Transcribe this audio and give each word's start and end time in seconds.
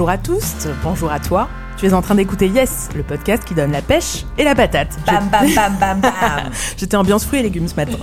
Bonjour 0.00 0.12
à 0.12 0.16
tous, 0.16 0.66
bonjour 0.82 1.12
à 1.12 1.20
toi. 1.20 1.46
Tu 1.76 1.84
es 1.84 1.92
en 1.92 2.00
train 2.00 2.14
d'écouter 2.14 2.48
Yes, 2.48 2.88
le 2.96 3.02
podcast 3.02 3.44
qui 3.44 3.52
donne 3.52 3.70
la 3.70 3.82
pêche 3.82 4.24
et 4.38 4.44
la 4.44 4.54
patate. 4.54 4.96
Bam, 5.04 5.28
bam, 5.30 5.46
bam, 5.54 5.76
bam, 5.78 6.00
bam. 6.00 6.12
J'étais 6.78 6.96
ambiance 6.96 7.26
fruits 7.26 7.40
et 7.40 7.42
légumes 7.42 7.68
ce 7.68 7.74
matin. 7.74 7.98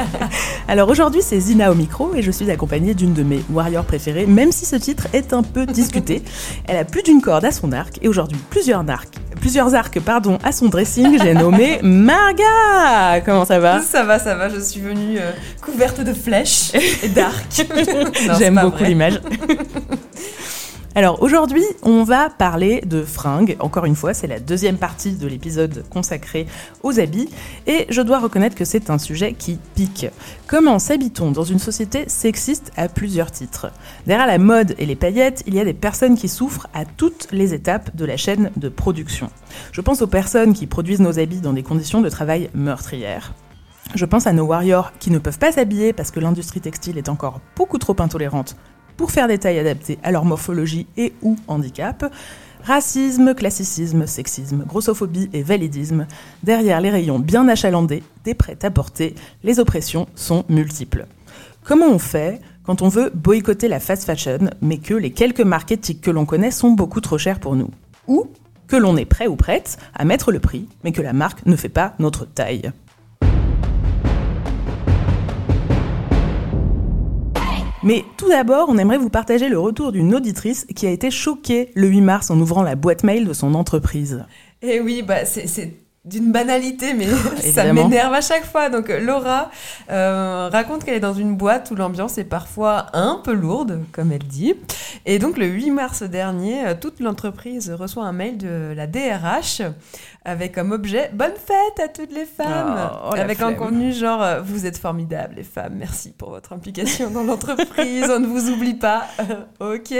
Alors 0.68 0.88
aujourd'hui, 0.88 1.20
c'est 1.20 1.38
Zina 1.38 1.70
au 1.70 1.74
micro 1.74 2.14
et 2.14 2.22
je 2.22 2.30
suis 2.30 2.50
accompagnée 2.50 2.94
d'une 2.94 3.12
de 3.12 3.22
mes 3.22 3.44
warriors 3.50 3.84
préférées, 3.84 4.24
même 4.24 4.50
si 4.50 4.64
ce 4.64 4.76
titre 4.76 5.08
est 5.12 5.34
un 5.34 5.42
peu 5.42 5.66
discuté. 5.66 6.22
Elle 6.68 6.78
a 6.78 6.84
plus 6.86 7.02
d'une 7.02 7.20
corde 7.20 7.44
à 7.44 7.52
son 7.52 7.70
arc 7.70 7.98
et 8.00 8.08
aujourd'hui 8.08 8.38
plusieurs 8.48 8.88
arcs. 8.88 9.12
Plusieurs 9.38 9.74
arcs, 9.74 10.00
pardon, 10.00 10.38
à 10.42 10.52
son 10.52 10.68
dressing, 10.68 11.18
j'ai 11.22 11.34
nommé 11.34 11.80
Marga. 11.82 13.20
Comment 13.26 13.44
ça 13.44 13.58
va? 13.58 13.82
Ça 13.82 14.04
va, 14.04 14.18
ça 14.18 14.36
va, 14.36 14.48
je 14.48 14.58
suis 14.58 14.80
venue 14.80 15.18
euh, 15.18 15.32
couverte 15.60 16.00
de 16.00 16.14
flèches 16.14 16.72
et 17.02 17.08
d'arcs. 17.08 17.66
J'aime 18.38 18.58
beaucoup 18.62 18.84
l'image. 18.84 19.20
Alors 20.96 21.22
aujourd'hui, 21.22 21.62
on 21.82 22.04
va 22.04 22.30
parler 22.30 22.80
de 22.80 23.02
fringues. 23.02 23.58
Encore 23.60 23.84
une 23.84 23.94
fois, 23.94 24.14
c'est 24.14 24.26
la 24.26 24.40
deuxième 24.40 24.78
partie 24.78 25.12
de 25.12 25.26
l'épisode 25.26 25.84
consacré 25.90 26.46
aux 26.82 26.98
habits. 26.98 27.28
Et 27.66 27.84
je 27.90 28.00
dois 28.00 28.18
reconnaître 28.18 28.56
que 28.56 28.64
c'est 28.64 28.88
un 28.88 28.96
sujet 28.96 29.34
qui 29.34 29.58
pique. 29.74 30.06
Comment 30.46 30.78
s'habille-t-on 30.78 31.32
dans 31.32 31.44
une 31.44 31.58
société 31.58 32.08
sexiste 32.08 32.72
à 32.78 32.88
plusieurs 32.88 33.30
titres? 33.30 33.70
Derrière 34.06 34.26
la 34.26 34.38
mode 34.38 34.74
et 34.78 34.86
les 34.86 34.96
paillettes, 34.96 35.42
il 35.46 35.54
y 35.54 35.60
a 35.60 35.66
des 35.66 35.74
personnes 35.74 36.16
qui 36.16 36.28
souffrent 36.28 36.66
à 36.72 36.86
toutes 36.86 37.28
les 37.30 37.52
étapes 37.52 37.94
de 37.94 38.06
la 38.06 38.16
chaîne 38.16 38.50
de 38.56 38.70
production. 38.70 39.28
Je 39.72 39.82
pense 39.82 40.00
aux 40.00 40.06
personnes 40.06 40.54
qui 40.54 40.66
produisent 40.66 41.00
nos 41.00 41.18
habits 41.18 41.42
dans 41.42 41.52
des 41.52 41.62
conditions 41.62 42.00
de 42.00 42.08
travail 42.08 42.48
meurtrières. 42.54 43.34
Je 43.94 44.06
pense 44.06 44.26
à 44.26 44.32
nos 44.32 44.46
warriors 44.46 44.92
qui 44.98 45.10
ne 45.10 45.18
peuvent 45.18 45.38
pas 45.38 45.52
s'habiller 45.52 45.92
parce 45.92 46.10
que 46.10 46.20
l'industrie 46.20 46.62
textile 46.62 46.96
est 46.96 47.10
encore 47.10 47.42
beaucoup 47.54 47.76
trop 47.76 47.96
intolérante 47.98 48.56
pour 48.96 49.10
faire 49.10 49.28
des 49.28 49.38
tailles 49.38 49.58
adaptées 49.58 49.98
à 50.02 50.10
leur 50.10 50.24
morphologie 50.24 50.86
et 50.96 51.12
ou 51.22 51.36
handicap. 51.48 52.12
Racisme, 52.64 53.34
classicisme, 53.34 54.06
sexisme, 54.06 54.64
grossophobie 54.66 55.30
et 55.32 55.42
validisme. 55.42 56.06
Derrière 56.42 56.80
les 56.80 56.90
rayons 56.90 57.20
bien 57.20 57.46
achalandés, 57.48 58.02
des 58.24 58.34
prêts 58.34 58.58
à 58.62 58.70
porter, 58.70 59.14
les 59.44 59.60
oppressions 59.60 60.08
sont 60.16 60.44
multiples. 60.48 61.06
Comment 61.62 61.86
on 61.86 61.98
fait 61.98 62.40
quand 62.64 62.82
on 62.82 62.88
veut 62.88 63.12
boycotter 63.14 63.68
la 63.68 63.78
fast 63.78 64.04
fashion, 64.04 64.50
mais 64.60 64.78
que 64.78 64.94
les 64.94 65.12
quelques 65.12 65.40
marques 65.40 65.70
éthiques 65.70 66.00
que 66.00 66.10
l'on 66.10 66.26
connaît 66.26 66.50
sont 66.50 66.72
beaucoup 66.72 67.00
trop 67.00 67.18
chères 67.18 67.38
pour 67.38 67.54
nous? 67.54 67.70
Ou 68.08 68.26
que 68.66 68.76
l'on 68.76 68.96
est 68.96 69.04
prêt 69.04 69.28
ou 69.28 69.36
prête 69.36 69.78
à 69.94 70.04
mettre 70.04 70.32
le 70.32 70.40
prix, 70.40 70.66
mais 70.82 70.90
que 70.90 71.02
la 71.02 71.12
marque 71.12 71.46
ne 71.46 71.54
fait 71.54 71.68
pas 71.68 71.94
notre 72.00 72.24
taille? 72.24 72.72
Mais 77.86 78.04
tout 78.16 78.28
d'abord, 78.28 78.68
on 78.68 78.78
aimerait 78.78 78.98
vous 78.98 79.10
partager 79.10 79.48
le 79.48 79.60
retour 79.60 79.92
d'une 79.92 80.12
auditrice 80.12 80.66
qui 80.74 80.88
a 80.88 80.90
été 80.90 81.12
choquée 81.12 81.70
le 81.76 81.86
8 81.86 82.00
mars 82.00 82.30
en 82.32 82.40
ouvrant 82.40 82.64
la 82.64 82.74
boîte 82.74 83.04
mail 83.04 83.28
de 83.28 83.32
son 83.32 83.54
entreprise. 83.54 84.24
Et 84.60 84.80
oui, 84.80 85.02
bah, 85.02 85.24
c'est 85.24 85.85
d'une 86.06 86.30
banalité, 86.32 86.94
mais 86.94 87.06
ça 87.52 87.70
m'énerve 87.72 88.14
à 88.14 88.20
chaque 88.20 88.44
fois. 88.44 88.70
Donc 88.70 88.88
euh, 88.88 89.00
Laura 89.00 89.50
euh, 89.90 90.48
raconte 90.50 90.84
qu'elle 90.84 90.94
est 90.94 91.00
dans 91.00 91.14
une 91.14 91.36
boîte 91.36 91.70
où 91.70 91.74
l'ambiance 91.74 92.16
est 92.18 92.24
parfois 92.24 92.86
un 92.92 93.20
peu 93.22 93.32
lourde, 93.32 93.82
comme 93.92 94.12
elle 94.12 94.24
dit. 94.24 94.54
Et 95.04 95.18
donc 95.18 95.36
le 95.36 95.46
8 95.46 95.70
mars 95.72 96.02
dernier, 96.02 96.66
euh, 96.66 96.74
toute 96.80 97.00
l'entreprise 97.00 97.70
reçoit 97.70 98.04
un 98.04 98.12
mail 98.12 98.38
de 98.38 98.72
la 98.74 98.86
DRH 98.86 99.62
avec 100.24 100.54
comme 100.54 100.72
objet 100.72 101.10
Bonne 101.12 101.34
fête 101.34 101.84
à 101.84 101.88
toutes 101.88 102.12
les 102.12 102.24
femmes 102.24 102.90
Oh, 103.04 103.14
la 103.14 103.22
Avec 103.22 103.40
un 103.40 103.52
contenu 103.52 103.92
genre 103.92 104.42
Vous 104.44 104.66
êtes 104.66 104.78
formidables 104.78 105.34
les 105.36 105.44
femmes, 105.44 105.74
merci 105.76 106.12
pour 106.12 106.30
votre 106.30 106.52
implication 106.52 107.10
dans 107.10 107.22
l'entreprise, 107.22 108.10
on 108.10 108.20
ne 108.20 108.26
vous 108.26 108.50
oublie 108.50 108.74
pas. 108.74 109.06
ok. 109.60 109.94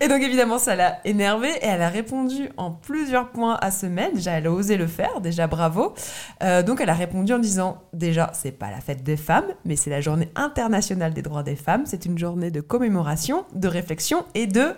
Et 0.00 0.08
donc 0.08 0.22
évidemment 0.22 0.58
ça 0.58 0.76
l'a 0.76 0.98
énervée 1.04 1.50
et 1.62 1.66
elle 1.66 1.82
a 1.82 1.88
répondu 1.88 2.48
en 2.56 2.70
plusieurs 2.70 3.30
points 3.30 3.56
à 3.60 3.70
ce 3.70 3.86
mail. 3.86 4.12
Déjà 4.14 4.32
elle 4.32 4.46
a 4.46 4.52
osé 4.52 4.76
le 4.76 4.86
faire, 4.86 5.20
déjà 5.20 5.46
bravo. 5.46 5.94
Euh, 6.42 6.62
donc 6.62 6.80
elle 6.80 6.90
a 6.90 6.94
répondu 6.94 7.32
en 7.32 7.38
disant 7.38 7.82
déjà 7.92 8.30
c'est 8.32 8.52
pas 8.52 8.70
la 8.70 8.80
fête 8.80 9.02
des 9.02 9.16
femmes, 9.16 9.46
mais 9.64 9.76
c'est 9.76 9.90
la 9.90 10.00
journée 10.00 10.30
internationale 10.34 11.12
des 11.14 11.22
droits 11.22 11.42
des 11.42 11.56
femmes. 11.56 11.82
C'est 11.86 12.06
une 12.06 12.18
journée 12.18 12.50
de 12.50 12.60
commémoration, 12.60 13.44
de 13.54 13.68
réflexion 13.68 14.24
et 14.34 14.46
de 14.46 14.74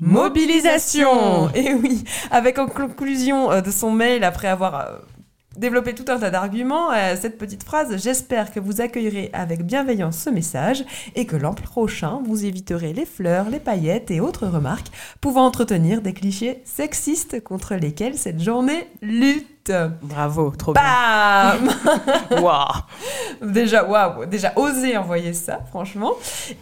mobilisation. 0.00 1.50
Et 1.54 1.74
oui, 1.74 2.04
avec 2.30 2.58
en 2.58 2.66
conclusion 2.66 3.50
euh, 3.50 3.60
de 3.60 3.70
son 3.70 3.90
mail 3.90 4.24
après 4.24 4.48
avoir 4.48 5.00
développé 5.56 5.94
tout 5.94 6.04
un 6.08 6.18
tas 6.18 6.30
d'arguments, 6.30 6.92
euh, 6.92 7.16
cette 7.20 7.38
petite 7.38 7.64
phrase 7.64 7.96
J'espère 8.02 8.52
que 8.52 8.60
vous 8.60 8.80
accueillerez 8.80 9.30
avec 9.32 9.64
bienveillance 9.64 10.18
ce 10.18 10.30
message 10.30 10.84
et 11.14 11.26
que 11.26 11.36
l'an 11.36 11.54
prochain 11.54 12.20
vous 12.24 12.44
éviterez 12.44 12.92
les 12.92 13.06
fleurs, 13.06 13.50
les 13.50 13.60
paillettes 13.60 14.10
et 14.10 14.20
autres 14.20 14.46
remarques 14.46 14.88
pouvant 15.20 15.44
entretenir 15.44 16.02
des 16.02 16.12
clichés 16.12 16.62
sexistes 16.64 17.42
contre 17.42 17.74
lesquels 17.74 18.16
cette 18.16 18.40
journée 18.40 18.88
lutte. 19.02 19.72
Bravo, 20.02 20.50
trop 20.56 20.72
bien. 20.72 20.82
Bam 20.82 21.70
Waouh 22.42 22.72
Déjà, 23.42 23.84
waouh, 23.84 24.26
déjà 24.26 24.52
osé 24.56 24.96
envoyer 24.96 25.32
ça, 25.32 25.60
franchement. 25.68 26.12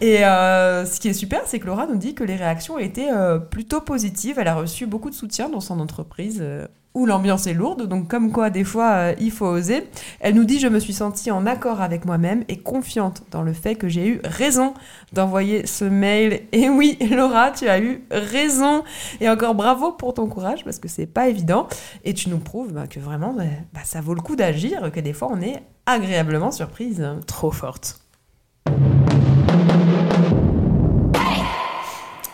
Et 0.01 0.25
euh, 0.25 0.85
ce 0.85 0.99
qui 0.99 1.09
est 1.09 1.13
super, 1.13 1.41
c'est 1.45 1.59
que 1.59 1.65
Laura 1.67 1.87
nous 1.87 1.97
dit 1.97 2.13
que 2.13 2.23
les 2.23 2.35
réactions 2.35 2.77
étaient 2.77 3.11
euh, 3.11 3.39
plutôt 3.39 3.81
positives. 3.81 4.37
Elle 4.39 4.47
a 4.47 4.55
reçu 4.55 4.85
beaucoup 4.85 5.09
de 5.09 5.15
soutien 5.15 5.49
dans 5.49 5.61
son 5.61 5.79
entreprise. 5.79 6.39
euh, 6.41 6.67
où 6.95 7.05
l'ambiance 7.05 7.45
est 7.45 7.53
lourde, 7.53 7.87
donc 7.87 8.07
comme 8.07 8.31
quoi 8.31 8.49
des 8.49 8.63
fois 8.63 8.91
euh, 8.91 9.15
il 9.19 9.31
faut 9.31 9.45
oser. 9.45 9.87
Elle 10.19 10.35
nous 10.35 10.43
dit 10.43 10.59
je 10.59 10.67
me 10.67 10.79
suis 10.79 10.93
sentie 10.93 11.29
en 11.29 11.45
accord 11.45 11.81
avec 11.81 12.05
moi-même 12.05 12.43
et 12.47 12.57
confiante 12.57 13.23
dans 13.31 13.43
le 13.43 13.53
fait 13.53 13.75
que 13.75 13.87
j'ai 13.87 14.07
eu 14.07 14.21
raison 14.23 14.73
d'envoyer 15.13 15.67
ce 15.67 15.85
mail. 15.85 16.41
Et 16.51 16.69
oui, 16.69 16.97
Laura, 17.11 17.51
tu 17.51 17.67
as 17.67 17.79
eu 17.79 18.03
raison. 18.11 18.83
Et 19.21 19.29
encore 19.29 19.55
bravo 19.55 19.91
pour 19.91 20.13
ton 20.13 20.27
courage 20.27 20.63
parce 20.63 20.79
que 20.79 20.87
c'est 20.87 21.05
pas 21.05 21.29
évident. 21.29 21.67
Et 22.03 22.13
tu 22.13 22.29
nous 22.29 22.39
prouves 22.39 22.73
bah, 22.73 22.87
que 22.87 22.99
vraiment 22.99 23.33
bah, 23.33 23.43
bah, 23.73 23.81
ça 23.83 24.01
vaut 24.01 24.15
le 24.15 24.21
coup 24.21 24.35
d'agir, 24.35 24.91
que 24.91 24.99
des 24.99 25.13
fois 25.13 25.29
on 25.31 25.41
est 25.41 25.61
agréablement 25.85 26.51
surprise. 26.51 27.05
Trop 27.27 27.51
forte. 27.51 27.99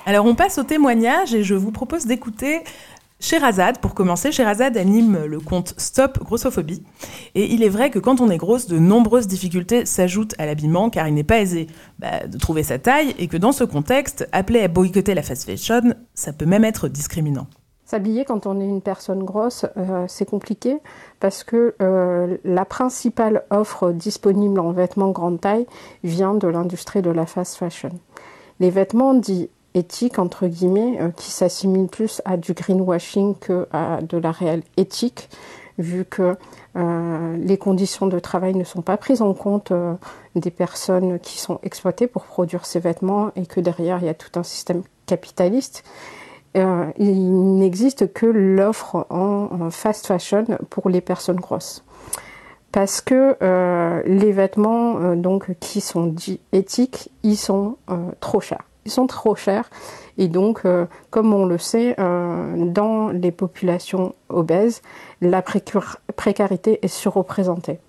Alors 0.07 0.27
on 0.27 0.35
passe 0.35 0.59
au 0.59 0.63
témoignage 0.63 1.33
et 1.33 1.43
je 1.43 1.55
vous 1.55 1.71
propose 1.71 2.05
d'écouter 2.05 2.61
Sherazade, 3.19 3.79
pour 3.79 3.95
commencer, 3.95 4.31
Sherazade 4.31 4.77
anime 4.77 5.25
le 5.25 5.39
compte 5.39 5.73
Stop 5.77 6.19
Grossophobie. 6.19 6.83
Et 7.33 7.53
il 7.53 7.63
est 7.63 7.69
vrai 7.69 7.89
que 7.89 7.99
quand 7.99 8.21
on 8.21 8.29
est 8.29 8.37
grosse, 8.37 8.67
de 8.67 8.77
nombreuses 8.77 9.27
difficultés 9.27 9.85
s'ajoutent 9.85 10.35
à 10.37 10.45
l'habillement 10.45 10.89
car 10.89 11.07
il 11.07 11.13
n'est 11.13 11.23
pas 11.23 11.39
aisé 11.39 11.67
bah, 11.97 12.27
de 12.27 12.37
trouver 12.37 12.63
sa 12.63 12.77
taille 12.77 13.15
et 13.17 13.27
que 13.27 13.37
dans 13.37 13.51
ce 13.51 13.63
contexte, 13.63 14.27
appeler 14.31 14.61
à 14.61 14.67
boycotter 14.67 15.15
la 15.15 15.23
fast 15.23 15.45
fashion, 15.45 15.95
ça 16.13 16.33
peut 16.33 16.45
même 16.45 16.65
être 16.65 16.87
discriminant. 16.87 17.47
S'habiller 17.85 18.25
quand 18.25 18.47
on 18.47 18.59
est 18.59 18.67
une 18.67 18.81
personne 18.81 19.23
grosse, 19.23 19.65
euh, 19.77 20.05
c'est 20.07 20.27
compliqué 20.27 20.79
parce 21.19 21.43
que 21.43 21.75
euh, 21.81 22.37
la 22.43 22.65
principale 22.65 23.43
offre 23.51 23.91
disponible 23.91 24.59
en 24.59 24.71
vêtements 24.71 25.11
grande 25.11 25.39
taille 25.39 25.67
vient 26.03 26.33
de 26.33 26.47
l'industrie 26.47 27.03
de 27.03 27.11
la 27.11 27.27
fast 27.27 27.57
fashion. 27.57 27.91
Les 28.59 28.71
vêtements 28.71 29.13
dits 29.13 29.49
éthiques, 29.75 30.17
entre 30.17 30.47
guillemets, 30.47 30.97
euh, 30.99 31.09
qui 31.11 31.29
s'assimilent 31.29 31.87
plus 31.87 32.21
à 32.25 32.37
du 32.37 32.53
greenwashing 32.53 33.35
que 33.37 33.67
à 33.71 34.01
de 34.01 34.17
la 34.17 34.31
réelle 34.31 34.63
éthique, 34.77 35.29
vu 35.77 36.05
que 36.05 36.35
les 36.75 37.57
conditions 37.57 38.07
de 38.07 38.19
travail 38.19 38.53
ne 38.53 38.65
sont 38.65 38.81
pas 38.81 38.97
prises 38.97 39.21
en 39.21 39.33
compte 39.33 39.71
des 40.35 40.51
personnes 40.51 41.19
qui 41.19 41.37
sont 41.37 41.59
exploitées 41.63 42.07
pour 42.07 42.23
produire 42.23 42.65
ces 42.65 42.81
vêtements 42.81 43.31
et 43.37 43.45
que 43.45 43.61
derrière 43.61 43.99
il 44.01 44.07
y 44.07 44.09
a 44.09 44.13
tout 44.13 44.37
un 44.37 44.43
système 44.43 44.83
capitaliste 45.05 45.85
euh, 46.55 46.91
il 46.97 47.57
n'existe 47.57 48.13
que 48.13 48.25
l'offre 48.25 49.05
en, 49.09 49.69
fast 49.71 50.07
fashion 50.07 50.45
pour 50.69 50.89
les 50.89 51.01
personnes 51.01 51.39
grosses. 51.39 51.83
Parce 52.71 53.01
que 53.01 53.35
euh, 53.41 54.01
les 54.05 54.31
vêtements 54.31 54.97
euh, 54.99 55.15
donc 55.15 55.53
qui 55.59 55.81
sont 55.81 56.07
dits 56.07 56.39
éthiques, 56.53 57.09
ils 57.23 57.37
sont 57.37 57.77
trop 58.19 58.39
chers. 58.39 58.63
Ils 58.85 58.91
sont 58.91 59.07
trop 59.07 59.35
chers 59.35 59.69
et 60.17 60.27
donc, 60.27 60.61
comme 61.09 61.33
on 61.33 61.45
le 61.45 61.57
sait, 61.57 61.95
dans 61.97 63.09
les 63.09 63.31
populations 63.31 64.13
obèses, 64.29 64.81
la 65.19 65.41
précarité 65.41 66.79
est 66.81 66.87
surreprésentée. 66.87 67.79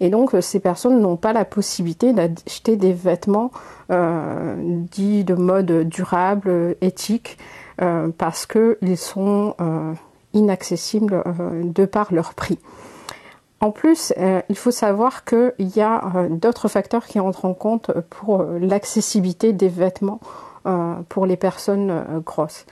Et 0.00 0.10
donc, 0.10 0.34
ces 0.40 0.58
personnes 0.58 1.00
n'ont 1.00 1.16
pas 1.16 1.32
la 1.32 1.44
possibilité 1.44 2.12
d'acheter 2.12 2.76
des 2.76 2.92
vêtements 2.92 3.52
dits 3.88 5.22
de 5.22 5.34
mode 5.34 5.88
durable, 5.88 6.74
éthique, 6.80 7.38
euh, 7.82 8.08
parce 8.16 8.46
qu'ils 8.46 8.98
sont 8.98 9.54
euh, 9.60 9.94
inaccessibles 10.34 11.22
euh, 11.26 11.62
de 11.64 11.86
par 11.86 12.12
leur 12.12 12.34
prix. 12.34 12.58
En 13.60 13.70
plus, 13.72 14.12
il 14.48 14.56
faut 14.56 14.70
savoir 14.70 15.24
qu'il 15.24 15.52
y 15.58 15.82
a 15.82 16.28
d'autres 16.30 16.68
facteurs 16.68 17.06
qui 17.06 17.20
entrent 17.20 17.44
en 17.44 17.54
compte 17.54 17.90
pour 18.08 18.42
l'accessibilité 18.42 19.52
des 19.52 19.68
vêtements 19.68 20.20
pour 21.10 21.26
les 21.26 21.36
personnes 21.36 22.22
grosses. 22.24 22.64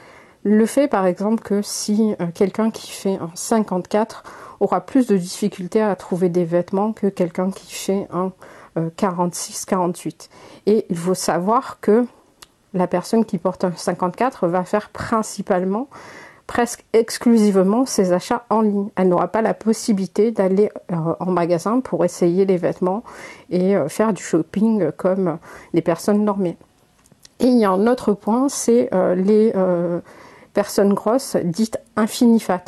Le 0.44 0.64
fait, 0.64 0.88
par 0.88 1.04
exemple, 1.04 1.42
que 1.42 1.60
si 1.60 2.14
quelqu'un 2.34 2.70
qui 2.70 2.90
fait 2.90 3.16
un 3.16 3.30
54 3.34 4.22
aura 4.60 4.80
plus 4.80 5.06
de 5.06 5.16
difficultés 5.16 5.82
à 5.82 5.94
trouver 5.94 6.30
des 6.30 6.44
vêtements 6.44 6.92
que 6.92 7.08
quelqu'un 7.08 7.50
qui 7.50 7.74
fait 7.74 8.08
un 8.10 8.32
46-48. 8.76 10.30
Et 10.66 10.86
il 10.88 10.96
faut 10.96 11.14
savoir 11.14 11.80
que 11.80 12.06
la 12.72 12.86
personne 12.86 13.24
qui 13.24 13.38
porte 13.38 13.64
un 13.64 13.72
54 13.72 14.46
va 14.46 14.64
faire 14.64 14.90
principalement, 14.90 15.88
presque 16.48 16.84
exclusivement, 16.94 17.86
ses 17.86 18.12
achats 18.12 18.44
en 18.50 18.62
ligne. 18.62 18.88
Elle 18.96 19.10
n'aura 19.10 19.28
pas 19.28 19.42
la 19.42 19.54
possibilité 19.54 20.32
d'aller 20.32 20.70
euh, 20.90 20.96
en 21.20 21.30
magasin 21.30 21.80
pour 21.80 22.04
essayer 22.04 22.46
les 22.46 22.56
vêtements 22.56 23.04
et 23.50 23.76
euh, 23.76 23.88
faire 23.88 24.12
du 24.12 24.22
shopping 24.22 24.90
comme 24.92 25.38
les 25.74 25.82
personnes 25.82 26.24
normées. 26.24 26.56
Et 27.38 27.46
il 27.46 27.58
y 27.58 27.64
a 27.64 27.70
un 27.70 27.86
autre 27.86 28.14
point, 28.14 28.48
c'est 28.48 28.88
euh, 28.92 29.14
les 29.14 29.52
personnes 30.54 30.94
grosses 30.94 31.36
dites 31.36 31.78
infinifat, 31.94 32.64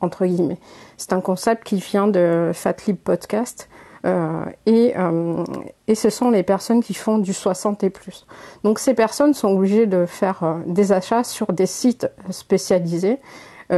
entre 0.00 0.26
guillemets. 0.26 0.58
C'est 0.96 1.12
un 1.12 1.20
concept 1.20 1.62
qui 1.62 1.76
vient 1.76 2.08
de 2.08 2.50
Fatlib 2.52 2.96
Podcast 2.96 3.68
et, 4.04 4.94
euh, 4.96 5.44
et, 5.86 5.94
ce 5.94 6.08
sont 6.08 6.30
les 6.30 6.42
personnes 6.42 6.82
qui 6.82 6.94
font 6.94 7.18
du 7.18 7.34
60 7.34 7.84
et 7.84 7.90
plus. 7.90 8.26
Donc 8.64 8.78
ces 8.78 8.94
personnes 8.94 9.34
sont 9.34 9.48
obligées 9.48 9.86
de 9.86 10.06
faire 10.06 10.42
euh, 10.42 10.54
des 10.66 10.92
achats 10.92 11.22
sur 11.22 11.52
des 11.52 11.66
sites 11.66 12.10
spécialisés, 12.30 13.18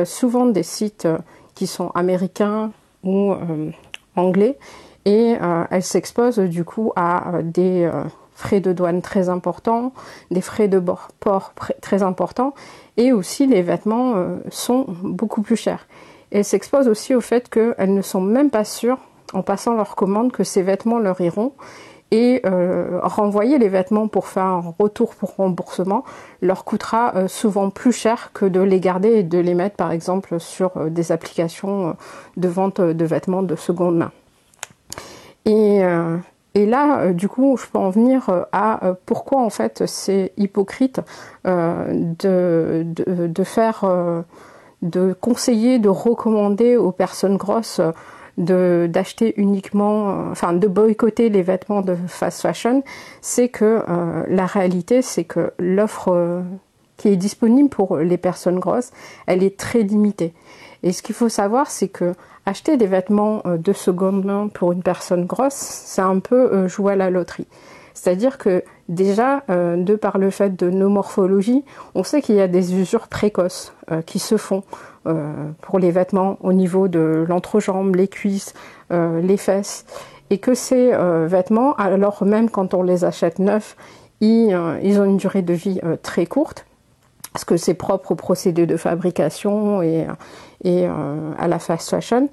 souvent 0.04 0.46
des 0.46 0.62
sites 0.62 1.06
qui 1.54 1.66
sont 1.66 1.90
américains 1.90 2.72
ou 3.04 3.34
anglais, 4.16 4.56
et 5.04 5.34
elles 5.70 5.82
s'exposent 5.82 6.38
du 6.38 6.64
coup 6.64 6.92
à 6.96 7.42
des 7.42 7.90
frais 8.32 8.60
de 8.60 8.72
douane 8.72 9.02
très 9.02 9.28
importants, 9.28 9.92
des 10.30 10.40
frais 10.40 10.68
de 10.68 10.82
port 11.20 11.52
très 11.82 12.02
importants, 12.02 12.54
et 12.96 13.12
aussi 13.12 13.46
les 13.46 13.60
vêtements 13.60 14.14
sont 14.48 14.86
beaucoup 15.02 15.42
plus 15.42 15.56
chers. 15.56 15.86
elles 16.30 16.46
s'exposent 16.46 16.88
aussi 16.88 17.14
au 17.14 17.20
fait 17.20 17.50
qu'elles 17.50 17.92
ne 17.92 18.00
sont 18.00 18.22
même 18.22 18.48
pas 18.48 18.64
sûres 18.64 18.98
en 19.32 19.42
passant 19.42 19.74
leur 19.74 19.96
commande 19.96 20.32
que 20.32 20.44
ces 20.44 20.62
vêtements 20.62 20.98
leur 20.98 21.20
iront 21.20 21.52
et 22.12 22.42
euh, 22.44 23.00
renvoyer 23.02 23.58
les 23.58 23.70
vêtements 23.70 24.06
pour 24.06 24.28
faire 24.28 24.44
un 24.44 24.74
retour 24.78 25.14
pour 25.14 25.34
remboursement 25.34 26.04
leur 26.42 26.64
coûtera 26.64 27.16
euh, 27.16 27.26
souvent 27.26 27.70
plus 27.70 27.92
cher 27.92 28.32
que 28.34 28.44
de 28.44 28.60
les 28.60 28.80
garder 28.80 29.08
et 29.08 29.22
de 29.22 29.38
les 29.38 29.54
mettre 29.54 29.76
par 29.76 29.90
exemple 29.92 30.38
sur 30.38 30.76
euh, 30.76 30.90
des 30.90 31.10
applications 31.10 31.96
de 32.36 32.48
vente 32.48 32.82
de 32.82 33.04
vêtements 33.06 33.42
de 33.42 33.56
seconde 33.56 33.96
main. 33.96 34.12
Et, 35.46 36.66
là, 36.66 37.12
du 37.12 37.28
coup, 37.28 37.56
je 37.56 37.66
peux 37.66 37.78
en 37.78 37.88
venir 37.88 38.28
à 38.52 38.94
pourquoi 39.06 39.40
en 39.40 39.48
fait 39.48 39.86
c'est 39.86 40.32
hypocrite 40.36 41.00
de, 41.44 42.84
faire, 43.42 43.84
de 44.82 45.12
conseiller, 45.14 45.78
de 45.78 45.88
recommander 45.88 46.76
aux 46.76 46.92
personnes 46.92 47.38
grosses 47.38 47.80
d'acheter 48.42 49.34
uniquement, 49.36 50.08
euh, 50.08 50.30
enfin 50.30 50.52
de 50.52 50.66
boycotter 50.66 51.28
les 51.28 51.42
vêtements 51.42 51.82
de 51.82 51.96
fast 52.06 52.42
fashion, 52.42 52.82
c'est 53.20 53.48
que 53.48 53.82
euh, 53.88 54.24
la 54.28 54.46
réalité, 54.46 55.02
c'est 55.02 55.24
que 55.24 55.52
l'offre 55.58 56.08
euh, 56.08 56.42
qui 56.96 57.08
est 57.08 57.16
disponible 57.16 57.68
pour 57.68 57.96
les 57.98 58.18
personnes 58.18 58.58
grosses, 58.58 58.90
elle 59.26 59.42
est 59.42 59.58
très 59.58 59.82
limitée. 59.82 60.34
Et 60.82 60.92
ce 60.92 61.02
qu'il 61.02 61.14
faut 61.14 61.28
savoir, 61.28 61.70
c'est 61.70 61.88
que 61.88 62.12
acheter 62.44 62.76
des 62.76 62.86
vêtements 62.86 63.42
de 63.44 63.72
seconde 63.72 64.24
main 64.24 64.48
pour 64.48 64.72
une 64.72 64.82
personne 64.82 65.26
grosse, 65.26 65.54
c'est 65.54 66.02
un 66.02 66.18
peu 66.18 66.66
jouer 66.66 66.94
à 66.94 66.96
la 66.96 67.08
loterie. 67.08 67.46
C'est-à-dire 67.94 68.38
que 68.38 68.64
déjà, 68.88 69.42
de 69.48 69.96
par 69.96 70.18
le 70.18 70.30
fait 70.30 70.56
de 70.56 70.70
nos 70.70 70.88
morphologies, 70.88 71.64
on 71.94 72.04
sait 72.04 72.22
qu'il 72.22 72.36
y 72.36 72.40
a 72.40 72.48
des 72.48 72.74
usures 72.74 73.08
précoces 73.08 73.74
qui 74.06 74.18
se 74.18 74.36
font. 74.36 74.62
Euh, 75.08 75.32
pour 75.62 75.80
les 75.80 75.90
vêtements 75.90 76.36
au 76.42 76.52
niveau 76.52 76.86
de 76.86 77.24
l'entrejambe, 77.28 77.96
les 77.96 78.06
cuisses, 78.06 78.54
euh, 78.92 79.20
les 79.20 79.36
fesses, 79.36 79.84
et 80.30 80.38
que 80.38 80.54
ces 80.54 80.92
euh, 80.92 81.26
vêtements, 81.28 81.74
alors 81.74 82.22
même 82.22 82.48
quand 82.48 82.72
on 82.72 82.84
les 82.84 83.04
achète 83.04 83.40
neufs, 83.40 83.76
ils, 84.20 84.54
ont 84.54 85.04
une 85.04 85.16
durée 85.16 85.42
de 85.42 85.52
vie 85.52 85.80
très 86.04 86.26
courte 86.26 86.64
parce 87.32 87.44
que 87.44 87.56
c'est 87.56 87.74
propre 87.74 88.12
au 88.12 88.14
procédé 88.14 88.66
de 88.66 88.76
fabrication 88.76 89.82
et, 89.82 90.06
et 90.62 90.86
à 90.86 91.48
la 91.48 91.58
fast 91.58 91.90
fashion. 91.90 92.28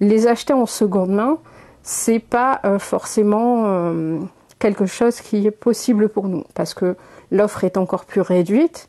Les 0.00 0.26
acheter 0.26 0.52
en 0.52 0.66
seconde 0.66 1.10
main, 1.10 1.38
c'est 1.84 2.18
pas 2.18 2.60
forcément 2.80 4.18
quelque 4.58 4.86
chose 4.86 5.20
qui 5.20 5.46
est 5.46 5.50
possible 5.50 6.08
pour 6.08 6.28
nous 6.28 6.44
parce 6.54 6.74
que 6.74 6.96
l'offre 7.30 7.64
est 7.64 7.76
encore 7.76 8.04
plus 8.04 8.20
réduite 8.20 8.88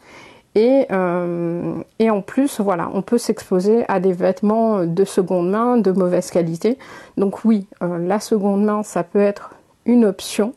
et, 0.55 0.88
euh, 0.91 1.75
et, 1.99 2.09
en 2.09 2.21
plus, 2.21 2.59
voilà, 2.59 2.89
on 2.93 3.01
peut 3.01 3.19
s'exposer 3.19 3.85
à 3.88 3.99
des 3.99 4.13
vêtements 4.13 4.83
de 4.85 5.05
seconde 5.05 5.49
main 5.49 5.77
de 5.77 5.91
mauvaise 5.91 6.31
qualité. 6.31 6.77
Donc 7.17 7.45
oui, 7.45 7.67
euh, 7.83 7.99
la 7.99 8.19
seconde 8.19 8.63
main, 8.63 8.81
ça 8.81 9.03
peut 9.03 9.21
être 9.21 9.51
une 9.85 10.05
option, 10.05 10.53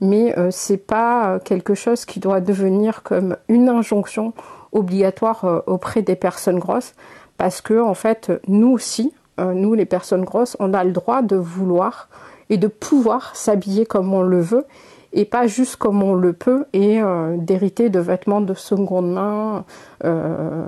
mais 0.00 0.38
euh, 0.38 0.50
c'est 0.50 0.78
pas 0.78 1.40
quelque 1.40 1.74
chose 1.74 2.04
qui 2.04 2.20
doit 2.20 2.40
devenir 2.40 3.02
comme 3.02 3.36
une 3.48 3.68
injonction 3.68 4.34
obligatoire 4.70 5.62
auprès 5.66 6.02
des 6.02 6.16
personnes 6.16 6.58
grosses, 6.58 6.94
parce 7.36 7.60
que 7.60 7.80
en 7.80 7.94
fait, 7.94 8.32
nous 8.48 8.70
aussi, 8.70 9.12
nous 9.38 9.74
les 9.74 9.84
personnes 9.84 10.24
grosses, 10.24 10.56
on 10.58 10.74
a 10.74 10.82
le 10.82 10.90
droit 10.90 11.22
de 11.22 11.36
vouloir 11.36 12.08
et 12.50 12.56
de 12.56 12.66
pouvoir 12.68 13.34
s'habiller 13.36 13.86
comme 13.86 14.12
on 14.12 14.22
le 14.22 14.40
veut 14.40 14.66
et 15.14 15.24
pas 15.24 15.46
juste 15.46 15.76
comme 15.76 16.02
on 16.02 16.14
le 16.14 16.32
peut 16.32 16.66
et 16.72 17.00
euh, 17.00 17.36
d'hériter 17.38 17.88
de 17.88 18.00
vêtements 18.00 18.40
de 18.40 18.52
seconde 18.52 19.10
main 19.10 19.64
euh, 20.04 20.64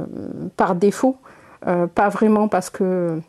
par 0.57 0.77
défaut, 0.77 1.17
euh, 1.67 1.87
pas 1.89 2.09
vraiment 2.09 2.49
parce 2.49 2.71
que 2.71 3.21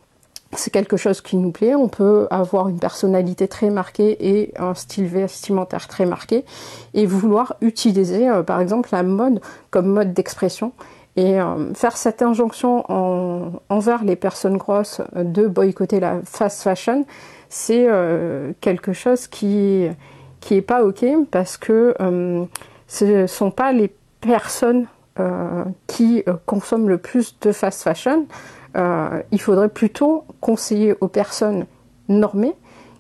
c'est 0.53 0.71
quelque 0.71 0.95
chose 0.95 1.19
qui 1.19 1.35
nous 1.35 1.51
plaît. 1.51 1.75
On 1.75 1.89
peut 1.89 2.27
avoir 2.29 2.69
une 2.69 2.79
personnalité 2.79 3.47
très 3.47 3.69
marquée 3.69 4.15
et 4.25 4.53
un 4.57 4.75
style 4.75 5.07
vestimentaire 5.07 5.87
très 5.87 6.05
marqué 6.05 6.45
et 6.93 7.05
vouloir 7.05 7.55
utiliser 7.61 8.29
par 8.45 8.61
exemple 8.61 8.89
la 8.93 9.03
mode 9.03 9.41
comme 9.71 9.87
mode 9.87 10.13
d'expression 10.13 10.71
et 11.17 11.37
faire 11.73 11.97
cette 11.97 12.21
injonction 12.21 12.85
envers 13.69 14.05
les 14.05 14.15
personnes 14.15 14.55
grosses 14.57 15.01
de 15.15 15.47
boycotter 15.47 15.99
la 15.99 16.21
fast 16.23 16.61
fashion, 16.61 17.05
c'est 17.49 17.87
quelque 18.61 18.93
chose 18.93 19.27
qui 19.27 19.87
qui 20.39 20.55
est 20.55 20.61
pas 20.61 20.83
ok 20.83 21.05
parce 21.31 21.57
que 21.57 21.93
euh, 21.99 22.45
ce 22.87 23.27
sont 23.27 23.51
pas 23.51 23.71
les 23.71 23.93
personnes 24.21 24.87
qui 25.87 26.23
consomment 26.45 26.89
le 26.89 26.99
plus 26.99 27.39
de 27.41 27.51
fast 27.51 27.81
fashion, 27.81 28.27
il 28.75 29.41
faudrait 29.41 29.69
plutôt 29.69 30.25
conseiller 30.41 30.93
aux 31.01 31.07
personnes 31.07 31.65
normées 32.07 32.53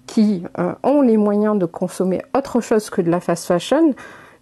qui 0.07 0.43
ont 0.81 1.01
les 1.01 1.15
moyens 1.15 1.59
de 1.59 1.67
consommer 1.67 2.23
autre 2.35 2.59
chose 2.59 2.89
que 2.89 3.03
de 3.03 3.11
la 3.11 3.19
fast 3.19 3.45
fashion 3.45 3.93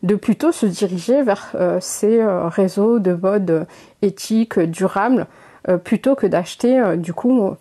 de 0.04 0.16
plutôt 0.16 0.54
se 0.54 0.66
diriger 0.66 1.22
vers 1.22 1.54
ces 1.82 2.26
réseaux 2.26 3.00
de 3.00 3.12
mode 3.12 3.68
éthique, 4.02 4.58
durable, 4.58 5.28
plutôt 5.84 6.16
que 6.16 6.28
d'acheter 6.28 6.82
du 6.96 7.12
coup 7.14 7.58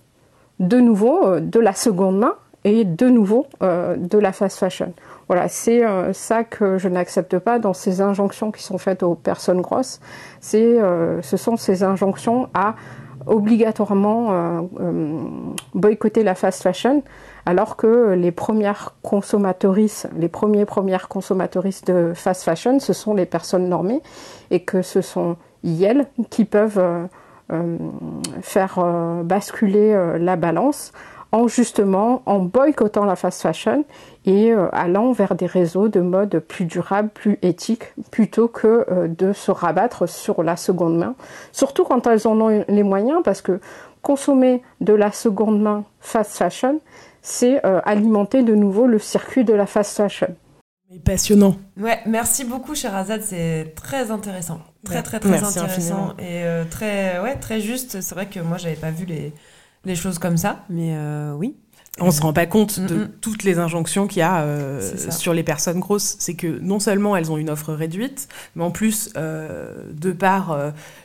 de 0.61 0.78
nouveau 0.78 1.40
de 1.40 1.61
la 1.61 1.73
seconde 1.73 2.18
main 2.18 2.34
et 2.64 2.84
de 2.84 3.08
nouveau 3.08 3.46
euh, 3.62 3.96
de 3.96 4.18
la 4.18 4.32
fast 4.32 4.58
fashion. 4.58 4.92
Voilà, 5.28 5.49
c'est 5.49 5.84
euh, 5.84 6.12
ça 6.12 6.44
que 6.44 6.78
je 6.78 6.88
n'accepte 6.88 7.38
pas 7.38 7.58
dans 7.58 7.75
ces 7.75 8.00
injonctions 8.00 8.50
qui 8.50 8.62
sont 8.62 8.78
faites 8.78 9.02
aux 9.02 9.14
personnes 9.14 9.61
grosses. 9.61 10.00
C'est, 10.40 10.80
euh, 10.80 11.20
ce 11.23 11.37
sont 11.37 11.56
ces 11.56 11.82
injonctions 11.82 12.49
à 12.54 12.75
obligatoirement 13.26 14.68
boycotter 15.73 16.25
la 16.25 16.34
fast 16.34 16.62
fashion, 16.62 17.02
alors 17.46 17.76
que 17.76 18.12
les 18.12 18.32
premières 18.32 18.96
consommatrices, 19.02 20.06
les 20.14 20.28
premiers 20.28 20.66
premières 20.66 21.08
consommatrices 21.08 21.84
de 21.84 22.12
fast 22.14 22.42
fashion, 22.42 22.80
ce 22.80 22.92
sont 22.92 23.14
les 23.14 23.25
personnes 23.25 23.66
normées 23.66 24.02
et 24.50 24.61
que 24.61 24.82
ce 24.82 25.00
sont 25.00 25.37
elles 25.64 26.06
qui 26.28 26.44
peuvent 26.44 27.08
faire 28.42 28.78
basculer 29.24 30.16
la 30.18 30.36
balance 30.36 30.92
en 31.34 31.48
justement 31.48 32.22
en 32.26 32.38
boycottant 32.38 33.04
la 33.04 33.16
fast 33.16 33.42
fashion 33.42 33.84
et 34.24 34.52
euh, 34.52 34.68
allant 34.72 35.10
vers 35.10 35.34
des 35.34 35.46
réseaux 35.46 35.88
de 35.88 36.00
mode 36.00 36.38
plus 36.38 36.64
durables, 36.64 37.08
plus 37.08 37.40
éthiques, 37.42 37.92
plutôt 38.12 38.46
que 38.46 38.86
euh, 38.88 39.08
de 39.08 39.32
se 39.32 39.50
rabattre 39.50 40.08
sur 40.08 40.44
la 40.44 40.56
seconde 40.56 40.96
main. 40.96 41.16
Surtout 41.50 41.82
quand 41.82 42.06
elles 42.06 42.28
en 42.28 42.40
ont 42.40 42.64
les 42.68 42.82
moyens, 42.84 43.20
parce 43.24 43.42
que 43.42 43.58
consommer 44.00 44.62
de 44.80 44.92
la 44.94 45.10
seconde 45.10 45.60
main 45.60 45.82
fast 45.98 46.36
fashion, 46.36 46.78
c'est 47.20 47.66
euh, 47.66 47.80
alimenter 47.84 48.44
de 48.44 48.54
nouveau 48.54 48.86
le 48.86 49.00
circuit 49.00 49.42
de 49.42 49.54
la 49.54 49.66
fast 49.66 49.96
fashion. 49.96 50.36
Passionnant. 51.04 51.56
Ouais, 51.76 52.00
merci 52.06 52.44
beaucoup, 52.44 52.74
Sherazade, 52.74 53.22
c'est 53.22 53.72
très 53.74 54.10
intéressant, 54.10 54.60
très 54.84 55.02
très 55.02 55.20
très 55.20 55.42
intéressant 55.42 56.14
et 56.18 56.44
très 56.70 57.18
ouais 57.20 57.36
très 57.36 57.60
juste. 57.60 58.00
C'est 58.00 58.14
vrai 58.14 58.28
que 58.28 58.40
moi 58.40 58.58
j'avais 58.58 58.76
pas 58.76 58.90
vu 58.90 59.04
les 59.04 59.32
les 59.84 59.94
choses 59.94 60.18
comme 60.18 60.36
ça, 60.36 60.64
mais 60.68 60.94
euh, 60.96 61.32
oui. 61.34 61.56
On 62.00 62.10
se 62.10 62.20
rend 62.20 62.32
pas 62.32 62.46
compte 62.46 62.80
de 62.80 63.04
toutes 63.04 63.44
les 63.44 63.60
injonctions 63.60 64.08
qu'il 64.08 64.18
y 64.18 64.22
a 64.22 64.42
euh, 64.42 65.10
sur 65.12 65.32
les 65.32 65.44
personnes 65.44 65.78
grosses. 65.78 66.16
C'est 66.18 66.34
que 66.34 66.58
non 66.58 66.80
seulement 66.80 67.14
elles 67.14 67.30
ont 67.30 67.36
une 67.36 67.50
offre 67.50 67.72
réduite, 67.72 68.26
mais 68.56 68.64
en 68.64 68.72
plus, 68.72 69.10
euh, 69.16 69.92
de 69.92 70.10
par 70.10 70.58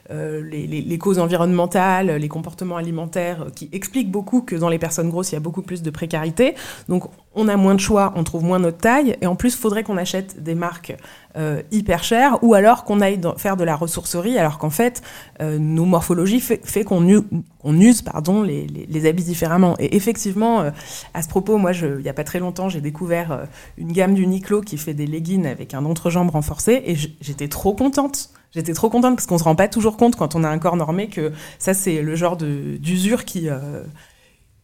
les, 0.09 0.67
les, 0.67 0.97
causes 0.97 1.19
environnementales, 1.19 2.15
les 2.15 2.27
comportements 2.27 2.77
alimentaires, 2.77 3.47
qui 3.55 3.69
expliquent 3.71 4.11
beaucoup 4.11 4.41
que 4.41 4.55
dans 4.55 4.69
les 4.69 4.79
personnes 4.79 5.09
grosses, 5.09 5.31
il 5.31 5.35
y 5.35 5.37
a 5.37 5.41
beaucoup 5.41 5.61
plus 5.61 5.81
de 5.81 5.89
précarité. 5.89 6.55
Donc 6.87 7.09
on 7.35 7.47
a 7.47 7.57
moins 7.57 7.75
de 7.75 7.79
choix, 7.79 8.11
on 8.15 8.23
trouve 8.23 8.43
moins 8.43 8.59
notre 8.59 8.79
taille, 8.79 9.15
et 9.21 9.27
en 9.27 9.35
plus, 9.35 9.53
il 9.53 9.57
faudrait 9.57 9.83
qu'on 9.83 9.97
achète 9.97 10.41
des 10.41 10.55
marques 10.55 10.95
euh, 11.37 11.61
hyper 11.71 12.03
chères, 12.03 12.43
ou 12.43 12.53
alors 12.53 12.83
qu'on 12.83 13.01
aille 13.01 13.21
faire 13.37 13.55
de 13.55 13.63
la 13.63 13.75
ressourcerie, 13.75 14.37
alors 14.37 14.57
qu'en 14.57 14.71
fait, 14.71 15.01
euh, 15.41 15.57
nos 15.59 15.85
morphologies 15.85 16.39
fait, 16.39 16.83
qu'on 16.83 17.07
use 17.07 18.01
pardon, 18.01 18.41
les, 18.41 18.65
les, 18.65 19.05
habits 19.05 19.23
différemment. 19.23 19.75
Et 19.79 19.95
effectivement, 19.95 20.61
euh, 20.61 20.71
à 21.13 21.21
ce 21.21 21.29
propos, 21.29 21.57
moi, 21.57 21.71
il 21.73 22.01
n'y 22.01 22.09
a 22.09 22.13
pas 22.13 22.23
très 22.23 22.39
longtemps, 22.39 22.67
j'ai 22.67 22.81
découvert 22.81 23.47
une 23.77 23.91
gamme 23.91 24.15
d'Uniqlo 24.15 24.61
qui 24.61 24.77
fait 24.77 24.93
des 24.93 25.05
leggings 25.05 25.45
avec 25.45 25.73
un 25.73 25.85
entrejambe 25.85 26.31
renforcé, 26.31 26.81
et 26.85 26.95
j'étais 27.21 27.47
trop 27.47 27.73
contente. 27.73 28.31
J'étais 28.51 28.73
trop 28.73 28.89
contente 28.89 29.15
parce 29.15 29.27
qu'on 29.27 29.37
se 29.37 29.43
rend 29.43 29.55
pas 29.55 29.67
toujours 29.67 29.97
compte 29.97 30.15
quand 30.15 30.35
on 30.35 30.43
a 30.43 30.49
un 30.49 30.57
corps 30.57 30.75
normé 30.75 31.07
que 31.07 31.31
ça 31.59 31.73
c'est 31.73 32.01
le 32.01 32.15
genre 32.15 32.35
d'usure 32.35 33.25
qui 33.25 33.47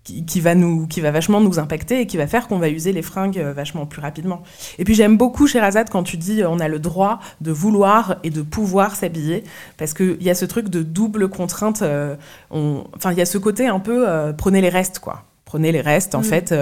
qui, 0.06 0.40
va 0.40 0.56
nous, 0.56 0.88
qui 0.88 1.02
va 1.02 1.12
vachement 1.12 1.42
nous 1.42 1.58
impacter 1.60 2.02
et 2.02 2.08
qui 2.08 2.18
va 2.18 2.28
faire 2.28 2.48
qu'on 2.48 2.60
va 2.60 2.70
user 2.70 2.92
les 2.92 3.02
fringues 3.02 3.40
euh, 3.40 3.54
vachement 3.54 3.86
plus 3.86 4.02
rapidement. 4.02 4.44
Et 4.78 4.84
puis 4.84 4.94
j'aime 4.94 5.18
beaucoup 5.18 5.48
chez 5.48 5.60
Razad 5.60 5.90
quand 5.90 6.04
tu 6.04 6.18
dis 6.18 6.42
euh, 6.42 6.50
on 6.50 6.60
a 6.60 6.68
le 6.68 6.80
droit 6.80 7.20
de 7.42 7.52
vouloir 7.52 8.18
et 8.24 8.30
de 8.30 8.42
pouvoir 8.42 8.96
s'habiller 8.96 9.44
parce 9.78 9.94
qu'il 9.94 10.22
y 10.22 10.30
a 10.30 10.36
ce 10.36 10.46
truc 10.46 10.70
de 10.70 10.84
double 10.84 11.30
contrainte. 11.30 11.82
Euh, 11.82 12.16
enfin, 12.52 13.12
il 13.12 13.18
y 13.18 13.22
a 13.22 13.26
ce 13.26 13.38
côté 13.38 13.68
un 13.68 13.80
peu 13.80 14.06
prenez 14.38 14.62
les 14.62 14.70
restes 14.70 15.00
quoi. 15.00 15.24
Prenez 15.46 15.72
les 15.72 15.82
restes, 15.82 16.16
en 16.16 16.22
mm. 16.22 16.24
fait, 16.24 16.56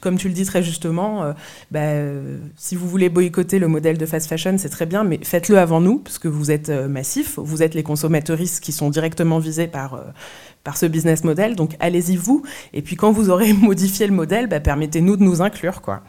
comme 0.00 0.18
tu 0.18 0.28
le 0.28 0.34
dis 0.34 0.44
très 0.44 0.62
justement, 0.62 1.32
bah, 1.70 1.92
si 2.56 2.74
vous 2.74 2.88
voulez 2.88 3.08
boycotter 3.08 3.58
le 3.58 3.68
modèle 3.68 3.98
de 3.98 4.04
fast 4.04 4.28
fashion, 4.28 4.56
c'est 4.58 4.68
très 4.68 4.84
bien, 4.84 5.04
mais 5.04 5.20
faites-le 5.22 5.56
avant 5.56 5.80
nous, 5.80 5.98
parce 5.98 6.18
que 6.18 6.26
vous 6.26 6.50
êtes 6.50 6.70
massifs, 6.70 7.38
vous 7.38 7.62
êtes 7.62 7.74
les 7.74 7.84
consommateuristes 7.84 8.62
qui 8.62 8.72
sont 8.72 8.90
directement 8.90 9.38
visés 9.38 9.68
par, 9.68 10.02
par 10.66 10.76
ce 10.76 10.84
business 10.86 11.22
model. 11.22 11.54
Donc 11.54 11.76
allez-y 11.78 12.16
vous. 12.16 12.42
Et 12.74 12.82
puis 12.82 12.96
quand 12.96 13.12
vous 13.12 13.30
aurez 13.30 13.52
modifié 13.70 14.06
le 14.08 14.12
modèle, 14.12 14.48
bah, 14.48 14.58
permettez-nous 14.58 15.16
de 15.16 15.22
nous 15.22 15.40
inclure. 15.40 15.80
quoi. 15.80 16.02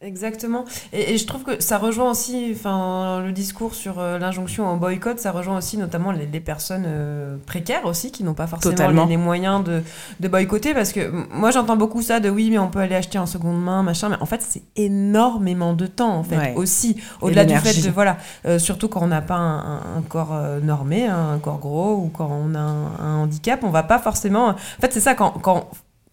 Exactement. 0.00 0.64
Et, 0.92 1.18
je 1.18 1.26
trouve 1.26 1.42
que 1.42 1.60
ça 1.60 1.76
rejoint 1.76 2.12
aussi, 2.12 2.52
enfin, 2.54 3.20
le 3.20 3.32
discours 3.32 3.74
sur 3.74 3.98
euh, 3.98 4.16
l'injonction 4.20 4.72
au 4.72 4.76
boycott, 4.76 5.18
ça 5.18 5.32
rejoint 5.32 5.58
aussi 5.58 5.76
notamment 5.76 6.12
les, 6.12 6.26
personnes 6.38 6.84
euh, 6.86 7.36
précaires 7.46 7.84
aussi, 7.84 8.12
qui 8.12 8.22
n'ont 8.22 8.34
pas 8.34 8.46
forcément 8.46 9.06
les, 9.06 9.16
moyens 9.16 9.64
de, 9.64 9.82
de, 10.20 10.28
boycotter, 10.28 10.72
parce 10.72 10.92
que 10.92 11.10
moi 11.32 11.50
j'entends 11.50 11.76
beaucoup 11.76 12.00
ça 12.00 12.20
de 12.20 12.30
oui, 12.30 12.48
mais 12.48 12.58
on 12.58 12.68
peut 12.68 12.78
aller 12.78 12.94
acheter 12.94 13.18
en 13.18 13.26
seconde 13.26 13.60
main, 13.60 13.82
machin, 13.82 14.08
mais 14.08 14.16
en 14.20 14.26
fait 14.26 14.40
c'est 14.40 14.62
énormément 14.76 15.72
de 15.72 15.88
temps, 15.88 16.14
en 16.14 16.22
fait, 16.22 16.54
aussi, 16.54 17.02
au-delà 17.20 17.44
du 17.44 17.56
fait 17.56 17.84
de, 17.84 17.90
voilà, 17.90 18.18
euh, 18.46 18.60
surtout 18.60 18.86
quand 18.86 19.02
on 19.02 19.08
n'a 19.08 19.22
pas 19.22 19.34
un, 19.34 20.02
corps 20.08 20.40
normé, 20.62 21.08
hein, 21.08 21.32
un 21.34 21.38
corps 21.40 21.58
gros, 21.58 21.94
ou 21.96 22.08
quand 22.16 22.30
on 22.30 22.54
a 22.54 22.60
un, 22.60 23.16
handicap, 23.16 23.64
on 23.64 23.70
va 23.70 23.82
pas 23.82 23.98
forcément, 23.98 24.50
en 24.50 24.54
fait 24.80 24.92
c'est 24.92 25.00
ça, 25.00 25.14
quand, 25.14 25.32
quand 25.42 25.68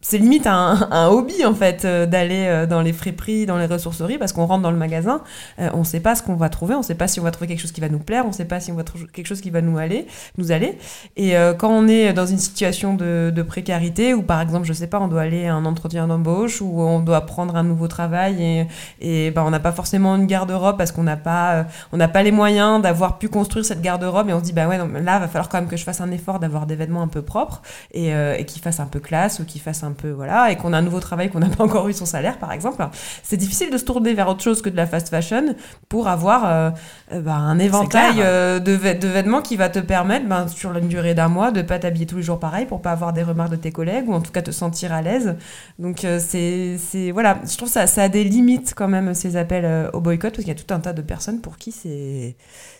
c'est 0.08 0.20
limite 0.20 0.46
un, 0.46 0.88
un, 0.92 1.08
hobby 1.08 1.44
en 1.46 1.56
fait 1.56 1.84
euh, 1.84 2.06
d'aller 2.06 2.46
euh, 2.46 2.68
dans 2.68 2.82
les 2.82 2.94
friperies, 2.94 3.48
dans 3.48 3.58
les 3.58 3.66
ressourceries 3.66 4.20
parce 4.20 4.34
qu'on 4.34 4.46
rentre 4.46 4.62
dans 4.62 4.70
le 4.70 4.78
magasin, 4.78 5.22
euh, 5.58 5.68
on 5.74 5.80
ne 5.80 5.84
sait 5.84 6.00
pas 6.00 6.14
ce 6.14 6.22
qu'on 6.22 6.36
va 6.36 6.50
trouver, 6.50 6.76
on 6.76 6.80
ne 6.80 6.84
sait 6.84 6.94
pas 6.94 7.08
si 7.08 7.20
on 7.20 7.24
va 7.24 7.32
trouver 7.32 7.48
quelque 7.48 7.60
chose 7.60 7.72
qui 7.72 7.82
va 7.82 7.90
nous 7.90 7.98
plaire, 7.98 8.24
on 8.24 8.28
ne 8.28 8.34
sait 8.34 8.46
pas 8.46 8.60
si 8.60 8.72
on 8.72 8.76
va 8.76 8.84
trouver 8.84 9.08
quelque 9.12 9.26
chose 9.26 9.42
qui 9.42 9.50
va 9.50 9.62
nous 9.62 9.80
aller, 9.80 10.06
nous 10.38 10.52
aller. 10.52 10.78
Et 11.18 11.34
quand 11.58 11.70
on 11.70 11.88
est 11.88 12.14
dans 12.14 12.28
une 12.28 12.38
situation 12.38 12.94
de, 12.94 13.34
de, 13.36 13.42
précarité 13.42 14.14
ou 14.14 14.22
par 14.22 14.42
exemple, 14.42 14.68
je 14.68 14.74
sais 14.74 14.86
pas, 14.86 15.00
on 15.00 15.08
doit 15.08 15.22
aller 15.22 15.48
à 15.48 15.56
un 15.56 15.66
entretien 15.66 16.06
d'embauche 16.06 16.62
ou 16.62 16.82
on 16.82 17.00
doit 17.00 17.22
prendre 17.22 17.56
un 17.56 17.64
nouveau 17.64 17.88
travail 17.88 18.44
et, 18.44 18.68
et 19.02 19.32
ben, 19.32 19.44
on 19.44 19.50
n'a 19.50 19.60
pas 19.60 19.72
forcément 19.72 20.16
une 20.16 20.28
garde-robe 20.28 20.78
parce 20.78 20.92
qu'on 20.92 21.04
n'a 21.04 21.18
pas, 21.18 21.66
on 21.92 21.98
n'a 21.98 22.08
pas 22.08 22.22
les 22.22 22.32
moyens 22.32 22.80
d'avoir 22.80 23.18
pu 23.18 23.28
construire 23.28 23.66
cette 23.66 23.82
garde-robe 23.82 24.30
et 24.30 24.34
on 24.34 24.40
se 24.40 24.46
dit 24.46 24.54
bah 24.54 24.68
ouais, 24.68 24.78
non, 24.78 24.88
là 25.04 25.18
va 25.18 25.28
falloir 25.28 25.50
quand 25.50 25.58
même 25.58 25.70
que 25.70 25.78
je 25.78 25.84
fasse 25.84 26.00
un 26.02 26.12
effort 26.12 26.40
d'avoir 26.40 26.68
des 26.68 26.76
vêtements 26.76 27.02
un 27.02 27.08
peu 27.08 27.24
propres 27.24 27.64
et, 27.92 28.12
et 28.12 28.46
qui 28.46 28.60
fassent 28.60 28.80
un 28.80 28.86
peu 28.86 29.00
classe 29.00 29.40
ou 29.40 29.46
qui 29.46 29.58
fassent 29.58 29.84
un 29.84 29.95
peu 29.96 30.12
voilà 30.12 30.52
et 30.52 30.56
qu'on 30.56 30.74
a 30.74 30.78
un 30.78 30.82
nouveau 30.82 31.00
travail 31.00 31.30
qu'on 31.30 31.40
n'a 31.40 31.50
pas 31.50 31.64
encore 31.64 31.88
eu 31.90 31.94
son 31.94 32.06
salaire 32.06 32.38
par 32.38 32.52
exemple 32.52 32.88
c'est 33.24 33.38
difficile 33.38 33.72
de 33.72 33.78
se 33.78 33.84
tourner 33.84 34.14
vers 34.14 34.28
autre 34.28 34.44
chose 34.44 34.62
que 34.62 34.70
de 34.70 34.76
la 34.76 34.86
fast 34.86 35.10
fashion 35.10 35.56
pour 35.90 36.08
avoir 36.08 36.46
euh, 36.46 36.70
euh, 37.14 37.22
bah, 37.22 37.36
un 37.36 37.60
éventail 37.60 38.16
euh, 38.20 38.60
de, 38.60 38.76
de, 38.76 39.08
vêtements 39.08 39.42
qui 39.42 39.56
va 39.56 39.70
te 39.70 39.80
permettre 39.80 40.28
ben, 40.28 40.48
sur 40.48 40.76
une 40.78 40.88
durée 40.88 41.14
d'un 41.14 41.28
mois 41.28 41.52
de 41.52 41.62
pas 41.62 41.80
t'habiller 41.80 42.06
tous 42.06 42.18
les 42.18 42.24
jours 42.24 42.40
pareil 42.40 42.66
pour 42.66 42.82
pas 42.82 42.92
avoir 42.92 43.14
des 43.14 43.24
remarques 43.24 43.52
de 43.52 43.56
tes 43.56 43.72
collègues 43.72 44.10
ou 44.10 44.14
en 44.14 44.22
tout 44.22 44.32
cas 44.32 44.42
te 44.42 44.52
sentir 44.52 44.94
à 44.94 45.02
l'aise. 45.02 45.36
Donc 45.80 46.06
c'est 46.20 46.78
c'est 46.78 47.12
voilà. 47.12 47.40
Je 47.50 47.56
trouve 47.58 47.70
ça 47.70 47.88
ça 47.88 48.04
a 48.04 48.10
des 48.10 48.24
limites 48.24 48.74
quand 48.76 48.88
même 48.88 49.14
ces 49.14 49.38
appels 49.38 49.90
au 49.94 50.02
boycott 50.02 50.32
parce 50.32 50.44
qu'il 50.44 50.54
y 50.54 50.58
a 50.58 50.62
tout 50.62 50.74
un 50.74 50.80
tas 50.80 50.94
de 50.94 51.02
personnes 51.02 51.42
pour 51.42 51.58
qui 51.58 51.72
c'est 51.72 52.36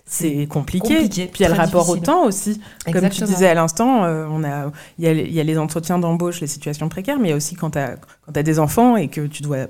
c'est 0.08 0.46
compliqué. 0.48 1.10
Puis 1.10 1.30
il 1.40 1.42
y 1.42 1.46
a 1.46 1.50
le 1.50 1.56
rapport 1.56 1.90
au 1.90 1.98
temps 1.98 2.26
aussi. 2.26 2.62
Comme 2.92 3.10
tu 3.10 3.24
disais 3.24 3.48
à 3.48 3.56
l'instant, 3.56 4.04
euh, 4.04 4.28
on 4.30 4.44
a, 4.44 4.72
il 5.00 5.34
y, 5.34 5.40
a, 5.40 5.44
les 5.44 5.58
entretiens 5.58 5.98
d'embauche, 5.98 6.42
les 6.42 6.48
situations 6.48 6.90
précaires, 6.90 7.18
mais 7.18 7.30
il 7.30 7.32
y 7.32 7.34
a 7.34 7.36
aussi 7.36 7.56
quand 7.56 7.72
tu 7.72 7.80
as, 7.80 7.96
as, 8.34 8.44
des 8.44 8.60
enfants 8.60 8.98
et 8.98 9.08
que 9.08 9.22
tu 9.22 9.42
dois 9.42 9.66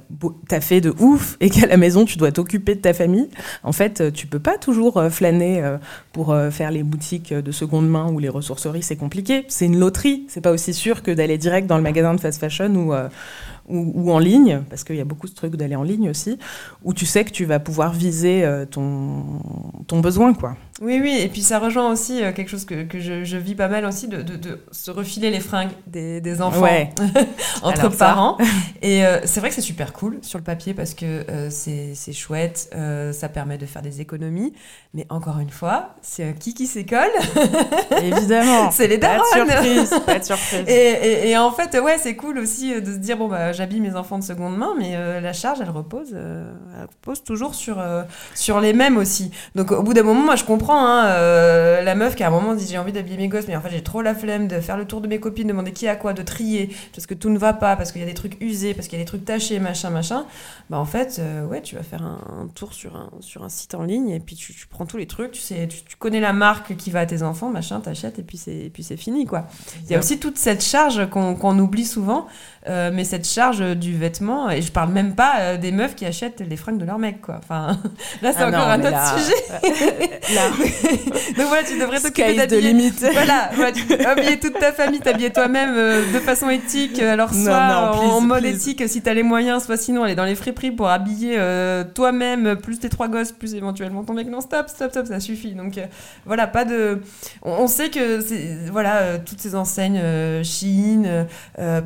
taffer 0.50 0.82
de 0.82 0.94
ouf 1.00 1.38
et 1.40 1.50
qu'à 1.50 1.68
la 1.68 1.78
maison 1.78 2.04
tu 2.04 2.18
dois 2.18 2.34
t'occuper 2.34 2.76
de 2.76 2.82
ta 2.82 2.94
famille. 2.94 3.30
En 3.64 3.72
fait, 3.72 4.12
tu 4.12 4.28
peux 4.28 4.40
pas 4.40 4.58
toujours 4.58 4.98
euh, 4.98 5.10
flâner 5.10 5.64
euh, 5.64 5.78
pour 6.12 6.36
faire 6.52 6.72
les 6.72 6.84
boutiques 6.84 7.34
de 7.34 7.52
seconde 7.52 7.90
main 7.90 8.12
ou 8.12 8.20
les 8.20 8.30
ressourceries, 8.30 8.84
c'est 8.84 8.96
compliqué. 8.96 9.46
C'est 9.48 9.66
une 9.66 9.80
loterie. 9.80 10.26
C'est 10.30 10.42
pas 10.42 10.52
aussi 10.52 10.74
sûr 10.74 11.02
que 11.02 11.12
d'aller 11.12 11.38
direct 11.38 11.68
dans 11.68 11.78
le 11.78 11.84
magasin 11.84 12.14
de 12.14 12.20
fast 12.20 12.40
fashion 12.40 12.74
ou 12.76 12.94
ou, 13.68 14.12
en 14.12 14.20
ligne, 14.20 14.62
parce 14.70 14.84
qu'il 14.84 14.96
y 14.96 15.02
a 15.02 15.06
beaucoup 15.06 15.28
de 15.28 15.34
trucs 15.34 15.56
d'aller 15.56 15.76
en 15.76 15.84
ligne 15.84 16.10
aussi, 16.10 16.38
où 16.84 16.94
tu 16.94 17.06
sais 17.06 17.26
que 17.26 17.32
tu 17.32 17.46
vas 17.46 17.60
pouvoir 17.60 17.94
viser 17.94 18.46
euh, 18.46 18.66
ton, 18.66 19.40
ton 19.88 20.02
besoin, 20.02 20.34
quoi. 20.34 20.56
Oui, 20.82 21.00
oui, 21.02 21.18
et 21.22 21.30
puis 21.30 21.42
ça 21.42 21.58
rejoint 21.60 21.90
aussi 21.90 22.22
euh, 22.22 22.34
quelque 22.34 22.50
chose 22.50 22.66
que, 22.66 22.84
que 22.84 23.00
je, 23.00 23.24
je, 23.24 23.38
vis 23.38 23.56
pas 23.56 23.70
mal 23.70 23.86
aussi, 23.86 24.10
de, 24.10 24.22
de, 24.22 24.36
de 24.36 24.60
se 24.72 24.92
refiler 24.92 25.32
les 25.32 25.40
fringues 25.40 25.72
des, 25.88 26.20
des 26.20 26.42
enfants 26.42 26.68
entre 27.62 27.88
parents. 27.96 28.38
Et 28.82 29.06
euh, 29.06 29.20
c'est 29.24 29.40
vrai 29.40 29.48
que 29.48 29.56
c'est 29.56 29.62
super 29.62 29.94
cool 29.94 30.20
sur 30.22 30.38
le 30.38 30.44
papier 30.44 30.74
parce 30.74 30.94
que 30.94 31.24
euh, 31.30 31.50
c'est 31.50 32.12
chouette, 32.12 32.76
ça 33.14 33.30
permet 33.30 33.58
de 33.58 33.66
faire 33.66 33.82
des 33.82 34.02
économies. 34.02 34.52
Mais 34.94 35.06
encore 35.10 35.40
une 35.40 35.50
fois, 35.50 35.96
c'est 36.02 36.38
qui 36.38 36.54
qui 36.54 36.68
s'école. 36.68 37.12
Évidemment. 38.02 38.70
c'est 38.72 38.88
les 38.88 38.98
darons. 38.98 39.24
Pas 39.32 39.46
de 39.46 39.52
surprise. 39.52 40.02
pas 40.06 40.20
de 40.20 40.24
surprise. 40.24 40.64
Et, 40.68 40.74
et, 40.74 41.30
et, 41.30 41.38
en 41.38 41.52
fait, 41.52 41.78
ouais, 41.80 41.98
c'est 41.98 42.16
cool 42.16 42.38
aussi 42.38 42.82
de 42.82 42.94
se 42.94 42.98
dire, 42.98 43.18
bon, 43.18 43.28
bah, 43.28 43.52
j'habille 43.54 43.82
mes 43.82 43.96
enfants 43.96 44.20
de 44.20 44.24
seconde 44.24 44.58
main, 44.58 44.74
mais 44.78 45.22
la 45.22 45.34
charge, 45.34 45.60
elle 45.62 45.70
repose, 45.70 46.14
elle 46.14 46.88
repose 46.90 47.24
toujours 47.24 47.56
sur, 47.56 47.82
sur 48.34 48.60
les 48.60 48.74
mêmes 48.74 48.98
aussi. 48.98 49.32
Donc 49.56 49.72
au 49.72 49.84
bout 49.84 49.94
d'un 49.94 50.04
moment, 50.04 50.22
moi 50.22 50.36
je 50.36 50.44
comprends, 50.44 50.65
hein, 50.74 51.82
la 51.82 51.96
meuf 51.96 52.16
qui 52.16 52.24
à 52.24 52.28
un 52.28 52.32
moment 52.32 52.54
dit 52.56 52.66
j'ai 52.68 52.78
envie 52.78 52.92
d'habiller 52.92 53.18
mes 53.18 53.28
gosses, 53.28 53.48
mais 53.48 53.56
en 53.56 53.62
fait 53.62 53.70
j'ai 53.70 53.84
trop 53.84 54.02
la 54.02 54.16
flemme 54.16 54.48
de 54.48 54.60
faire 54.60 54.78
le 54.78 54.86
tour 54.86 55.02
de 55.02 55.08
mes 55.08 55.20
copines, 55.20 55.48
demander 55.48 55.72
qui 55.72 55.88
a 55.88 55.96
quoi, 55.96 56.14
de 56.14 56.24
trier, 56.24 56.76
parce 56.94 57.06
que 57.08 57.14
tout 57.14 57.30
ne 57.30 57.38
va 57.38 57.54
pas, 57.54 57.76
parce 57.76 57.92
qu'il 57.92 58.02
y 58.02 58.04
a 58.04 58.08
des 58.08 58.14
trucs 58.14 58.42
usés, 58.42 58.74
parce 58.74 58.88
qu'il 58.88 58.98
y 58.98 59.02
a 59.02 59.04
des 59.04 59.08
trucs 59.08 59.26
tachés, 59.26 59.60
machin, 59.60 59.90
machin. 59.90 60.26
Bah 60.70 60.80
en 60.80 60.86
fait, 60.86 61.22
ouais, 61.50 61.62
tu 61.62 61.76
vas 61.76 61.84
faire 61.84 62.04
un, 62.04 62.48
tour 62.56 62.74
sur 62.74 62.96
un, 62.96 63.10
sur 63.20 63.44
un 63.44 63.50
site 63.50 63.76
en 63.76 63.84
ligne 63.84 64.10
et 64.10 64.20
puis 64.20 64.36
tu, 64.36 64.54
prends 64.70 64.86
tous 64.86 64.98
les 64.98 65.08
trucs, 65.08 65.32
tu 65.32 65.42
sais, 65.42 65.68
tu, 65.68 65.96
connais 65.98 66.20
la 66.20 66.34
marque 66.34 66.76
qui 66.76 66.92
va 66.92 67.02
à 67.02 67.06
tes 67.06 67.24
enfants, 67.24 67.50
machin, 67.50 67.80
t'achètes 67.80 68.20
et 68.20 68.24
puis 68.24 68.38
c'est 68.38 68.70
puis 68.74 68.84
c'est 68.84 68.98
fini 68.98 69.26
quoi. 69.26 69.48
Il 69.84 69.92
y 69.92 69.96
a 69.96 70.00
aussi 70.00 70.20
toute 70.20 70.38
cette 70.38 70.64
charge 70.64 71.10
qu'on 71.10 71.60
oublie 71.60 71.86
souvent, 71.86 72.28
euh, 72.68 72.90
mais 72.92 73.04
cette 73.04 73.28
charge 73.28 73.62
du 73.76 73.96
vêtement 73.96 74.50
et 74.50 74.64
je 74.64 74.72
parle 74.72 74.92
même 74.92 75.14
pas 75.14 75.36
euh, 75.40 75.58
des 75.58 75.72
meufs 75.72 75.94
qui 75.94 76.04
achètent 76.04 76.42
les 76.42 76.56
fringues 76.56 76.80
de 76.80 76.86
leur 76.86 76.98
mec 76.98 77.22
quoi. 77.22 77.36
Enfin 77.38 77.78
là 78.24 78.32
c'est 78.34 78.42
ah 78.42 78.48
encore 78.48 78.70
un 78.70 78.80
autre 78.80 79.20
sujet. 79.20 79.60
là. 80.34 80.50
Donc 81.38 81.48
voilà, 81.48 81.64
tu 81.64 81.78
devrais 81.78 82.00
t'occuper 82.00 82.34
d'habiller. 82.34 82.74
limite. 82.74 83.06
Voilà, 83.14 83.52
habiller 84.08 84.40
toute 84.40 84.58
ta 84.58 84.72
famille, 84.72 85.00
t'habiller 85.00 85.32
toi-même 85.32 85.76
euh, 85.76 86.12
de 86.12 86.20
façon 86.20 86.50
éthique. 86.50 87.00
Alors 87.00 87.36
soit 87.36 88.00
en 88.00 88.22
mode 88.22 88.46
éthique 88.46 88.82
si 88.88 89.04
t'as 89.04 89.14
les 89.14 89.22
moyens, 89.22 89.66
soit 89.66 89.78
sinon 89.78 90.04
aller 90.04 90.16
dans 90.16 90.26
les 90.26 90.36
friperies 90.36 90.72
pour 90.72 90.90
habiller 90.90 91.40
toi-même 91.94 92.56
plus 92.56 92.80
tes 92.80 92.90
trois 92.90 93.10
gosses, 93.10 93.32
plus 93.32 93.54
éventuellement 93.54 94.04
ton 94.04 94.14
mec. 94.14 94.28
Non 94.28 94.42
stop, 94.42 94.70
stop, 94.70 94.90
stop, 94.90 95.06
ça 95.06 95.20
suffit. 95.20 95.54
Donc 95.54 95.80
voilà, 96.26 96.48
pas 96.48 96.66
de. 96.66 97.02
On, 97.44 97.68
sait 97.68 97.92
que 97.92 98.72
voilà 98.72 99.20
toutes 99.20 99.40
ces 99.40 99.54
enseignes 99.54 100.02
Shein, 100.44 101.28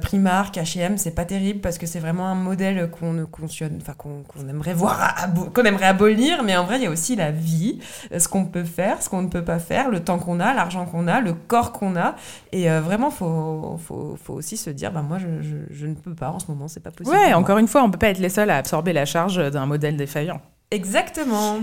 Primark, 0.02 0.58
H&M, 0.78 0.98
c'est 0.98 1.16
pas 1.16 1.26
terrible 1.26 1.62
parce 1.62 1.78
que 1.78 1.86
c'est 1.86 2.00
vraiment 2.00 2.28
un 2.28 2.36
modèle 2.36 2.90
qu'on 2.90 3.14
ne 3.14 3.24
enfin 3.24 3.94
qu'on 3.98 4.48
aimerait 4.48 4.74
voir, 4.74 5.16
qu'on 5.54 5.64
aimerait 5.64 5.86
abolir, 5.86 6.44
mais 6.44 6.56
en 6.58 6.64
vrai 6.66 6.78
il 6.78 6.84
y 6.84 6.88
a 6.88 6.90
aussi 6.90 7.16
la 7.16 7.32
vie, 7.32 7.80
ce 8.16 8.28
qu'on 8.28 8.46
peut 8.46 8.64
faire, 8.64 9.02
ce 9.02 9.10
qu'on 9.10 9.22
ne 9.22 9.28
peut 9.28 9.44
pas 9.44 9.60
faire, 9.60 9.90
le 9.90 10.04
temps 10.04 10.20
qu'on 10.20 10.40
a, 10.40 10.54
l'argent 10.54 10.86
qu'on 10.86 11.08
a, 11.08 11.22
le 11.22 11.34
corps 11.34 11.72
qu'on 11.72 11.96
a, 11.96 12.16
et 12.52 12.70
euh, 12.70 12.82
vraiment 12.82 13.12
faut, 13.12 13.78
faut, 13.86 14.18
faut, 14.22 14.34
aussi 14.34 14.58
se 14.58 14.70
dire, 14.70 14.92
bah 14.92 15.02
moi 15.02 15.18
je, 15.20 15.42
je, 15.42 15.56
je, 15.72 15.88
ne 15.88 15.96
peux 15.96 16.16
pas 16.16 16.30
en 16.30 16.40
ce 16.40 16.48
moment, 16.48 16.68
c'est 16.68 16.80
pas 16.80 16.92
possible. 16.92 17.16
Ouais, 17.16 17.34
encore 17.34 17.58
une 17.58 17.68
fois, 17.68 17.84
on 17.84 17.92
peut 17.92 17.98
pas 17.98 18.10
être 18.10 18.20
les 18.20 18.30
seuls 18.30 18.50
à 18.50 18.58
absorber 18.58 18.94
la 18.94 19.06
charge 19.06 19.52
d'un 19.52 19.66
modèle 19.66 19.98
défaillant. 19.98 20.42
Exactement. 20.72 21.58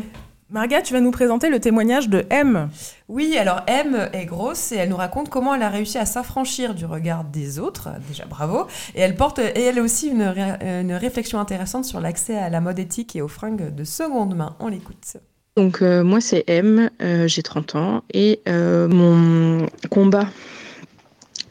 Marga, 0.49 0.81
tu 0.81 0.93
vas 0.93 1.01
nous 1.01 1.11
présenter 1.11 1.51
le 1.51 1.59
témoignage 1.59 2.09
de 2.09 2.25
M. 2.31 2.69
Oui, 3.09 3.37
alors 3.37 3.63
M 3.67 4.09
est 4.13 4.27
grosse 4.27 4.71
et 4.71 4.77
elle 4.77 4.91
nous 4.91 4.97
raconte 4.97 5.29
comment 5.29 5.57
elle 5.57 5.63
a 5.63 5.69
réussi 5.69 5.99
à 5.99 6.07
s'affranchir 6.07 6.77
du 6.77 6.87
regard 6.87 7.25
des 7.25 7.59
autres. 7.59 7.89
Déjà 8.09 8.27
bravo. 8.27 8.69
Et 8.95 9.01
elle 9.01 9.17
porte 9.17 9.41
et 9.41 9.61
elle 9.61 9.81
a 9.81 9.83
aussi 9.83 10.07
une, 10.07 10.23
une 10.23 10.93
réflexion 10.93 11.41
intéressante 11.41 11.85
sur 11.85 12.01
l'accès 12.01 12.37
à 12.37 12.49
la 12.49 12.61
mode 12.61 12.79
éthique 12.79 13.17
et 13.17 13.23
aux 13.23 13.29
fringues 13.29 13.75
de 13.75 13.83
seconde 13.83 14.37
main. 14.37 14.55
On 14.61 14.69
l'écoute. 14.69 15.17
Donc 15.57 15.83
euh, 15.83 16.05
moi 16.05 16.21
c'est 16.21 16.45
M, 16.49 16.91
euh, 17.03 17.27
j'ai 17.27 17.43
30 17.43 17.75
ans 17.75 18.05
et 18.13 18.41
euh, 18.47 18.87
mon 18.89 19.67
combat 19.91 20.29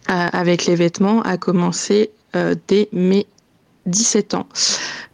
avec 0.08 0.68
les 0.68 0.76
vêtements 0.76 1.24
a 1.24 1.38
commencé 1.38 2.12
dès 2.68 2.90
mes 2.94 3.26
17 3.86 4.34
ans 4.34 4.48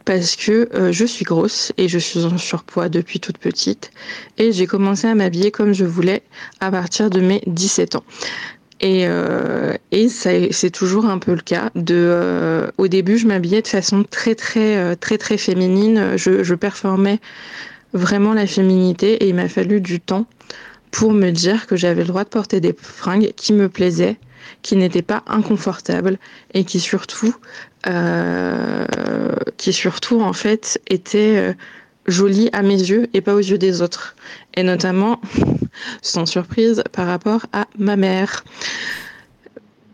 parce 0.04 0.36
que 0.36 0.68
euh, 0.74 0.92
je 0.92 1.04
suis 1.04 1.24
grosse 1.24 1.72
et 1.78 1.88
je 1.88 1.98
suis 1.98 2.24
en 2.24 2.38
surpoids 2.38 2.88
depuis 2.88 3.20
toute 3.20 3.38
petite 3.38 3.92
et 4.38 4.52
j'ai 4.52 4.66
commencé 4.66 5.06
à 5.06 5.14
m'habiller 5.14 5.50
comme 5.50 5.72
je 5.72 5.84
voulais 5.84 6.22
à 6.60 6.70
partir 6.70 7.10
de 7.10 7.20
mes 7.20 7.42
17 7.46 7.96
ans. 7.96 8.04
Et, 8.80 9.06
euh, 9.06 9.74
et 9.92 10.08
c'est 10.08 10.70
toujours 10.70 11.06
un 11.06 11.18
peu 11.18 11.34
le 11.34 11.40
cas. 11.40 11.70
De, 11.76 11.94
euh, 11.94 12.68
au 12.78 12.88
début, 12.88 13.16
je 13.16 13.28
m'habillais 13.28 13.62
de 13.62 13.68
façon 13.68 14.02
très 14.02 14.34
très 14.34 14.96
très 14.96 15.18
très 15.18 15.36
féminine. 15.36 16.16
Je, 16.16 16.42
je 16.42 16.54
performais 16.56 17.20
vraiment 17.92 18.34
la 18.34 18.48
féminité 18.48 19.12
et 19.22 19.28
il 19.28 19.36
m'a 19.36 19.48
fallu 19.48 19.80
du 19.80 20.00
temps 20.00 20.26
pour 20.90 21.12
me 21.12 21.30
dire 21.30 21.66
que 21.66 21.74
j'avais 21.74 22.02
le 22.02 22.08
droit 22.08 22.24
de 22.24 22.28
porter 22.28 22.60
des 22.60 22.74
fringues 22.76 23.32
qui 23.34 23.52
me 23.52 23.68
plaisaient, 23.68 24.18
qui 24.60 24.76
n'étaient 24.76 25.02
pas 25.02 25.22
inconfortables 25.26 26.18
et 26.54 26.64
qui 26.64 26.80
surtout 26.80 27.34
euh, 27.34 27.71
qui 29.62 29.72
surtout 29.72 30.20
en 30.20 30.32
fait 30.32 30.80
était 30.88 31.36
euh, 31.36 31.52
jolie 32.06 32.50
à 32.52 32.62
mes 32.62 32.78
yeux 32.78 33.08
et 33.14 33.20
pas 33.20 33.34
aux 33.34 33.38
yeux 33.38 33.58
des 33.58 33.80
autres. 33.80 34.16
Et 34.54 34.62
notamment, 34.64 35.20
sans 36.02 36.26
surprise, 36.26 36.82
par 36.92 37.06
rapport 37.06 37.46
à 37.52 37.66
ma 37.78 37.94
mère. 37.94 38.44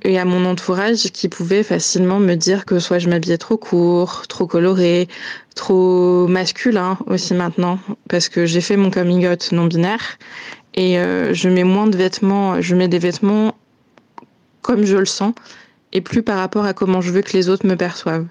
Et 0.03 0.18
à 0.18 0.24
mon 0.24 0.46
entourage 0.46 1.11
qui 1.12 1.29
pouvait 1.29 1.62
facilement 1.62 2.18
me 2.18 2.35
dire 2.35 2.64
que 2.64 2.79
soit 2.79 2.98
je 2.98 3.11
m'habillais 3.11 3.37
trop 3.37 3.57
court, 3.57 4.27
trop 4.29 4.46
coloré, 4.46 5.09
trop 5.55 6.29
masculin 6.29 6.96
aussi 7.07 7.35
maintenant, 7.35 7.79
parce 8.09 8.29
que 8.29 8.46
j'ai 8.46 8.61
fait 8.61 8.77
mon 8.77 8.90
coming 8.90 9.27
out 9.29 9.51
non 9.53 9.66
binaire. 9.66 10.18
Et 10.74 10.98
euh, 10.98 11.35
je 11.35 11.48
mets 11.48 11.64
moins 11.64 11.88
de 11.88 11.96
vêtements, 11.96 12.62
je 12.62 12.77
mets 12.77 12.88
des 12.88 13.01
vêtements 13.01 13.55
comme 14.62 14.85
je 14.85 14.96
le 14.96 15.07
sens 15.07 15.35
et 15.92 16.01
plus 16.01 16.22
par 16.22 16.38
rapport 16.38 16.64
à 16.64 16.74
comment 16.74 17.01
je 17.01 17.11
veux 17.11 17.22
que 17.22 17.33
les 17.33 17.48
autres 17.48 17.66
me 17.66 17.77
perçoivent. 17.77 18.27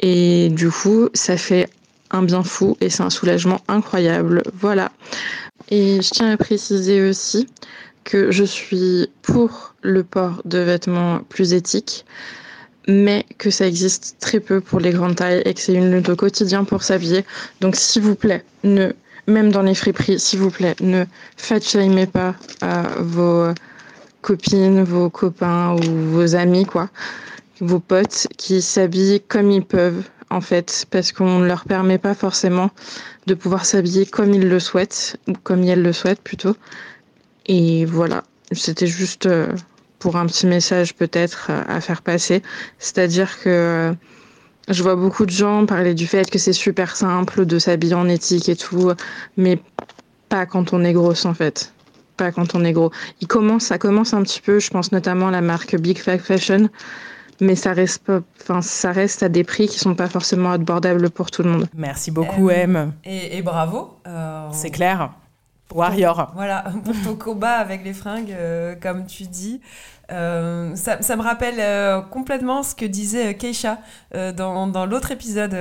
Et 0.00 0.50
du 0.50 0.70
coup, 0.70 1.08
ça 1.14 1.36
fait 1.36 1.68
un 2.10 2.22
bien 2.22 2.42
fou 2.42 2.76
et 2.80 2.90
c'est 2.90 3.02
un 3.02 3.10
soulagement 3.10 3.60
incroyable. 3.68 4.42
Voilà. 4.60 4.92
Et 5.70 6.02
je 6.02 6.10
tiens 6.10 6.32
à 6.32 6.36
préciser 6.36 7.08
aussi 7.08 7.48
que 8.04 8.30
je 8.30 8.44
suis 8.44 9.08
pour 9.22 9.74
le 9.82 10.04
port 10.04 10.42
de 10.44 10.58
vêtements 10.58 11.20
plus 11.28 11.54
éthiques, 11.54 12.04
mais 12.86 13.24
que 13.38 13.50
ça 13.50 13.66
existe 13.66 14.16
très 14.20 14.40
peu 14.40 14.60
pour 14.60 14.78
les 14.78 14.90
grandes 14.90 15.16
tailles 15.16 15.42
et 15.44 15.54
que 15.54 15.60
c'est 15.60 15.74
une 15.74 15.90
lutte 15.90 16.10
au 16.10 16.16
quotidien 16.16 16.64
pour 16.64 16.82
s'habiller. 16.82 17.24
Donc 17.60 17.76
s'il 17.76 18.02
vous 18.02 18.14
plaît, 18.14 18.44
ne, 18.62 18.92
même 19.26 19.50
dans 19.50 19.62
les 19.62 19.74
friperies, 19.74 20.20
s'il 20.20 20.40
vous 20.40 20.50
plaît, 20.50 20.76
ne 20.80 21.04
faites 21.36 21.66
shamez 21.66 22.06
pas 22.06 22.34
à 22.60 22.82
vos 23.00 23.48
copines, 24.24 24.82
vos 24.82 25.10
copains 25.10 25.74
ou 25.74 26.10
vos 26.12 26.34
amis, 26.34 26.64
quoi, 26.64 26.88
vos 27.60 27.78
potes 27.78 28.26
qui 28.38 28.62
s'habillent 28.62 29.20
comme 29.28 29.50
ils 29.50 29.64
peuvent, 29.64 30.02
en 30.30 30.40
fait, 30.40 30.86
parce 30.90 31.12
qu'on 31.12 31.40
ne 31.40 31.46
leur 31.46 31.66
permet 31.66 31.98
pas 31.98 32.14
forcément 32.14 32.70
de 33.26 33.34
pouvoir 33.34 33.66
s'habiller 33.66 34.06
comme 34.06 34.32
ils 34.32 34.48
le 34.48 34.58
souhaitent, 34.58 35.18
ou 35.28 35.34
comme 35.42 35.62
elles 35.64 35.82
le 35.82 35.92
souhaitent 35.92 36.22
plutôt. 36.22 36.56
Et 37.46 37.84
voilà, 37.84 38.24
c'était 38.52 38.86
juste 38.86 39.26
euh, 39.26 39.48
pour 39.98 40.16
un 40.16 40.24
petit 40.24 40.46
message 40.46 40.94
peut-être 40.94 41.48
euh, 41.50 41.62
à 41.68 41.82
faire 41.82 42.00
passer. 42.00 42.42
C'est-à-dire 42.78 43.38
que 43.40 43.50
euh, 43.50 43.92
je 44.68 44.82
vois 44.82 44.96
beaucoup 44.96 45.26
de 45.26 45.30
gens 45.30 45.66
parler 45.66 45.92
du 45.92 46.06
fait 46.06 46.30
que 46.30 46.38
c'est 46.38 46.54
super 46.54 46.96
simple 46.96 47.44
de 47.44 47.58
s'habiller 47.58 47.94
en 47.94 48.08
éthique 48.08 48.48
et 48.48 48.56
tout, 48.56 48.90
mais 49.36 49.60
pas 50.30 50.46
quand 50.46 50.72
on 50.72 50.82
est 50.82 50.94
grosse 50.94 51.26
en 51.26 51.34
fait 51.34 51.73
pas 52.16 52.32
quand 52.32 52.54
on 52.54 52.64
est 52.64 52.72
gros. 52.72 52.90
Il 53.20 53.26
commence, 53.26 53.64
ça 53.64 53.78
commence 53.78 54.14
un 54.14 54.22
petit 54.22 54.40
peu, 54.40 54.58
je 54.58 54.70
pense 54.70 54.92
notamment 54.92 55.28
à 55.28 55.30
la 55.30 55.40
marque 55.40 55.76
Big 55.76 55.98
Fat 55.98 56.18
Fashion, 56.18 56.68
mais 57.40 57.56
ça 57.56 57.72
reste, 57.72 58.10
enfin, 58.40 58.62
ça 58.62 58.92
reste 58.92 59.22
à 59.22 59.28
des 59.28 59.44
prix 59.44 59.68
qui 59.68 59.78
sont 59.78 59.94
pas 59.94 60.08
forcément 60.08 60.52
abordables 60.52 61.10
pour 61.10 61.30
tout 61.30 61.42
le 61.42 61.50
monde. 61.50 61.66
Merci 61.74 62.10
beaucoup, 62.10 62.48
euh, 62.48 62.52
M. 62.52 62.92
Et, 63.04 63.42
bravo. 63.42 63.98
Euh, 64.06 64.48
C'est 64.52 64.70
clair. 64.70 65.10
Warrior. 65.72 66.32
Voilà, 66.34 66.64
pour 66.84 66.94
ton 67.02 67.16
combat 67.16 67.54
avec 67.54 67.84
les 67.84 67.94
fringues, 67.94 68.32
euh, 68.32 68.74
comme 68.80 69.06
tu 69.06 69.24
dis. 69.24 69.60
Euh, 70.14 70.76
ça, 70.76 71.02
ça, 71.02 71.16
me 71.16 71.22
rappelle 71.22 71.56
euh, 71.58 72.00
complètement 72.00 72.62
ce 72.62 72.74
que 72.74 72.84
disait 72.84 73.30
euh, 73.30 73.32
Keisha 73.32 73.78
dans, 74.36 74.68
dans 74.68 74.86
l'autre 74.86 75.10
épisode 75.10 75.56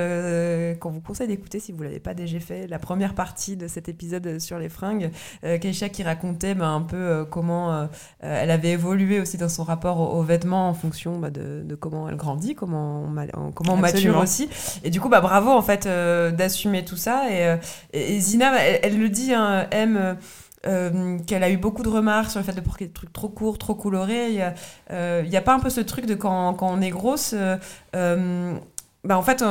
qu'on 0.79 0.91
vous 0.91 1.01
conseille 1.01 1.27
d'écouter 1.27 1.59
si 1.59 1.71
vous 1.71 1.79
ne 1.79 1.85
l'avez 1.85 1.99
pas 1.99 2.13
déjà 2.13 2.39
fait, 2.39 2.67
la 2.67 2.77
première 2.77 3.15
partie 3.15 3.57
de 3.57 3.67
cet 3.67 3.89
épisode 3.89 4.39
sur 4.39 4.59
les 4.59 4.69
fringues. 4.69 5.11
Keisha 5.41 5.89
qui 5.89 6.03
racontait 6.03 6.53
bah, 6.53 6.67
un 6.67 6.81
peu 6.81 7.25
comment 7.29 7.87
elle 8.19 8.51
avait 8.51 8.71
évolué 8.71 9.19
aussi 9.19 9.37
dans 9.37 9.49
son 9.49 9.63
rapport 9.63 10.15
aux, 10.15 10.21
vêtements 10.21 10.69
en 10.69 10.73
fonction 10.73 11.17
bah, 11.17 11.31
de, 11.31 11.63
de, 11.63 11.75
comment 11.75 12.07
elle 12.07 12.15
grandit, 12.15 12.53
comment 12.53 13.05
on, 13.33 13.51
comment 13.51 13.73
on 13.73 13.77
mature 13.77 14.17
aussi. 14.17 14.49
Et 14.83 14.91
du 14.91 15.01
coup, 15.01 15.09
bah, 15.09 15.21
bravo 15.21 15.49
en 15.49 15.63
fait 15.63 15.87
d'assumer 15.87 16.85
tout 16.85 16.97
ça. 16.97 17.23
Et, 17.31 17.57
et, 17.93 18.19
Zina, 18.19 18.55
elle, 18.57 18.99
le 18.99 19.09
dit, 19.09 19.33
hein, 19.33 19.67
aime 19.71 20.17
euh, 20.65 21.19
qu'elle 21.27 21.43
a 21.43 21.49
eu 21.49 21.57
beaucoup 21.57 21.83
de 21.83 21.89
remarques 21.89 22.31
sur 22.31 22.39
le 22.39 22.45
fait 22.45 22.53
de 22.53 22.61
porter 22.61 22.85
des 22.85 22.93
trucs 22.93 23.11
trop 23.11 23.27
courts, 23.27 23.57
trop 23.57 23.75
colorés. 23.75 24.29
Il 24.29 24.35
n'y 24.35 24.41
a, 24.41 24.53
euh, 24.91 25.29
a, 25.31 25.41
pas 25.41 25.53
un 25.53 25.59
peu 25.59 25.69
ce 25.69 25.81
truc 25.81 26.05
de 26.05 26.15
quand, 26.15 26.53
quand 26.53 26.69
on 26.71 26.79
est 26.81 26.89
grosse, 26.89 27.35
euh, 27.35 28.55
bah 29.03 29.17
en 29.17 29.21
fait, 29.21 29.43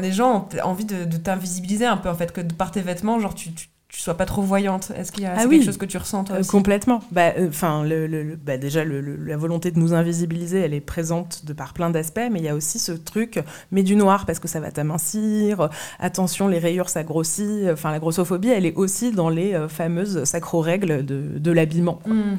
les 0.00 0.12
gens 0.12 0.48
ont 0.64 0.68
envie 0.68 0.84
de, 0.84 1.04
t'invisibiliser 1.16 1.86
un 1.86 1.96
peu, 1.96 2.08
en 2.08 2.14
fait, 2.16 2.32
que 2.32 2.40
par 2.40 2.72
tes 2.72 2.80
vêtements, 2.80 3.20
genre 3.20 3.34
tu 3.34 3.50
tu 3.90 4.00
sois 4.00 4.14
pas 4.14 4.26
trop 4.26 4.42
voyante 4.42 4.92
Est-ce 4.96 5.10
qu'il 5.10 5.24
y 5.24 5.26
a 5.26 5.34
ah 5.36 5.46
quelque 5.46 5.64
chose 5.64 5.76
que 5.76 5.84
tu 5.84 5.98
ressens 5.98 6.24
toi 6.24 6.38
aussi? 6.38 6.50
Complètement. 6.50 7.02
Bah, 7.10 7.32
enfin, 7.48 7.84
le, 7.84 8.36
bah, 8.36 8.56
déjà 8.56 8.84
la 8.84 9.36
volonté 9.36 9.72
de 9.72 9.78
nous 9.78 9.94
invisibiliser, 9.94 10.60
elle 10.60 10.74
est 10.74 10.80
présente 10.80 11.44
de 11.44 11.52
par 11.52 11.72
plein 11.72 11.90
d'aspects, 11.90 12.20
mais 12.30 12.38
il 12.38 12.44
y 12.44 12.48
a 12.48 12.54
aussi 12.54 12.78
ce 12.78 12.92
truc, 12.92 13.40
mets 13.72 13.82
du 13.82 13.96
noir 13.96 14.26
parce 14.26 14.38
que 14.38 14.48
ça 14.48 14.60
va 14.60 14.70
t'amincir. 14.70 15.70
Attention, 15.98 16.46
les 16.46 16.58
rayures 16.58 16.88
ça 16.88 17.02
grossit. 17.02 17.68
Enfin, 17.72 17.90
la 17.90 17.98
grossophobie, 17.98 18.48
elle 18.48 18.66
est 18.66 18.76
aussi 18.76 19.10
dans 19.10 19.28
les 19.28 19.66
fameuses 19.68 20.24
sacro 20.24 20.60
règles 20.60 21.04
de, 21.04 21.38
de 21.38 21.50
l'habillement. 21.50 22.00
Mm. 22.06 22.36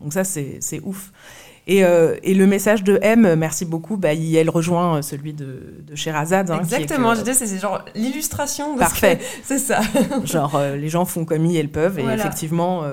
Donc 0.00 0.12
ça, 0.12 0.24
c'est 0.24 0.80
ouf. 0.82 1.12
Et, 1.68 1.84
euh, 1.84 2.14
et, 2.22 2.34
le 2.34 2.46
message 2.46 2.84
de 2.84 2.98
M, 3.02 3.34
merci 3.34 3.64
beaucoup, 3.64 3.96
bah, 3.96 4.12
il, 4.12 4.36
elle 4.36 4.50
rejoint 4.50 5.02
celui 5.02 5.32
de, 5.32 5.82
de 5.82 5.96
Sherazade. 5.96 6.50
Hein, 6.50 6.60
Exactement, 6.60 7.14
je 7.14 7.22
disais, 7.22 7.46
c'est 7.46 7.58
genre 7.58 7.84
l'illustration. 7.96 8.76
Parfait. 8.76 9.18
C'est 9.42 9.58
ça. 9.58 9.80
genre, 10.24 10.54
euh, 10.54 10.76
les 10.76 10.88
gens 10.88 11.04
font 11.04 11.24
comme 11.24 11.44
ils 11.44 11.56
elles 11.56 11.70
peuvent, 11.70 11.98
et 11.98 12.04
effectivement, 12.04 12.84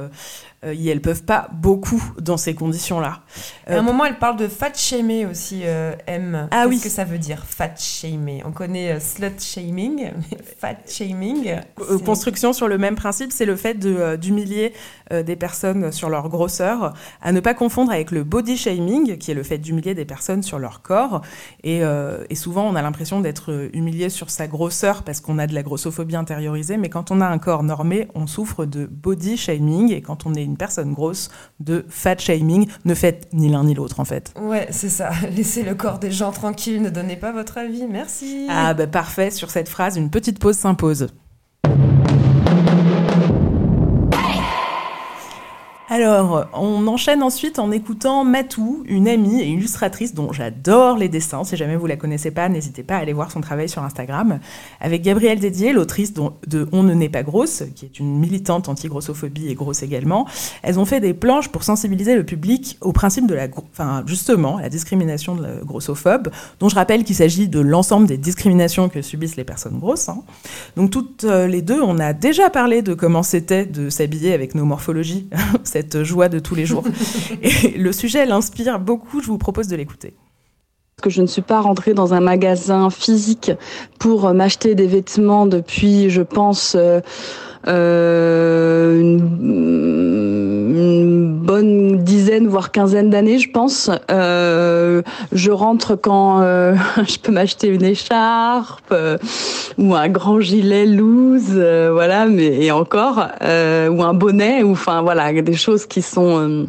euh, 0.63 0.73
euh, 0.73 0.91
elles 0.91 1.01
peuvent 1.01 1.23
pas 1.23 1.49
beaucoup 1.53 2.03
dans 2.19 2.37
ces 2.37 2.55
conditions-là. 2.55 3.21
à 3.67 3.77
un 3.77 3.81
moment, 3.81 4.05
elle 4.05 4.17
parle 4.17 4.37
de 4.37 4.47
fat 4.47 4.73
shamer 4.73 5.25
aussi, 5.25 5.61
euh, 5.65 5.93
M. 6.07 6.47
Ah 6.51 6.65
Qu'est-ce 6.69 6.83
que 6.83 6.89
ça 6.89 7.03
veut 7.03 7.17
dire, 7.17 7.43
fat 7.45 7.75
shamer 7.77 8.43
On 8.45 8.51
connaît 8.51 8.93
euh, 8.93 8.99
slut 8.99 9.39
shaming, 9.39 10.11
mais 10.15 10.37
fat 10.59 10.77
shaming. 10.87 11.55
construction 12.05 12.53
sur 12.53 12.67
le 12.67 12.77
même 12.77 12.95
principe, 12.95 13.31
c'est 13.31 13.45
le 13.45 13.55
fait 13.55 13.79
d'humilier 14.19 14.73
des 15.11 15.35
personnes 15.35 15.91
sur 15.91 16.09
leur 16.09 16.29
grosseur, 16.29 16.93
à 17.21 17.31
ne 17.31 17.39
pas 17.39 17.53
confondre 17.53 17.91
avec 17.91 18.09
le 18.09 18.23
body 18.23 18.57
shaming, 18.57 19.17
qui 19.17 19.31
est 19.31 19.35
le 19.35 19.43
fait 19.43 19.59
d'humilier 19.59 19.93
des 19.93 20.05
personnes 20.05 20.41
sur 20.41 20.57
leur 20.57 20.81
corps. 20.81 21.21
Et, 21.63 21.81
et 22.29 22.35
souvent, 22.35 22.67
on 22.67 22.75
a 22.75 22.81
l'impression 22.81 23.19
d'être 23.19 23.69
humilié 23.73 24.09
sur 24.09 24.29
sa 24.29 24.47
grosseur 24.47 25.03
parce 25.03 25.21
qu'on 25.21 25.37
a 25.37 25.45
de 25.45 25.53
la 25.53 25.61
grossophobie 25.61 26.15
intériorisée, 26.15 26.77
mais 26.77 26.89
quand 26.89 27.11
on 27.11 27.21
a 27.21 27.27
un 27.27 27.37
corps 27.37 27.63
normé, 27.63 28.07
on 28.15 28.27
souffre 28.27 28.65
de 28.65 28.85
body 28.85 29.37
shaming, 29.37 29.91
et 29.91 30.01
quand 30.01 30.25
on 30.25 30.33
est 30.33 30.43
une 30.53 30.57
personne 30.57 30.93
grosse 30.93 31.29
de 31.59 31.83
fat 31.89 32.17
shaming. 32.17 32.69
Ne 32.85 32.93
faites 32.93 33.27
ni 33.33 33.49
l'un 33.49 33.63
ni 33.63 33.73
l'autre 33.73 33.99
en 33.99 34.05
fait. 34.05 34.33
Ouais, 34.39 34.67
c'est 34.69 34.89
ça. 34.89 35.09
Laissez 35.35 35.63
le 35.63 35.73
corps 35.73 35.97
des 35.97 36.11
gens 36.11 36.31
tranquille, 36.31 36.81
ne 36.81 36.89
donnez 36.89 37.15
pas 37.15 37.31
votre 37.31 37.57
avis. 37.57 37.85
Merci. 37.89 38.47
Ah 38.49 38.73
bah 38.73 38.87
parfait, 38.87 39.31
sur 39.31 39.49
cette 39.49 39.69
phrase, 39.69 39.97
une 39.97 40.09
petite 40.09 40.39
pause 40.39 40.57
s'impose. 40.57 41.07
Alors, 45.95 46.47
on 46.55 46.87
enchaîne 46.87 47.21
ensuite 47.21 47.59
en 47.59 47.69
écoutant 47.69 48.25
Matou, 48.25 48.81
une 48.87 49.07
amie 49.07 49.41
et 49.41 49.45
illustratrice 49.45 50.15
dont 50.15 50.33
j'adore 50.33 50.97
les 50.97 51.07
dessins. 51.07 51.43
Si 51.43 51.55
jamais 51.55 51.75
vous 51.75 51.85
la 51.85 51.97
connaissez 51.97 52.31
pas, 52.31 52.49
n'hésitez 52.49 52.81
pas 52.81 52.95
à 52.95 53.01
aller 53.01 53.13
voir 53.13 53.29
son 53.29 53.41
travail 53.41 53.69
sur 53.69 53.83
Instagram. 53.83 54.39
Avec 54.81 55.03
Gabrielle 55.03 55.39
Dédier, 55.39 55.71
l'autrice 55.71 56.11
de 56.15 56.67
On 56.71 56.81
ne 56.81 56.95
naît 56.95 57.09
pas 57.09 57.21
grosse, 57.21 57.61
qui 57.75 57.85
est 57.85 57.99
une 57.99 58.17
militante 58.17 58.69
anti-grossophobie 58.69 59.49
et 59.49 59.53
grosse 59.53 59.83
également. 59.83 60.25
Elles 60.63 60.79
ont 60.79 60.85
fait 60.85 60.99
des 60.99 61.13
planches 61.13 61.49
pour 61.49 61.63
sensibiliser 61.63 62.15
le 62.15 62.23
public 62.23 62.79
au 62.81 62.91
principe 62.91 63.27
de 63.27 63.35
la, 63.35 63.47
enfin, 63.71 64.01
justement, 64.07 64.57
la 64.57 64.69
discrimination 64.69 65.35
de 65.35 65.43
la 65.43 65.55
grossophobe, 65.63 66.29
dont 66.59 66.69
je 66.69 66.75
rappelle 66.75 67.03
qu'il 67.03 67.15
s'agit 67.15 67.47
de 67.47 67.59
l'ensemble 67.59 68.07
des 68.07 68.17
discriminations 68.17 68.89
que 68.89 69.03
subissent 69.03 69.35
les 69.35 69.43
personnes 69.43 69.77
grosses. 69.77 70.09
Hein. 70.09 70.23
Donc 70.75 70.89
toutes 70.89 71.23
euh, 71.25 71.45
les 71.45 71.61
deux, 71.61 71.83
on 71.83 71.99
a 71.99 72.13
déjà 72.13 72.49
parlé 72.49 72.81
de 72.81 72.95
comment 72.95 73.21
c'était 73.21 73.67
de 73.67 73.91
s'habiller 73.91 74.33
avec 74.33 74.55
nos 74.55 74.65
morphologies. 74.65 75.29
joie 76.03 76.29
de 76.29 76.39
tous 76.39 76.55
les 76.55 76.65
jours. 76.65 76.83
Et 77.41 77.77
le 77.77 77.91
sujet 77.91 78.25
l'inspire 78.25 78.79
beaucoup, 78.79 79.21
je 79.21 79.27
vous 79.27 79.37
propose 79.37 79.67
de 79.67 79.75
l'écouter 79.75 80.15
que 81.03 81.09
je 81.09 81.21
ne 81.21 81.27
suis 81.27 81.41
pas 81.41 81.59
rentrée 81.59 81.93
dans 81.93 82.13
un 82.13 82.21
magasin 82.21 82.89
physique 82.89 83.51
pour 83.99 84.25
euh, 84.25 84.33
m'acheter 84.33 84.73
des 84.73 84.87
vêtements 84.87 85.45
depuis, 85.45 86.09
je 86.09 86.21
pense, 86.21 86.75
euh, 86.79 87.01
euh, 87.67 89.19
une, 90.73 91.33
bonne 91.33 91.97
dizaine 91.97 92.47
voire 92.47 92.71
quinzaine 92.71 93.09
d'années, 93.09 93.39
je 93.39 93.51
pense. 93.51 93.89
Euh, 94.11 95.01
je 95.31 95.51
rentre 95.51 95.95
quand 95.95 96.41
euh, 96.41 96.75
je 97.07 97.17
peux 97.17 97.31
m'acheter 97.31 97.67
une 97.67 97.83
écharpe 97.83 98.93
ou 99.77 99.95
un 99.95 100.09
grand 100.09 100.39
gilet 100.39 100.85
loose, 100.85 101.53
voilà, 101.91 102.25
mais 102.25 102.65
et 102.65 102.71
encore 102.71 103.27
ou 103.41 104.03
un 104.03 104.13
bonnet, 104.13 104.63
ou 104.63 104.71
enfin 104.71 105.01
voilà, 105.01 105.33
des 105.41 105.53
choses 105.53 105.85
qui 105.85 106.01
sont 106.01 106.65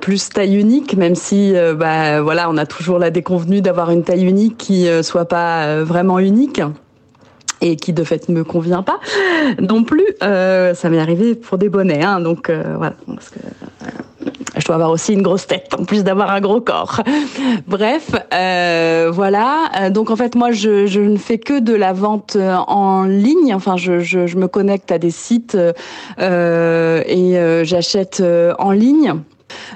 plus 0.00 0.28
taille 0.28 0.56
unique, 0.56 0.96
même 0.96 1.14
si 1.14 1.52
bah 1.76 2.22
voilà, 2.22 2.48
on 2.50 2.56
a 2.56 2.66
toujours 2.66 2.98
la 2.98 3.10
déconvenue 3.10 3.60
d'avoir 3.60 3.90
une 3.90 4.02
taille 4.02 4.24
unique 4.24 4.56
qui 4.56 4.86
soit 5.02 5.26
pas 5.26 5.82
vraiment 5.82 6.18
unique 6.18 6.60
et 7.64 7.76
qui 7.76 7.92
de 7.92 8.04
fait 8.04 8.28
ne 8.28 8.34
me 8.34 8.44
convient 8.44 8.82
pas 8.82 9.00
non 9.58 9.82
plus. 9.84 10.06
Euh, 10.22 10.74
ça 10.74 10.90
m'est 10.90 10.98
arrivé 10.98 11.34
pour 11.34 11.58
des 11.58 11.68
bonnets, 11.70 12.04
hein, 12.04 12.20
donc 12.20 12.50
euh, 12.50 12.74
voilà. 12.76 12.94
Parce 13.06 13.30
que, 13.30 13.38
euh, 13.38 14.30
je 14.56 14.64
dois 14.66 14.74
avoir 14.76 14.90
aussi 14.90 15.14
une 15.14 15.22
grosse 15.22 15.46
tête 15.46 15.74
en 15.78 15.84
plus 15.84 16.04
d'avoir 16.04 16.30
un 16.30 16.40
gros 16.40 16.60
corps. 16.60 17.00
Bref, 17.66 18.10
euh, 18.32 19.10
voilà. 19.12 19.90
Donc 19.90 20.10
en 20.10 20.16
fait, 20.16 20.34
moi, 20.34 20.52
je, 20.52 20.86
je, 20.86 21.00
ne 21.00 21.16
fais 21.16 21.38
que 21.38 21.58
de 21.58 21.74
la 21.74 21.92
vente 21.92 22.36
en 22.36 23.04
ligne. 23.04 23.54
Enfin, 23.54 23.76
je, 23.76 24.00
je, 24.00 24.26
je 24.26 24.36
me 24.36 24.46
connecte 24.46 24.92
à 24.92 24.98
des 24.98 25.10
sites 25.10 25.56
euh, 26.20 27.02
et 27.06 27.64
j'achète 27.64 28.22
en 28.58 28.70
ligne. 28.70 29.14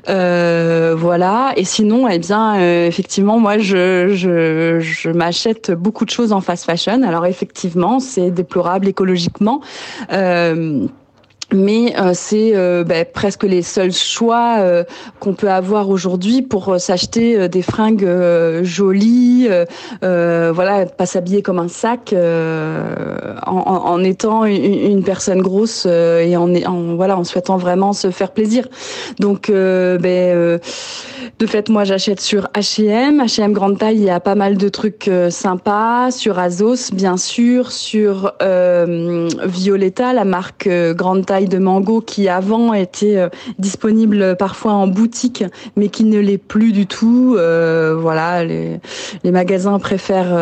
Euh, 0.09 0.95
voilà. 0.97 1.53
Et 1.57 1.65
sinon, 1.65 2.09
eh 2.09 2.19
bien, 2.19 2.59
euh, 2.59 2.87
effectivement, 2.87 3.39
moi, 3.39 3.59
je, 3.59 4.09
je, 4.15 4.81
je 4.81 5.11
m'achète 5.11 5.71
beaucoup 5.71 6.05
de 6.05 6.11
choses 6.11 6.33
en 6.33 6.41
fast 6.41 6.65
fashion. 6.65 7.03
Alors, 7.03 7.27
effectivement, 7.27 8.01
c'est 8.01 8.31
déplorable 8.31 8.89
écologiquement. 8.89 9.61
Euh, 10.13 10.87
mais 11.53 11.95
euh, 11.99 12.11
c'est 12.13 12.53
euh, 12.55 12.85
bah, 12.85 13.07
presque 13.07 13.45
les 13.45 13.63
seuls 13.63 13.93
choix 13.93 14.57
euh, 14.59 14.85
qu'on 15.19 15.33
peut 15.33 15.51
avoir 15.51 15.89
aujourd'hui 15.89 16.43
pour 16.43 16.79
s'acheter 16.79 17.49
des 17.49 17.63
fringues 17.63 18.07
jolies, 18.63 19.49
voilà, 20.03 20.87
pas 20.87 21.07
s'habiller 21.07 21.43
comme 21.43 21.59
un 21.59 21.69
sac, 21.69 22.15
en, 22.15 23.53
en, 23.53 24.05
étant 24.05 24.45
une, 24.45 25.03
personne 25.03 25.41
grosse 25.41 25.87
et 25.87 26.37
en, 26.37 26.55
en, 26.55 26.97
voilà, 26.97 27.17
en 27.17 27.25
souhaitant 27.25 27.57
vraiment 27.57 27.93
se 27.93 28.11
faire 28.11 28.33
plaisir. 28.33 28.69
Donc, 29.19 29.51
ben, 29.51 30.61
de 31.39 31.47
fait, 31.47 31.69
moi, 31.69 31.85
j'achète 31.85 32.21
sur 32.21 32.49
H&M, 32.55 33.23
H&M 33.23 33.53
grande 33.53 33.79
taille. 33.79 33.97
Il 33.97 34.05
y 34.05 34.11
a 34.11 34.21
pas 34.21 34.35
mal 34.35 34.57
de 34.57 34.69
trucs 34.69 35.11
sympas 35.31 36.11
sur 36.11 36.39
Azos, 36.39 36.93
bien 36.93 37.17
sûr, 37.17 37.73
sur 37.73 38.33
Violetta, 38.41 40.13
la 40.13 40.25
marque 40.25 40.69
grande 40.69 41.27
taille 41.27 41.38
de 41.47 41.59
mango 41.59 42.01
qui 42.01 42.29
avant 42.29 42.75
était 42.75 43.17
euh, 43.17 43.29
disponible 43.59 44.37
parfois 44.37 44.73
en 44.73 44.87
boutique, 44.87 45.45
mais 45.77 45.89
qui 45.89 46.05
ne 46.05 46.19
l'est 46.19 46.39
plus 46.39 46.73
du 46.73 46.87
tout. 46.87 47.37
Euh, 47.39 47.97
voilà, 47.99 48.45
les, 48.45 48.81
magasins 49.25 49.79
préfèrent. 49.79 50.35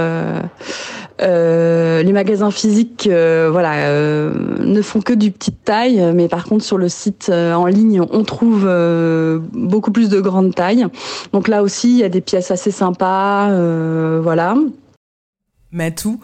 Euh, 1.22 2.02
les 2.02 2.12
magasins 2.12 2.50
physiques, 2.50 3.09
voilà, 3.09 3.90
ne 3.90 4.82
font 4.82 5.00
que 5.00 5.14
du 5.14 5.30
petite 5.30 5.64
taille, 5.64 6.12
mais 6.14 6.28
par 6.28 6.44
contre 6.44 6.64
sur 6.64 6.76
le 6.76 6.88
site 6.88 7.30
en 7.30 7.66
ligne, 7.66 8.02
on 8.11 8.22
trouve 8.22 8.68
beaucoup 9.52 9.92
plus 9.92 10.11
de 10.11 10.20
grande 10.20 10.54
taille. 10.54 10.87
Donc 11.32 11.48
là 11.48 11.62
aussi, 11.62 11.90
il 11.90 11.98
y 11.98 12.04
a 12.04 12.11
des 12.11 12.20
pièces 12.20 12.50
assez 12.50 12.70
sympas, 12.70 13.50
voilà. 14.20 14.56
Matou, 15.72 16.20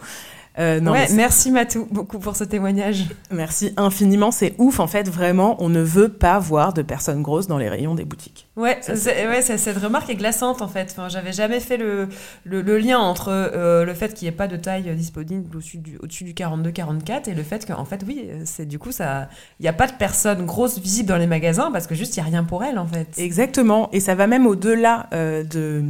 euh, 0.59 0.79
merci 1.13 1.51
Matou 1.51 1.87
beaucoup 1.89 2.19
pour 2.19 2.35
ce 2.35 2.43
témoignage. 2.43 3.05
Merci 3.31 3.73
infiniment, 3.77 4.31
c'est 4.31 4.53
ouf 4.57 4.79
en 4.79 4.87
fait, 4.87 5.09
vraiment, 5.09 5.55
on 5.59 5.69
ne 5.69 5.81
veut 5.81 6.09
pas 6.09 6.39
voir 6.39 6.73
de 6.73 6.81
personnes 6.81 7.21
grosses 7.23 7.47
dans 7.47 7.57
les 7.57 7.69
rayons 7.69 7.95
des 7.95 8.05
boutiques. 8.05 8.47
Ouais, 8.55 8.79
ouais 8.87 9.41
cette 9.41 9.77
remarque 9.77 10.09
est 10.09 10.15
glaçante 10.15 10.61
en 10.61 10.67
fait. 10.67 10.89
Enfin, 10.91 11.09
J'avais 11.09 11.33
jamais 11.33 11.59
fait 11.59 11.77
le, 11.77 12.07
le, 12.45 12.77
lien 12.77 12.99
entre 12.99 13.29
euh, 13.29 13.83
le 13.83 13.93
fait 13.95 14.13
qu'il 14.13 14.27
n'y 14.27 14.29
ait 14.29 14.37
pas 14.37 14.47
de 14.47 14.57
taille 14.57 14.95
disponible 14.95 15.55
au-dessus 15.55 15.79
du, 15.79 15.97
au 15.97 16.05
du 16.05 16.33
42-44 16.33 17.29
et 17.29 17.33
le 17.33 17.41
fait 17.41 17.65
qu'en 17.65 17.85
fait, 17.85 18.01
oui, 18.07 18.29
c'est 18.45 18.67
du 18.67 18.77
coup, 18.77 18.91
il 18.91 19.27
n'y 19.59 19.67
a 19.67 19.73
pas 19.73 19.87
de 19.87 19.93
personnes 19.93 20.45
grosses 20.45 20.77
visibles 20.77 21.09
dans 21.09 21.17
les 21.17 21.25
magasins 21.25 21.71
parce 21.71 21.87
que 21.87 21.95
juste, 21.95 22.15
il 22.15 22.19
n'y 22.19 22.27
a 22.27 22.29
rien 22.29 22.43
pour 22.43 22.63
elles 22.63 22.77
en 22.77 22.85
fait. 22.85 23.07
Exactement, 23.17 23.89
et 23.91 23.99
ça 23.99 24.13
va 24.13 24.27
même 24.27 24.45
au-delà 24.45 25.07
euh, 25.13 25.43
de, 25.43 25.83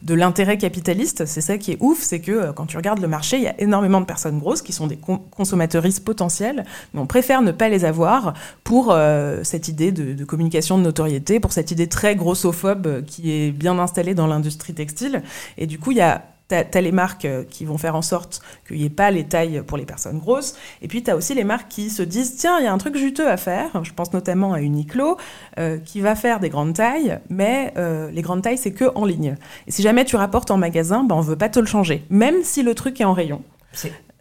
de 0.00 0.14
l'intérêt 0.14 0.56
capitaliste. 0.56 1.26
C'est 1.26 1.42
ça 1.42 1.58
qui 1.58 1.72
est 1.72 1.78
ouf, 1.80 2.00
c'est 2.00 2.20
que 2.20 2.52
quand 2.52 2.64
tu 2.64 2.78
regardes 2.78 3.00
le 3.00 3.08
marché, 3.08 3.36
il 3.36 3.42
y 3.42 3.48
a 3.48 3.60
énormément 3.60 4.00
de 4.00 4.06
personnes 4.06 4.38
grosses 4.38 4.62
qui 4.62 4.72
sont 4.72 4.86
des 4.86 4.98
consommateuristes 5.30 6.04
potentiels, 6.04 6.64
mais 6.94 7.00
on 7.00 7.06
préfère 7.06 7.42
ne 7.42 7.52
pas 7.52 7.68
les 7.68 7.84
avoir 7.84 8.34
pour 8.64 8.90
euh, 8.90 9.40
cette 9.42 9.68
idée 9.68 9.92
de, 9.92 10.24
communication 10.24 10.78
de 10.78 10.82
notoriété, 10.82 11.40
pour 11.40 11.52
cette 11.52 11.70
idée 11.70 11.89
très 11.90 12.16
grossophobe 12.16 13.04
qui 13.04 13.32
est 13.32 13.50
bien 13.50 13.78
installée 13.78 14.14
dans 14.14 14.26
l'industrie 14.26 14.72
textile. 14.72 15.22
Et 15.58 15.66
du 15.66 15.78
coup, 15.78 15.90
il 15.90 15.98
y 15.98 16.02
a 16.02 16.24
T'as 16.48 16.80
les 16.80 16.90
marques 16.90 17.26
euh, 17.26 17.44
qui 17.48 17.64
vont 17.64 17.78
faire 17.78 17.94
en 17.94 18.02
sorte 18.02 18.42
qu'il 18.66 18.78
n'y 18.78 18.86
ait 18.86 18.90
pas 18.90 19.12
les 19.12 19.22
tailles 19.22 19.62
pour 19.64 19.78
les 19.78 19.84
personnes 19.84 20.18
grosses. 20.18 20.56
Et 20.82 20.88
puis, 20.88 21.00
tu 21.00 21.08
as 21.08 21.14
aussi 21.14 21.32
les 21.32 21.44
marques 21.44 21.68
qui 21.68 21.90
se 21.90 22.02
disent 22.02 22.34
tiens, 22.38 22.58
il 22.58 22.64
y 22.64 22.66
a 22.66 22.72
un 22.72 22.78
truc 22.78 22.96
juteux 22.96 23.30
à 23.30 23.36
faire. 23.36 23.84
Je 23.84 23.92
pense 23.92 24.12
notamment 24.12 24.52
à 24.52 24.60
Uniqlo, 24.60 25.16
euh, 25.60 25.78
qui 25.78 26.00
va 26.00 26.16
faire 26.16 26.40
des 26.40 26.48
grandes 26.48 26.74
tailles, 26.74 27.20
mais 27.28 27.72
les 28.12 28.22
grandes 28.22 28.42
tailles, 28.42 28.58
c'est 28.58 28.72
que 28.72 28.86
en 28.96 29.04
ligne. 29.04 29.36
Et 29.68 29.70
si 29.70 29.82
jamais 29.82 30.04
tu 30.04 30.16
rapportes 30.16 30.50
en 30.50 30.56
magasin, 30.56 31.04
ben, 31.04 31.14
on 31.14 31.20
ne 31.20 31.24
veut 31.24 31.38
pas 31.38 31.50
te 31.50 31.60
le 31.60 31.66
changer, 31.66 32.04
même 32.10 32.42
si 32.42 32.64
le 32.64 32.74
truc 32.74 33.00
est 33.00 33.04
en 33.04 33.12
rayon. 33.12 33.44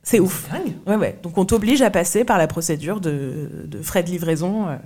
C'est 0.09 0.19
ouf. 0.19 0.49
Ouais, 0.87 0.95
ouais. 0.95 1.19
Donc 1.21 1.37
on 1.37 1.45
t'oblige 1.45 1.83
à 1.83 1.91
passer 1.91 2.23
par 2.23 2.39
la 2.39 2.47
procédure 2.47 2.99
de, 2.99 3.69
frais 3.83 4.01
de 4.01 4.09
livraison. 4.09 4.67
Euh. 4.67 4.77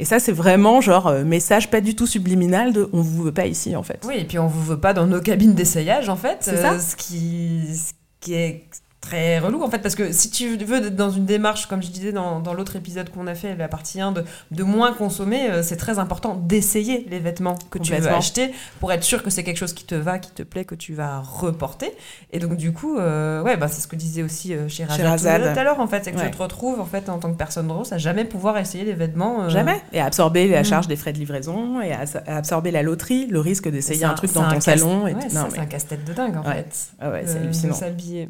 Et 0.00 0.04
ça, 0.04 0.20
c'est 0.20 0.32
vraiment 0.32 0.80
genre 0.80 1.08
euh, 1.08 1.24
message 1.24 1.70
pas 1.70 1.80
du 1.80 1.96
tout 1.96 2.06
subliminal 2.06 2.72
de 2.72 2.88
on 2.92 3.00
vous 3.00 3.24
veut 3.24 3.32
pas 3.32 3.46
ici 3.46 3.74
en 3.74 3.82
fait. 3.82 4.04
Oui, 4.06 4.16
et 4.18 4.24
puis 4.24 4.38
on 4.38 4.46
vous 4.46 4.62
veut 4.62 4.78
pas 4.78 4.92
dans 4.92 5.06
nos 5.06 5.20
cabines 5.20 5.54
d'essayage 5.54 6.08
en 6.08 6.16
fait. 6.16 6.38
C'est 6.40 6.56
ça. 6.56 6.74
Euh, 6.74 6.78
ce 6.78 6.94
qui, 6.94 7.74
ce 7.74 7.92
qui 8.20 8.34
est 8.34 8.64
très 9.00 9.38
relou 9.38 9.62
en 9.62 9.70
fait 9.70 9.78
parce 9.78 9.94
que 9.94 10.10
si 10.12 10.28
tu 10.30 10.56
veux 10.56 10.78
être 10.86 10.96
dans 10.96 11.10
une 11.10 11.24
démarche 11.24 11.66
comme 11.66 11.82
je 11.82 11.88
disais 11.88 12.10
dans, 12.12 12.40
dans 12.40 12.52
l'autre 12.52 12.74
épisode 12.74 13.10
qu'on 13.10 13.28
a 13.28 13.34
fait 13.36 13.54
la 13.54 13.68
partie 13.68 14.00
1 14.00 14.10
de, 14.10 14.24
de 14.50 14.62
moins 14.64 14.92
consommer 14.92 15.48
euh, 15.50 15.62
c'est 15.62 15.76
très 15.76 16.00
important 16.00 16.34
d'essayer 16.34 17.06
les 17.08 17.20
vêtements 17.20 17.54
que 17.70 17.78
tu 17.78 17.90
veux 17.92 17.96
Complètement. 17.98 18.18
acheter 18.18 18.52
pour 18.80 18.90
être 18.92 19.04
sûr 19.04 19.22
que 19.22 19.30
c'est 19.30 19.44
quelque 19.44 19.56
chose 19.56 19.72
qui 19.72 19.84
te 19.84 19.94
va 19.94 20.18
qui 20.18 20.32
te 20.32 20.42
plaît 20.42 20.64
que 20.64 20.74
tu 20.74 20.94
vas 20.94 21.20
reporter 21.20 21.92
et 22.32 22.40
donc 22.40 22.56
du 22.56 22.72
coup 22.72 22.98
euh, 22.98 23.40
ouais 23.44 23.56
bah 23.56 23.68
c'est 23.68 23.80
ce 23.80 23.86
que 23.86 23.94
disait 23.96 24.24
aussi 24.24 24.52
euh, 24.52 24.68
chez 24.68 24.84
tout 24.84 24.92
à 24.92 25.62
l'heure 25.64 25.78
en 25.80 25.86
fait 25.86 26.04
c'est 26.04 26.10
que 26.12 26.18
Ouais. 26.18 26.24
tu 26.30 26.36
te 26.36 26.42
retrouves 26.42 26.80
en 26.80 26.84
fait 26.84 27.08
en 27.08 27.18
tant 27.20 27.30
que 27.30 27.36
personne 27.38 27.68
grosse 27.68 27.92
à 27.92 27.98
jamais 27.98 28.24
pouvoir 28.24 28.58
essayer 28.58 28.84
les 28.84 28.94
vêtements 28.94 29.44
euh, 29.44 29.48
Jamais. 29.48 29.80
Et 29.92 30.00
absorber 30.00 30.48
la 30.48 30.62
Mm. 30.62 30.64
charge 30.64 30.88
des 30.88 30.96
frais 30.96 31.12
de 31.12 31.18
livraison 31.18 31.80
et 31.80 31.92
à, 31.92 32.00
à 32.26 32.36
absorber 32.36 32.72
la 32.72 32.82
loterie, 32.82 33.26
le 33.28 33.38
risque 33.38 33.68
d'essayer 33.70 34.00
c'est 34.00 34.04
un 34.04 34.14
truc 34.14 34.32
dans 34.32 34.48
ton 34.50 34.60
salon. 34.60 35.06
Et 35.06 35.14
ouais, 35.14 35.20
c'est 35.28 35.58
un 35.60 35.66
casse-tête 35.66 36.04
de 36.04 36.12
dingue 36.12 36.36
en 36.36 36.42
Ouais. 36.42 36.56
fait 36.68 36.88
Ah 37.00 37.10
ouais, 37.10 37.22
c'est 37.26 37.36
hallucinant. 37.38 37.72
de 37.74 37.78
s'habiller. 37.78 38.28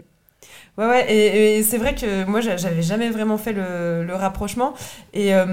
Ouais, 0.79 0.87
ouais, 0.87 1.13
et, 1.13 1.63
c'est 1.65 1.77
vrai 1.77 1.97
que 1.97 2.25
moi, 2.25 2.41
j'a- 2.41 2.57
j'avais 2.57 2.83
jamais 2.83 3.11
vraiment 3.11 3.37
fait 3.37 3.53
le, 3.53 4.07
rapprochement. 4.15 4.75
Et 5.13 5.35
euh, 5.35 5.45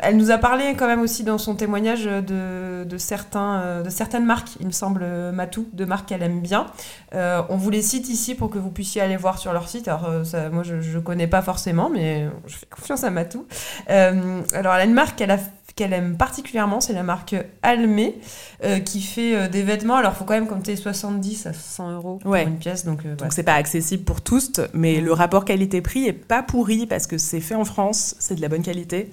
elle 0.00 0.16
nous 0.16 0.32
a 0.32 0.38
parlé 0.38 0.74
quand 0.76 0.88
même 0.88 1.00
aussi 1.00 1.22
dans 1.22 1.38
son 1.38 1.54
témoignage 1.54 2.04
de, 2.04 2.82
de, 2.84 2.98
certains, 2.98 3.60
euh, 3.60 3.82
de 3.82 3.90
certaines 3.90 4.26
marques, 4.26 4.56
il 4.58 4.66
me 4.66 4.72
semble, 4.72 5.02
euh, 5.04 5.30
Matou, 5.30 5.68
de 5.72 5.84
marques 5.84 6.08
qu'elle 6.08 6.24
aime 6.24 6.40
bien. 6.40 6.66
On 7.12 7.56
vous 7.56 7.70
les 7.70 7.82
cite 7.82 8.08
ici 8.08 8.34
pour 8.34 8.50
que 8.50 8.58
vous 8.58 8.70
puissiez 8.70 9.00
aller 9.00 9.16
voir 9.16 9.38
sur 9.38 9.52
leur 9.52 9.68
site. 9.68 9.86
Alors, 9.86 10.10
moi, 10.52 10.64
je 10.64 10.74
ne 10.74 11.00
connais 11.00 11.28
pas 11.28 11.42
forcément, 11.42 11.88
mais 11.88 12.28
je 12.46 12.56
fais 12.56 12.66
confiance 12.66 13.04
à 13.04 13.10
Matou. 13.10 13.46
Alors, 13.86 14.44
elle 14.52 14.66
a 14.66 14.84
une 14.84 14.94
marque 14.94 15.16
qu'elle 15.16 15.30
a 15.30 15.38
qu'elle 15.74 15.92
aime 15.92 16.16
particulièrement, 16.16 16.80
c'est 16.80 16.92
la 16.92 17.02
marque 17.02 17.34
Almé, 17.62 18.16
euh, 18.64 18.78
qui 18.78 19.00
fait 19.00 19.36
euh, 19.36 19.48
des 19.48 19.62
vêtements. 19.62 19.96
Alors, 19.96 20.12
il 20.14 20.18
faut 20.18 20.24
quand 20.24 20.34
même 20.34 20.46
compter 20.46 20.76
70 20.76 21.46
à 21.46 21.52
100 21.52 21.92
euros 21.92 22.18
pour 22.22 22.34
une 22.34 22.58
pièce. 22.58 22.84
Donc, 22.84 23.04
euh, 23.04 23.16
ouais. 23.20 23.28
c'est 23.30 23.42
pas 23.42 23.54
accessible 23.54 24.04
pour 24.04 24.20
tous, 24.20 24.52
mais 24.72 25.00
le 25.00 25.12
rapport 25.12 25.44
qualité-prix 25.44 26.06
est 26.06 26.12
pas 26.12 26.42
pourri 26.42 26.86
parce 26.86 27.06
que 27.06 27.18
c'est 27.18 27.40
fait 27.40 27.54
en 27.54 27.64
France, 27.64 28.16
c'est 28.18 28.34
de 28.34 28.40
la 28.40 28.48
bonne 28.48 28.62
qualité. 28.62 29.10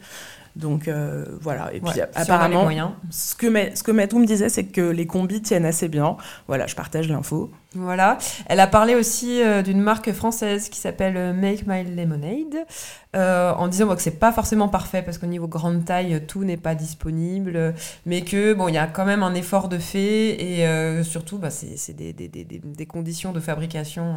Donc 0.58 0.88
euh, 0.88 1.24
voilà. 1.40 1.72
Et 1.74 1.80
puis 1.80 2.02
apparemment, 2.16 2.68
ce 3.12 3.36
que, 3.36 3.48
ce 3.76 3.84
que 3.84 3.92
Matou 3.92 4.20
me 4.20 4.26
disait, 4.26 4.50
c'est 4.50 4.66
que 4.66 4.82
les 4.82 5.06
combis 5.06 5.42
tiennent 5.42 5.66
assez 5.66 5.88
bien. 5.88 6.18
Voilà, 6.48 6.66
je 6.66 6.76
partage 6.76 7.08
l'info. 7.08 7.52
Voilà. 7.76 8.18
Elle 8.48 8.60
a 8.60 8.68
parlé 8.68 8.96
aussi 8.96 9.42
euh, 9.44 9.62
d'une 9.62 9.82
marque 9.82 10.12
française 10.14 10.70
qui 10.70 10.80
s'appelle 10.80 11.18
euh, 11.18 11.34
Make 11.34 11.68
My 11.68 11.84
Lemonade, 11.84 12.66
euh, 13.16 13.52
en 13.54 13.68
disant 13.68 13.86
bon, 13.88 13.96
que 13.96 14.02
c'est 14.02 14.20
pas 14.20 14.32
forcément 14.32 14.68
parfait 14.70 15.02
parce 15.02 15.18
qu'au 15.18 15.28
niveau 15.28 15.48
grande 15.48 15.84
taille, 15.86 16.24
tout 16.28 16.44
n'est 16.44 16.58
pas 16.58 16.76
disponible, 16.76 17.74
mais 18.06 18.22
que 18.22 18.54
bon, 18.54 18.68
il 18.68 18.76
y 18.76 18.78
a 18.78 18.88
quand 18.88 19.06
même 19.06 19.22
un 19.22 19.34
effort 19.36 19.68
de 19.70 19.78
fait 19.78 20.42
et 20.42 20.66
euh, 20.66 21.04
surtout, 21.04 21.38
bah, 21.38 21.50
c'est 21.50 21.94
des, 21.94 22.14
des, 22.14 22.28
des, 22.28 22.44
des- 22.46 22.60
des 22.60 22.86
conditions 22.86 23.32
de 23.32 23.40
fabrication 23.40 24.16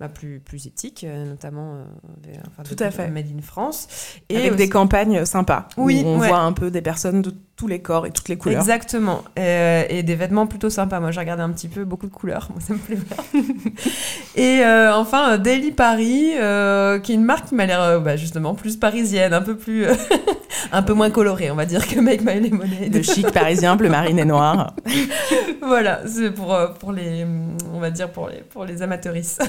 bah, 0.00 0.08
plus, 0.08 0.40
plus 0.40 0.66
éthiques, 0.66 1.06
notamment 1.26 1.78
des- 2.22 2.38
enfin, 2.48 2.62
de- 2.64 2.68
Tout 2.74 2.82
à 2.82 2.88
de- 2.88 2.94
fait. 2.94 3.08
made 3.08 3.26
in 3.36 3.42
France. 3.42 3.88
Et 4.28 4.36
Avec 4.38 4.56
des 4.56 4.68
campagnes 4.68 5.24
sympas. 5.24 5.68
Oui, 5.76 6.02
où 6.04 6.08
on 6.08 6.18
ouais. 6.18 6.28
voit 6.28 6.40
un 6.40 6.52
peu 6.52 6.70
des 6.70 6.82
personnes 6.82 7.22
de 7.22 7.32
tous 7.56 7.66
les 7.66 7.80
corps 7.82 8.06
et 8.06 8.10
toutes 8.12 8.28
les 8.28 8.38
couleurs. 8.38 8.60
Exactement. 8.60 9.22
Et 9.36 10.02
des 10.04 10.14
vêtements 10.14 10.46
plutôt 10.46 10.70
sympas. 10.70 11.00
Moi, 11.00 11.10
j'ai 11.10 11.20
regardé 11.20 11.42
un 11.42 11.50
petit 11.50 11.68
peu, 11.68 11.84
beaucoup 11.84 12.06
de 12.06 12.12
couleurs. 12.12 12.48
Moi, 12.52 12.60
ça 12.60 12.72
me 12.74 12.78
et 14.36 14.60
euh, 14.62 14.94
enfin, 14.94 15.32
euh, 15.32 15.38
Daily 15.38 15.72
Paris, 15.72 16.32
euh, 16.36 16.98
qui 16.98 17.12
est 17.12 17.14
une 17.14 17.24
marque 17.24 17.48
qui 17.48 17.54
m'a 17.54 17.66
l'air 17.66 18.00
bah, 18.00 18.16
justement 18.16 18.54
plus 18.54 18.76
parisienne, 18.76 19.32
un 19.32 19.42
peu 19.42 19.56
plus, 19.56 19.86
un 20.72 20.82
peu 20.82 20.92
moins 20.92 21.10
colorée, 21.10 21.50
on 21.50 21.54
va 21.54 21.66
dire, 21.66 21.86
que 21.86 22.00
Make 22.00 22.22
My 22.22 22.40
Lemonade. 22.40 22.90
De 22.90 23.02
chic 23.02 23.30
parisien, 23.30 23.76
bleu 23.76 23.88
marine 23.88 24.18
et 24.18 24.24
noir. 24.24 24.74
voilà, 25.62 26.00
c'est 26.06 26.30
pour, 26.30 26.56
pour 26.78 26.92
les, 26.92 27.26
on 27.72 27.80
va 27.80 27.90
dire, 27.90 28.10
pour 28.10 28.28
les, 28.28 28.38
pour 28.38 28.64
les 28.64 28.82
amateuristes. 28.82 29.42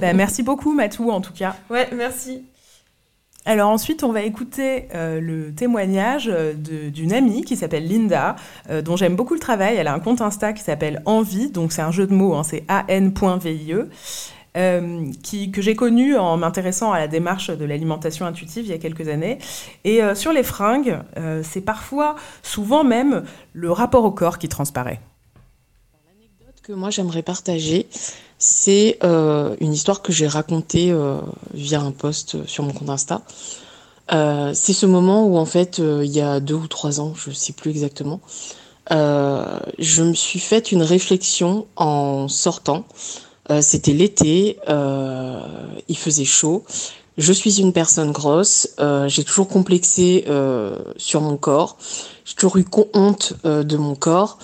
Bah, 0.00 0.12
merci 0.12 0.42
beaucoup 0.42 0.74
Matou 0.74 1.10
en 1.10 1.20
tout 1.20 1.32
cas. 1.32 1.56
ouais, 1.70 1.88
merci. 1.94 2.44
Alors 3.48 3.70
ensuite, 3.70 4.04
on 4.04 4.12
va 4.12 4.20
écouter 4.24 4.88
euh, 4.94 5.22
le 5.22 5.54
témoignage 5.54 6.28
euh, 6.30 6.52
d'une 6.52 7.14
amie 7.14 7.44
qui 7.44 7.56
s'appelle 7.56 7.88
Linda, 7.88 8.36
euh, 8.68 8.82
dont 8.82 8.94
j'aime 8.94 9.16
beaucoup 9.16 9.32
le 9.32 9.40
travail. 9.40 9.76
Elle 9.76 9.86
a 9.86 9.94
un 9.94 10.00
compte 10.00 10.20
Insta 10.20 10.52
qui 10.52 10.62
s'appelle 10.62 11.00
Envie, 11.06 11.50
donc 11.50 11.72
c'est 11.72 11.80
un 11.80 11.90
jeu 11.90 12.06
de 12.06 12.12
mots, 12.12 12.34
hein, 12.34 12.42
c'est 12.42 12.64
an.vie, 12.68 13.74
euh, 14.58 15.10
qui, 15.22 15.50
que 15.50 15.62
j'ai 15.62 15.74
connu 15.74 16.14
en 16.14 16.36
m'intéressant 16.36 16.92
à 16.92 16.98
la 16.98 17.08
démarche 17.08 17.48
de 17.48 17.64
l'alimentation 17.64 18.26
intuitive 18.26 18.66
il 18.66 18.70
y 18.70 18.74
a 18.74 18.78
quelques 18.78 19.08
années. 19.08 19.38
Et 19.84 20.02
sur 20.14 20.34
les 20.34 20.42
fringues, 20.42 20.98
c'est 21.42 21.62
parfois, 21.62 22.16
souvent 22.42 22.84
même, 22.84 23.24
le 23.54 23.72
rapport 23.72 24.04
au 24.04 24.10
corps 24.10 24.36
qui 24.36 24.50
transparaît. 24.50 25.00
que 26.62 26.74
moi 26.74 26.90
j'aimerais 26.90 27.22
partager, 27.22 27.86
c'est 28.38 28.98
euh, 29.02 29.56
une 29.60 29.72
histoire 29.72 30.00
que 30.00 30.12
j'ai 30.12 30.28
racontée 30.28 30.92
euh, 30.92 31.18
via 31.54 31.80
un 31.80 31.90
post 31.90 32.46
sur 32.46 32.62
mon 32.62 32.72
compte 32.72 32.88
Insta. 32.88 33.22
Euh, 34.12 34.52
c'est 34.54 34.72
ce 34.72 34.86
moment 34.86 35.26
où 35.26 35.36
en 35.36 35.44
fait 35.44 35.78
il 35.78 36.10
y 36.10 36.20
a 36.20 36.40
deux 36.40 36.54
ou 36.54 36.68
trois 36.68 37.00
ans, 37.00 37.12
je 37.14 37.30
sais 37.32 37.52
plus 37.52 37.70
exactement, 37.70 38.20
je 38.90 40.02
me 40.02 40.14
suis 40.14 40.38
fait 40.38 40.72
une 40.72 40.82
réflexion 40.82 41.66
en 41.76 42.28
sortant. 42.28 42.86
C'était 43.60 43.92
l'été, 43.92 44.58
il 44.66 45.96
faisait 45.96 46.24
chaud. 46.24 46.64
Je 47.18 47.32
suis 47.32 47.60
une 47.60 47.72
personne 47.74 48.12
grosse, 48.12 48.68
j'ai 49.08 49.24
toujours 49.24 49.48
complexé 49.48 50.24
sur 50.96 51.20
mon 51.20 51.36
corps, 51.36 51.76
j'ai 52.24 52.34
toujours 52.34 52.56
eu 52.56 52.64
honte 52.94 53.34
de 53.44 53.76
mon 53.76 53.94
corps. 53.94 54.38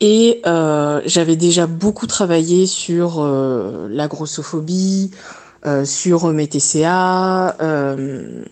Et 0.00 0.42
euh, 0.46 1.00
j'avais 1.06 1.36
déjà 1.36 1.66
beaucoup 1.66 2.06
travaillé 2.06 2.66
sur 2.66 3.20
euh, 3.20 3.88
la 3.90 4.06
grossophobie, 4.06 5.10
euh, 5.66 5.84
sur 5.84 6.28
mes 6.28 6.46
TCA, 6.46 7.56
euh, 7.60 8.44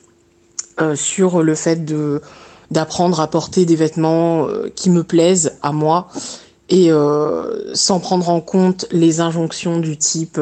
euh, 0.81 0.97
sur 0.97 1.43
le 1.43 1.55
fait 1.55 1.85
de 1.85 2.21
d'apprendre 2.73 3.21
à 3.21 3.29
porter 3.29 3.65
des 3.65 3.77
vêtements 3.77 4.49
euh, 4.49 4.73
qui 4.75 4.91
me 4.91 5.05
plaisent 5.05 5.53
à 5.63 5.71
moi 5.71 6.09
et 6.69 6.91
sans 7.75 8.01
prendre 8.01 8.29
en 8.29 8.41
compte 8.41 8.87
les 8.91 9.21
injonctions 9.21 9.79
du 9.79 9.97
type 9.97 10.41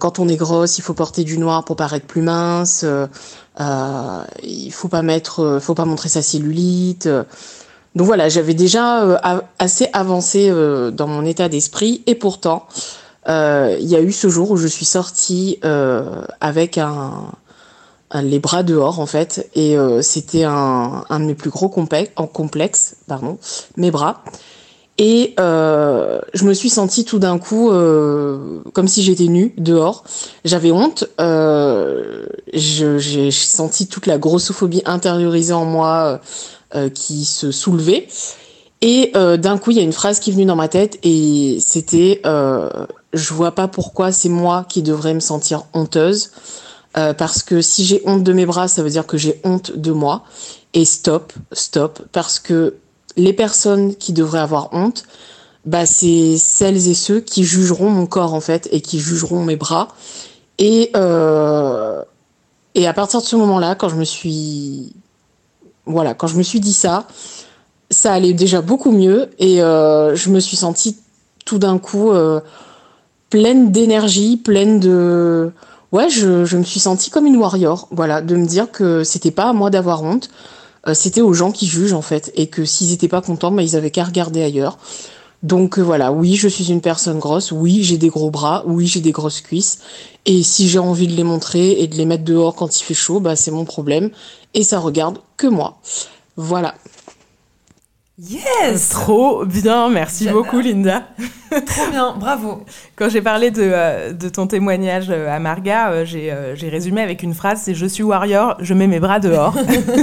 quand 0.00 0.18
on 0.18 0.26
est 0.26 0.34
grosse, 0.34 0.78
il 0.78 0.82
faut 0.82 0.94
porter 0.94 1.22
du 1.22 1.38
noir 1.38 1.64
pour 1.64 1.76
paraître 1.76 2.06
plus 2.06 2.22
mince, 2.22 2.84
il 3.60 4.72
faut 4.72 4.88
pas 4.88 5.02
mettre, 5.02 5.60
faut 5.62 5.74
pas 5.74 5.84
montrer 5.84 6.08
sa 6.08 6.22
cellulite. 6.22 7.08
Donc 7.98 8.06
voilà, 8.06 8.28
j'avais 8.28 8.54
déjà 8.54 9.02
euh, 9.02 9.18
assez 9.58 9.88
avancé 9.92 10.48
euh, 10.48 10.92
dans 10.92 11.08
mon 11.08 11.24
état 11.24 11.48
d'esprit 11.48 12.04
et 12.06 12.14
pourtant, 12.14 12.68
euh, 13.28 13.76
il 13.80 13.88
y 13.88 13.96
a 13.96 14.00
eu 14.00 14.12
ce 14.12 14.28
jour 14.28 14.52
où 14.52 14.56
je 14.56 14.68
suis 14.68 14.84
sortie 14.84 15.58
avec 16.40 16.78
les 18.14 18.38
bras 18.38 18.62
dehors 18.62 19.00
en 19.00 19.06
fait 19.06 19.50
et 19.56 19.76
c'était 20.00 20.44
un, 20.44 21.02
de 21.10 21.24
mes 21.24 21.34
plus 21.34 21.50
gros 21.50 21.68
complex, 21.68 22.12
en 22.14 22.28
complexe, 22.28 22.94
pardon, 23.08 23.36
mes 23.76 23.90
bras. 23.90 24.22
Et 24.96 25.34
je 25.36 26.44
me 26.44 26.54
suis 26.54 26.70
sentie 26.70 27.04
tout 27.04 27.18
d'un 27.18 27.40
coup 27.40 27.68
comme 28.74 28.86
si 28.86 29.02
j'étais 29.02 29.26
nue 29.26 29.54
dehors. 29.58 30.04
J'avais 30.44 30.70
honte. 30.70 31.04
J'ai 32.52 33.30
senti 33.32 33.88
toute 33.88 34.06
la 34.06 34.18
grossophobie 34.18 34.82
intériorisée 34.86 35.52
en 35.52 35.64
moi 35.64 36.20
qui 36.94 37.24
se 37.24 37.50
soulevait. 37.50 38.08
Et 38.80 39.10
euh, 39.16 39.36
d'un 39.36 39.58
coup, 39.58 39.70
il 39.72 39.76
y 39.76 39.80
a 39.80 39.82
une 39.82 39.92
phrase 39.92 40.20
qui 40.20 40.30
est 40.30 40.32
venue 40.32 40.44
dans 40.44 40.56
ma 40.56 40.68
tête 40.68 40.98
et 41.02 41.58
c'était 41.60 42.20
euh, 42.26 42.70
je 43.12 43.34
vois 43.34 43.52
pas 43.52 43.66
pourquoi 43.66 44.12
c'est 44.12 44.28
moi 44.28 44.64
qui 44.68 44.82
devrais 44.82 45.14
me 45.14 45.20
sentir 45.20 45.64
honteuse 45.72 46.30
Euh, 46.96 47.12
parce 47.12 47.42
que 47.42 47.60
si 47.60 47.84
j'ai 47.84 48.00
honte 48.06 48.24
de 48.24 48.32
mes 48.32 48.46
bras, 48.46 48.66
ça 48.66 48.82
veut 48.82 48.88
dire 48.88 49.06
que 49.06 49.18
j'ai 49.18 49.40
honte 49.44 49.76
de 49.76 49.92
moi. 49.92 50.24
Et 50.72 50.86
stop, 50.86 51.32
stop, 51.52 52.00
parce 52.12 52.38
que 52.40 52.76
les 53.16 53.34
personnes 53.34 53.94
qui 53.94 54.12
devraient 54.14 54.40
avoir 54.40 54.72
honte, 54.72 55.04
bah 55.66 55.84
c'est 55.86 56.38
celles 56.38 56.88
et 56.88 56.94
ceux 56.94 57.20
qui 57.20 57.44
jugeront 57.44 57.90
mon 57.90 58.06
corps 58.06 58.32
en 58.32 58.40
fait 58.40 58.68
et 58.72 58.80
qui 58.80 59.00
jugeront 59.00 59.44
mes 59.44 59.56
bras. 59.56 59.88
Et 60.58 60.90
euh, 60.96 62.02
et 62.74 62.86
à 62.86 62.94
partir 62.94 63.20
de 63.20 63.26
ce 63.26 63.36
moment-là, 63.36 63.74
quand 63.74 63.90
je 63.90 63.96
me 63.96 64.04
suis 64.04 64.94
voilà, 65.88 66.14
quand 66.14 66.26
je 66.26 66.36
me 66.36 66.42
suis 66.42 66.60
dit 66.60 66.72
ça, 66.72 67.06
ça 67.90 68.12
allait 68.12 68.34
déjà 68.34 68.60
beaucoup 68.60 68.92
mieux 68.92 69.30
et 69.38 69.62
euh, 69.62 70.14
je 70.14 70.30
me 70.30 70.40
suis 70.40 70.56
sentie 70.56 70.98
tout 71.44 71.58
d'un 71.58 71.78
coup 71.78 72.10
euh, 72.10 72.40
pleine 73.30 73.72
d'énergie, 73.72 74.36
pleine 74.36 74.78
de 74.78 75.50
ouais, 75.92 76.10
je, 76.10 76.56
me 76.56 76.62
suis 76.62 76.80
sentie 76.80 77.10
comme 77.10 77.26
une 77.26 77.36
warrior, 77.36 77.88
voilà, 77.90 78.20
de 78.20 78.36
me 78.36 78.46
dire 78.46 78.70
que 78.70 79.02
c'était 79.04 79.30
pas 79.30 79.48
à 79.48 79.52
moi 79.54 79.70
d'avoir 79.70 80.02
honte, 80.02 80.28
euh, 80.86 80.94
c'était 80.94 81.22
aux 81.22 81.32
gens 81.32 81.50
qui 81.50 81.66
jugent 81.66 81.94
en 81.94 82.02
fait 82.02 82.30
et 82.34 82.48
que 82.48 82.64
s'ils 82.64 82.92
étaient 82.92 83.08
pas 83.08 83.22
contents, 83.22 83.50
bah, 83.50 83.62
ils 83.62 83.76
avaient 83.76 83.90
qu'à 83.90 84.04
regarder 84.04 84.42
ailleurs. 84.42 84.78
Donc 85.42 85.78
voilà, 85.78 86.10
oui, 86.12 86.34
je 86.34 86.48
suis 86.48 86.70
une 86.70 86.80
personne 86.80 87.20
grosse, 87.20 87.52
oui, 87.52 87.84
j'ai 87.84 87.96
des 87.96 88.08
gros 88.08 88.30
bras, 88.30 88.64
oui, 88.66 88.88
j'ai 88.88 89.00
des 89.00 89.12
grosses 89.12 89.40
cuisses 89.40 89.78
et 90.28 90.42
si 90.42 90.68
j'ai 90.68 90.78
envie 90.78 91.06
de 91.06 91.14
les 91.14 91.24
montrer 91.24 91.70
et 91.80 91.86
de 91.86 91.96
les 91.96 92.04
mettre 92.04 92.22
dehors 92.22 92.54
quand 92.54 92.78
il 92.78 92.84
fait 92.84 92.92
chaud, 92.92 93.18
bah 93.18 93.34
c'est 93.34 93.50
mon 93.50 93.64
problème 93.64 94.10
et 94.52 94.62
ça 94.62 94.78
regarde 94.78 95.20
que 95.38 95.46
moi. 95.46 95.80
Voilà. 96.36 96.74
Yes 98.18 98.90
Trop 98.90 99.46
bien, 99.46 99.88
merci 99.88 100.28
beaucoup 100.28 100.60
Linda. 100.60 101.08
Trop 101.50 101.90
bien, 101.90 102.14
bravo. 102.18 102.64
Quand 102.96 103.08
j'ai 103.08 103.22
parlé 103.22 103.50
de, 103.50 103.62
euh, 103.62 104.12
de, 104.12 104.28
ton 104.28 104.46
témoignage 104.46 105.06
euh, 105.10 105.34
à 105.34 105.38
Marga, 105.38 105.90
euh, 105.90 106.04
j'ai 106.04 106.68
résumé 106.68 107.00
avec 107.00 107.22
une 107.22 107.34
phrase 107.34 107.62
c'est 107.62 107.74
Je 107.74 107.86
suis 107.86 108.02
warrior, 108.02 108.56
je 108.60 108.74
mets 108.74 108.86
mes 108.86 109.00
bras 109.00 109.20
dehors. 109.20 109.56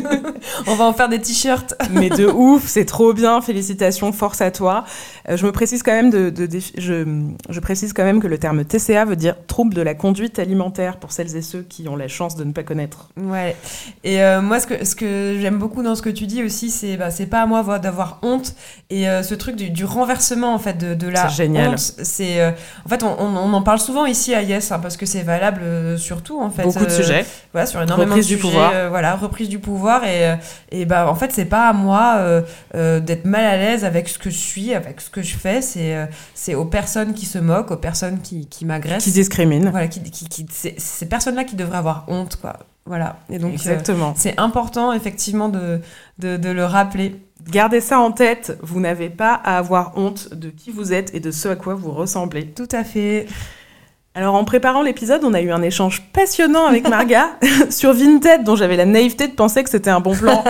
On 0.68 0.76
va 0.76 0.86
en 0.86 0.94
faire 0.94 1.10
des 1.10 1.20
t-shirts. 1.20 1.76
Mais 1.92 2.10
de 2.10 2.26
ouf, 2.26 2.66
c'est 2.66 2.86
trop 2.86 3.14
bien, 3.14 3.42
félicitations, 3.42 4.12
force 4.12 4.42
à 4.42 4.52
toi. 4.52 4.86
je 5.28 5.46
me 5.46 5.52
précise 5.52 5.84
quand 5.84 5.92
même 5.92 6.10
de, 6.10 6.30
de, 6.30 6.48
je, 6.78 7.24
je, 7.50 7.60
précise 7.60 7.94
quand 7.94 8.04
même 8.04 8.22
que 8.22 8.28
le 8.28 8.38
terme 8.38 8.64
TCA 8.64 9.06
veut 9.06 9.16
dire 9.16 9.36
trouble 9.48 9.74
de 9.74 9.82
la 9.82 9.94
conduite 9.94 10.40
alimentaire 10.40 10.98
pour 10.98 11.12
celles 11.12 11.36
et 11.36 11.42
ceux 11.42 11.64
qui 11.64 11.88
ont 11.88 11.96
la 11.96 12.08
chance 12.08 12.36
de 12.36 12.44
ne 12.44 12.52
pas 12.52 12.64
connaître. 12.64 13.10
Ouais. 13.18 13.56
Et 14.04 14.20
moi, 14.42 14.60
ce 14.60 14.68
que, 14.68 14.86
ce 14.86 14.96
que 14.96 15.38
j'aime 15.40 15.58
beaucoup 15.58 15.84
dans 15.84 15.96
ce 15.96 16.02
que 16.02 16.10
tu 16.10 16.26
dis 16.28 16.44
aussi, 16.44 16.70
c'est 16.70 16.98
bah, 16.98 17.12
c'est 17.12 17.26
pas 17.28 17.42
à 17.42 17.46
moi 17.46 17.80
d'avoir 17.80 18.20
honte 18.22 18.56
et 18.90 19.06
ce 19.06 19.34
truc 19.34 19.56
du, 19.56 19.70
du 19.70 19.86
renversement 19.86 20.54
en 20.54 20.60
fait 20.60 20.78
de, 20.78 20.94
de 20.94 21.08
la 21.08 21.28
génial. 21.36 21.78
C'est 21.78 22.40
euh, 22.42 22.52
en 22.86 22.90
fait 22.90 23.04
on, 23.04 23.16
on, 23.20 23.54
en 23.54 23.62
parle 23.62 23.80
souvent 23.80 24.06
ici 24.06 24.34
à 24.34 24.42
Yes 24.42 24.72
hein, 24.72 24.80
parce 24.80 24.98
que 24.98 25.06
c'est 25.06 25.22
valable 25.22 25.62
euh, 25.64 25.98
sur 25.98 26.22
tout 26.22 26.42
en 26.42 26.50
fait. 26.50 26.64
Beaucoup 26.64 26.86
de 26.86 26.92
euh, 26.92 26.98
sujets. 26.98 27.26
Voilà 27.54 27.66
sur 27.66 27.82
énormément 27.82 28.12
reprise 28.12 28.30
de 28.30 28.36
du 28.36 28.42
pouvoir. 28.42 28.90
voilà 28.90 29.16
reprise 29.16 29.50
du 29.50 29.60
pouvoir 29.60 30.04
et 30.06 30.36
et 30.72 30.86
bah 30.86 31.10
en 31.10 31.16
fait 31.16 31.32
c'est 31.32 31.46
pas 31.46 31.70
à 31.70 31.74
moi 31.74 32.20
d'être 32.74 33.26
mal 33.26 33.46
à 33.46 33.58
l'aise 33.58 33.86
avec 33.86 34.10
ce 34.10 34.20
que 34.20 34.30
je 34.30 34.38
suis 34.38 34.74
avec 34.74 35.02
ce 35.02 35.10
que 35.10 35.22
je 35.22 35.36
fais 35.36 35.62
c'est 35.62 35.96
c'est 36.34 36.56
aux 36.56 36.66
personnes 36.66 37.14
qui 37.14 37.26
se 37.26 37.38
moquent 37.38 37.72
aux 37.72 37.78
personnes 37.78 38.20
qui, 38.22 38.48
qui 38.48 38.66
m'agressent 38.66 39.04
qui 39.04 39.12
discriminent 39.12 39.70
voilà 39.72 39.88
qui, 39.88 40.02
qui, 40.02 40.28
qui 40.28 40.46
c'est 40.52 40.80
ces 40.80 41.08
personnes 41.08 41.36
là 41.36 41.44
qui 41.44 41.56
devraient 41.56 41.78
avoir 41.78 42.06
honte 42.08 42.38
quoi 42.42 42.60
voilà 42.86 43.20
et 43.30 43.40
donc 43.40 43.54
exactement 43.54 44.14
c'est 44.16 44.40
important 44.40 44.94
effectivement 44.94 45.50
de, 45.50 45.82
de 46.20 46.38
de 46.38 46.50
le 46.50 46.66
rappeler 46.66 47.20
Gardez 47.50 47.80
ça 47.80 48.00
en 48.00 48.12
tête, 48.12 48.58
vous 48.64 48.80
n'avez 48.80 49.10
pas 49.10 49.34
à 49.34 49.58
avoir 49.58 49.98
honte 49.98 50.34
de 50.34 50.50
qui 50.50 50.72
vous 50.72 50.94
êtes 50.94 51.14
et 51.14 51.20
de 51.20 51.30
ce 51.30 51.50
à 51.50 51.56
quoi 51.56 51.76
vous 51.76 51.92
ressemblez. 51.92 52.48
Tout 52.48 52.68
à 52.72 52.84
fait. 52.84 53.28
Alors 54.18 54.36
en 54.36 54.46
préparant 54.46 54.82
l'épisode, 54.82 55.26
on 55.26 55.34
a 55.34 55.42
eu 55.42 55.52
un 55.52 55.62
échange 55.62 56.02
passionnant 56.14 56.68
avec 56.68 56.88
Marga 56.88 57.38
sur 57.70 57.92
Vinted, 57.92 58.46
dont 58.46 58.56
j'avais 58.56 58.78
la 58.78 58.86
naïveté 58.86 59.28
de 59.28 59.34
penser 59.34 59.62
que 59.62 59.70
c'était 59.70 59.90
un 59.90 60.00
bon 60.00 60.16
plan. 60.16 60.42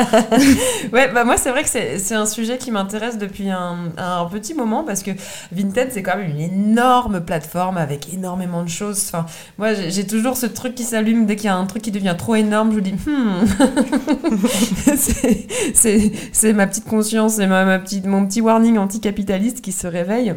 ouais, 0.94 1.12
bah 1.12 1.24
moi 1.24 1.36
c'est 1.36 1.50
vrai 1.50 1.64
que 1.64 1.70
c'est 1.70 2.14
un 2.14 2.28
sujet 2.28 2.60
qui 2.60 2.70
m'intéresse 2.70 3.18
depuis 3.18 3.50
un, 3.50 3.92
un, 3.98 4.26
petit 4.26 4.54
moment 4.54 4.84
parce 4.84 5.02
que 5.02 5.10
Vinted 5.52 5.88
c'est 5.92 6.04
quand 6.04 6.16
même 6.16 6.30
une 6.30 6.42
énorme 6.42 7.22
plateforme 7.22 7.78
avec 7.78 8.14
énormément 8.14 8.62
de 8.62 8.70
choses. 8.70 9.04
Enfin, 9.08 9.26
moi 9.58 9.74
j'ai 9.74 10.06
toujours 10.06 10.38
ce 10.38 10.46
truc 10.46 10.76
qui 10.76 10.84
s'allume 10.84 11.26
dès 11.26 11.36
qu'il 11.36 11.46
y 11.46 11.50
a 11.50 11.56
un 11.56 11.66
truc 11.66 11.82
qui 11.82 11.92
devient 11.92 12.16
trop 12.16 12.36
énorme, 12.36 12.72
je 12.72 12.80
dis 12.82 12.94
hmm. 12.94 13.46
c'est 16.34 16.54
ma 16.54 16.68
petite 16.68 16.86
conscience 16.86 17.40
et 17.40 17.48
ma, 17.48 17.66
ma 17.66 17.80
petite, 17.80 18.06
mon 18.06 18.28
petit 18.28 18.42
warning 18.42 18.78
anticapitaliste 18.78 19.62
qui 19.62 19.72
se 19.72 19.88
réveille. 19.88 20.36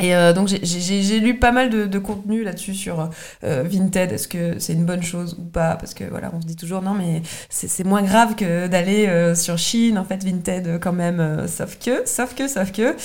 Et 0.00 0.14
euh, 0.14 0.32
donc 0.32 0.48
j'ai 0.48 1.20
lu 1.20 1.34
pas 1.34 1.52
mal 1.52 1.70
de, 1.70 1.98
contenu 1.98 2.42
là-dessus 2.42 2.74
sur 2.74 3.10
euh, 3.44 3.62
Vinted. 3.64 4.12
Est-ce 4.12 4.28
que 4.28 4.58
c'est 4.58 4.72
une 4.72 4.84
bonne 4.84 5.02
chose 5.02 5.36
ou 5.38 5.44
pas? 5.44 5.76
Parce 5.76 5.94
que 5.94 6.04
voilà, 6.04 6.30
on 6.34 6.40
se 6.40 6.46
dit 6.46 6.56
toujours 6.56 6.82
non, 6.82 6.94
mais 6.94 7.22
c'est 7.50 7.84
moins 7.84 8.02
grave 8.02 8.34
que 8.34 8.66
d'aller 8.66 9.06
euh, 9.06 9.34
sur 9.34 9.58
Chine. 9.58 9.98
En 9.98 10.04
fait, 10.04 10.24
Vinted 10.24 10.80
quand 10.80 10.92
même. 10.92 11.46
sauf 11.46 11.78
que, 11.78 12.02
sauf 12.06 12.34
que, 12.34 12.48
sauf 12.48 12.72
que. 12.72 12.96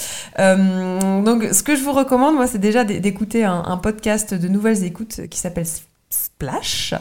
donc 1.24 1.44
ce 1.52 1.64
que 1.64 1.76
je 1.76 1.84
vous 1.84 1.92
recommande, 1.92 2.36
moi, 2.36 2.48
c'est 2.48 2.60
déjà 2.60 2.84
d'écouter 2.84 3.44
un, 3.44 3.78
podcast 3.78 4.34
de 4.34 4.48
nouvelles 4.48 4.84
écoutes 4.84 5.28
qui 5.30 5.38
s'appelle 5.38 5.68
Splash 6.10 6.94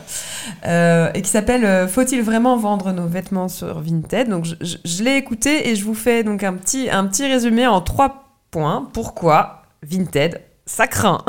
et 0.65 1.23
qui 1.23 1.31
s'appelle 1.31 1.89
Faut-il 1.89 2.23
vraiment 2.23 2.57
vendre 2.57 2.93
nos 2.93 3.07
vêtements 3.07 3.49
sur 3.49 3.81
Vinted? 3.81 4.29
Donc 4.29 4.45
je, 4.45 4.55
je, 4.61 4.77
je 4.85 5.05
l'ai 5.05 5.17
écouté 5.17 5.69
et 5.69 5.77
je 5.77 5.85
vous 5.85 5.95
fais 5.95 6.25
donc 6.25 6.43
un 6.43 6.55
petit 6.55 6.91
un 6.91 7.07
petit 7.07 7.27
résumé 7.27 7.67
en 7.67 7.81
trois 7.81 8.25
points. 8.51 8.89
Pourquoi? 8.93 9.64
Vinted, 9.85 10.41
ça 10.67 10.87
craint. 10.87 11.25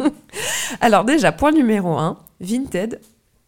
Alors 0.80 1.04
déjà, 1.04 1.32
point 1.32 1.52
numéro 1.52 1.98
1, 1.98 2.18
Vinted, 2.40 3.00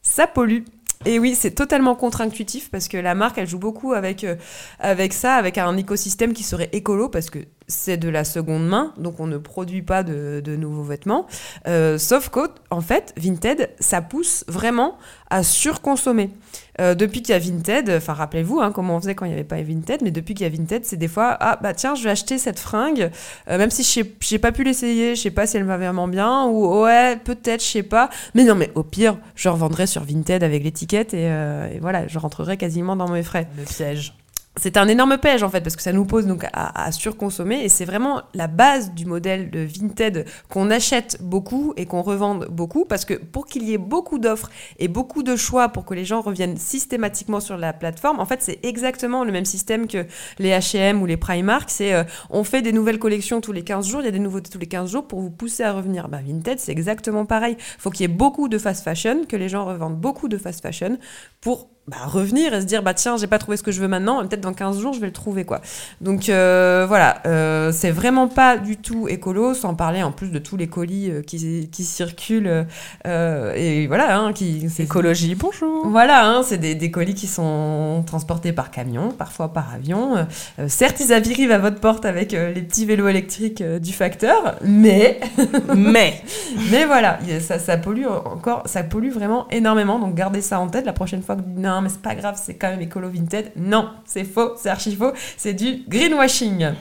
ça 0.02 0.26
pollue. 0.26 0.64
Et 1.04 1.18
oui, 1.18 1.34
c'est 1.34 1.50
totalement 1.52 1.96
contre-intuitif 1.96 2.70
parce 2.70 2.86
que 2.88 2.96
la 2.96 3.14
marque, 3.14 3.38
elle 3.38 3.48
joue 3.48 3.58
beaucoup 3.58 3.92
avec, 3.92 4.22
euh, 4.22 4.36
avec 4.78 5.12
ça, 5.12 5.34
avec 5.34 5.58
un 5.58 5.76
écosystème 5.76 6.32
qui 6.32 6.44
serait 6.44 6.68
écolo 6.72 7.08
parce 7.08 7.28
que 7.28 7.40
c'est 7.68 7.96
de 7.96 8.08
la 8.08 8.24
seconde 8.24 8.66
main, 8.66 8.92
donc 8.98 9.20
on 9.20 9.26
ne 9.26 9.38
produit 9.38 9.82
pas 9.82 10.02
de, 10.02 10.42
nouveaux 10.56 10.82
vêtements. 10.82 11.26
Euh, 11.66 11.98
sauf 11.98 12.28
qu'en 12.28 12.80
fait, 12.80 13.12
Vinted, 13.16 13.70
ça 13.80 14.02
pousse 14.02 14.44
vraiment 14.48 14.98
à 15.30 15.42
surconsommer. 15.42 16.30
Euh, 16.80 16.94
depuis 16.94 17.22
qu'il 17.22 17.34
y 17.34 17.36
a 17.36 17.38
Vinted, 17.38 17.90
enfin 17.90 18.14
rappelez-vous 18.14 18.60
hein, 18.60 18.72
comment 18.72 18.96
on 18.96 19.00
faisait 19.00 19.14
quand 19.14 19.26
il 19.26 19.28
n'y 19.28 19.34
avait 19.34 19.44
pas 19.44 19.60
Vinted, 19.62 20.02
mais 20.02 20.10
depuis 20.10 20.34
qu'il 20.34 20.46
y 20.46 20.50
a 20.50 20.52
Vinted, 20.52 20.84
c'est 20.84 20.96
des 20.96 21.08
fois, 21.08 21.36
ah 21.40 21.58
bah 21.62 21.74
tiens, 21.74 21.94
je 21.94 22.04
vais 22.04 22.10
acheter 22.10 22.38
cette 22.38 22.58
fringue, 22.58 23.10
euh, 23.48 23.58
même 23.58 23.70
si 23.70 23.82
je 23.82 24.34
n'ai 24.34 24.38
pas 24.38 24.52
pu 24.52 24.64
l'essayer, 24.64 25.14
je 25.14 25.20
sais 25.20 25.30
pas 25.30 25.46
si 25.46 25.56
elle 25.56 25.64
va 25.64 25.76
vraiment 25.76 26.08
bien, 26.08 26.46
ou 26.46 26.82
ouais, 26.82 27.16
peut-être, 27.16 27.62
je 27.62 27.68
sais 27.68 27.82
pas, 27.82 28.08
mais 28.34 28.44
non, 28.44 28.54
mais 28.54 28.70
au 28.74 28.82
pire, 28.82 29.18
je 29.34 29.48
revendrai 29.48 29.86
sur 29.86 30.04
Vinted 30.04 30.42
avec 30.42 30.64
l'étiquette 30.64 31.14
et, 31.14 31.24
et 31.24 31.78
voilà, 31.80 32.06
je 32.08 32.18
rentrerai 32.18 32.56
quasiment 32.56 32.96
dans 32.96 33.08
mes 33.08 33.22
frais. 33.22 33.48
Le 33.58 33.64
piège 33.64 34.14
c'est 34.56 34.76
un 34.76 34.86
énorme 34.86 35.16
piège 35.16 35.42
en 35.42 35.48
fait 35.48 35.62
parce 35.62 35.76
que 35.76 35.82
ça 35.82 35.92
nous 35.92 36.04
pose 36.04 36.26
donc 36.26 36.46
à, 36.52 36.92
surconsommer. 36.92 37.64
Et 37.64 37.68
c'est 37.68 37.86
vraiment 37.86 38.22
la 38.34 38.48
base 38.48 38.92
du 38.92 39.06
modèle 39.06 39.50
de 39.50 39.60
Vinted 39.60 40.26
qu'on 40.50 40.70
achète 40.70 41.18
beaucoup 41.22 41.72
et 41.76 41.86
qu'on 41.86 42.02
revende 42.02 42.48
beaucoup 42.50 42.84
parce 42.84 43.06
que 43.06 43.14
pour 43.14 43.46
qu'il 43.46 43.62
y 43.62 43.72
ait 43.72 43.78
beaucoup 43.78 44.18
d'offres 44.18 44.50
et 44.78 44.88
beaucoup 44.88 45.22
de 45.22 45.36
choix 45.36 45.70
pour 45.70 45.86
que 45.86 45.94
les 45.94 46.04
gens 46.04 46.20
reviennent 46.20 46.58
systématiquement 46.58 47.40
sur 47.40 47.56
la 47.56 47.72
plateforme, 47.72 48.20
en 48.20 48.26
fait 48.26 48.42
c'est 48.42 48.58
exactement 48.62 49.24
le 49.24 49.32
même 49.32 49.46
système 49.46 49.86
que 49.86 50.06
les 50.38 50.50
H&M 50.50 51.00
ou 51.00 51.06
les 51.06 51.16
Primark, 51.16 51.70
c'est 51.70 51.94
euh, 51.94 52.04
on 52.28 52.44
fait 52.44 52.60
des 52.60 52.72
nouvelles 52.72 52.98
collections 52.98 53.40
tous 53.40 53.52
les 53.52 53.64
15 53.64 53.88
jours, 53.88 54.02
il 54.02 54.04
y 54.04 54.08
a 54.08 54.12
des 54.12 54.18
nouveautés 54.18 54.50
tous 54.50 54.58
les 54.58 54.66
15 54.66 54.90
jours 54.90 55.08
pour 55.08 55.20
vous 55.20 55.30
pousser 55.30 55.62
à 55.62 55.72
revenir. 55.72 56.08
Bah, 56.08 56.20
Vinted 56.24 56.58
c'est 56.58 56.72
exactement 56.72 57.24
pareil, 57.24 57.56
faut 57.78 57.90
qu'il 57.90 58.02
y 58.02 58.04
ait 58.04 58.14
beaucoup 58.14 58.48
de 58.48 58.58
fast 58.58 58.84
fashion, 58.84 59.24
que 59.26 59.36
les 59.36 59.48
gens 59.48 59.64
revendent 59.64 59.96
beaucoup 59.96 60.28
de 60.28 60.36
fast 60.36 60.60
fashion 60.60 60.98
pour 61.40 61.71
bah, 61.88 61.96
revenir 62.06 62.54
et 62.54 62.60
se 62.60 62.66
dire 62.66 62.80
bah 62.80 62.94
tiens 62.94 63.16
j'ai 63.16 63.26
pas 63.26 63.40
trouvé 63.40 63.56
ce 63.56 63.64
que 63.64 63.72
je 63.72 63.80
veux 63.80 63.88
maintenant 63.88 64.24
peut-être 64.24 64.40
dans 64.40 64.54
15 64.54 64.78
jours 64.78 64.92
je 64.92 65.00
vais 65.00 65.08
le 65.08 65.12
trouver 65.12 65.44
quoi. 65.44 65.60
Donc 66.00 66.28
euh, 66.28 66.84
voilà 66.86 67.20
euh, 67.26 67.72
c'est 67.72 67.90
vraiment 67.90 68.28
pas 68.28 68.56
du 68.56 68.76
tout 68.76 69.08
écolo 69.08 69.52
sans 69.52 69.74
parler 69.74 70.00
en 70.04 70.12
plus 70.12 70.28
de 70.28 70.38
tous 70.38 70.56
les 70.56 70.68
colis 70.68 71.10
euh, 71.10 71.22
qui, 71.22 71.68
qui 71.72 71.82
circulent 71.82 72.66
et 73.04 73.86
voilà 73.88 74.16
hein, 74.16 74.32
qui 74.32 74.70
c'est 74.70 74.84
écologie 74.84 75.34
bonjour. 75.34 75.88
Voilà 75.88 76.24
hein, 76.24 76.42
c'est 76.44 76.58
des, 76.58 76.76
des, 76.76 76.92
colis 76.92 77.14
qui 77.14 77.26
sont 77.26 78.04
transportés 78.06 78.52
par 78.52 78.70
camion 78.70 79.10
parfois 79.10 79.52
par 79.52 79.74
avion. 79.74 80.28
Certes 80.68 81.00
ils 81.00 81.12
arrivent 81.12 81.50
à 81.50 81.58
votre 81.58 81.80
porte 81.80 82.04
avec 82.04 82.30
les 82.30 82.62
petits 82.62 82.86
vélos 82.86 83.08
électriques 83.08 83.60
du 83.60 83.92
facteur 83.92 84.54
mais 84.62 85.18
mais. 85.76 86.22
mais 86.70 86.84
voilà 86.84 87.18
ça, 87.40 87.58
ça 87.58 87.76
pollue 87.76 88.06
encore 88.06 88.62
ça 88.66 88.84
pollue 88.84 89.10
vraiment 89.10 89.48
énormément 89.50 89.98
donc 89.98 90.14
gardez 90.14 90.42
ça 90.42 90.60
en 90.60 90.68
tête. 90.68 90.86
La 90.86 90.92
prochaine 90.92 91.22
fois 91.22 91.34
que 91.34 91.40
mais 91.80 91.88
c'est 91.88 92.02
pas 92.02 92.14
grave, 92.14 92.38
c'est 92.42 92.54
quand 92.54 92.68
même 92.68 92.80
écolo 92.80 93.08
vintage. 93.08 93.46
Non, 93.56 93.90
c'est 94.04 94.24
faux, 94.24 94.52
c'est 94.56 94.68
archi 94.68 94.94
faux, 94.94 95.12
c'est 95.36 95.54
du 95.54 95.84
greenwashing. 95.88 96.72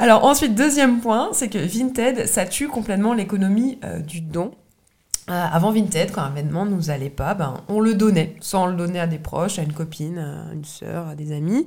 Alors 0.00 0.24
ensuite, 0.24 0.54
deuxième 0.54 1.00
point, 1.00 1.28
c'est 1.32 1.48
que 1.48 1.58
Vinted, 1.58 2.26
ça 2.26 2.46
tue 2.46 2.68
complètement 2.68 3.12
l'économie 3.12 3.78
euh, 3.84 3.98
du 3.98 4.22
don. 4.22 4.52
Euh, 5.30 5.46
avant 5.52 5.70
Vinted, 5.70 6.10
quand 6.10 6.22
un 6.22 6.30
vêtement 6.30 6.64
ne 6.64 6.70
nous 6.70 6.90
allait 6.90 7.10
pas, 7.10 7.34
ben, 7.34 7.54
on 7.68 7.80
le 7.80 7.94
donnait. 7.94 8.34
On 8.52 8.66
le 8.66 8.74
donnait 8.74 8.98
à 8.98 9.06
des 9.06 9.18
proches, 9.18 9.58
à 9.58 9.62
une 9.62 9.72
copine, 9.72 10.18
à 10.18 10.52
une 10.52 10.64
sœur, 10.64 11.06
à 11.08 11.14
des 11.14 11.32
amis, 11.32 11.66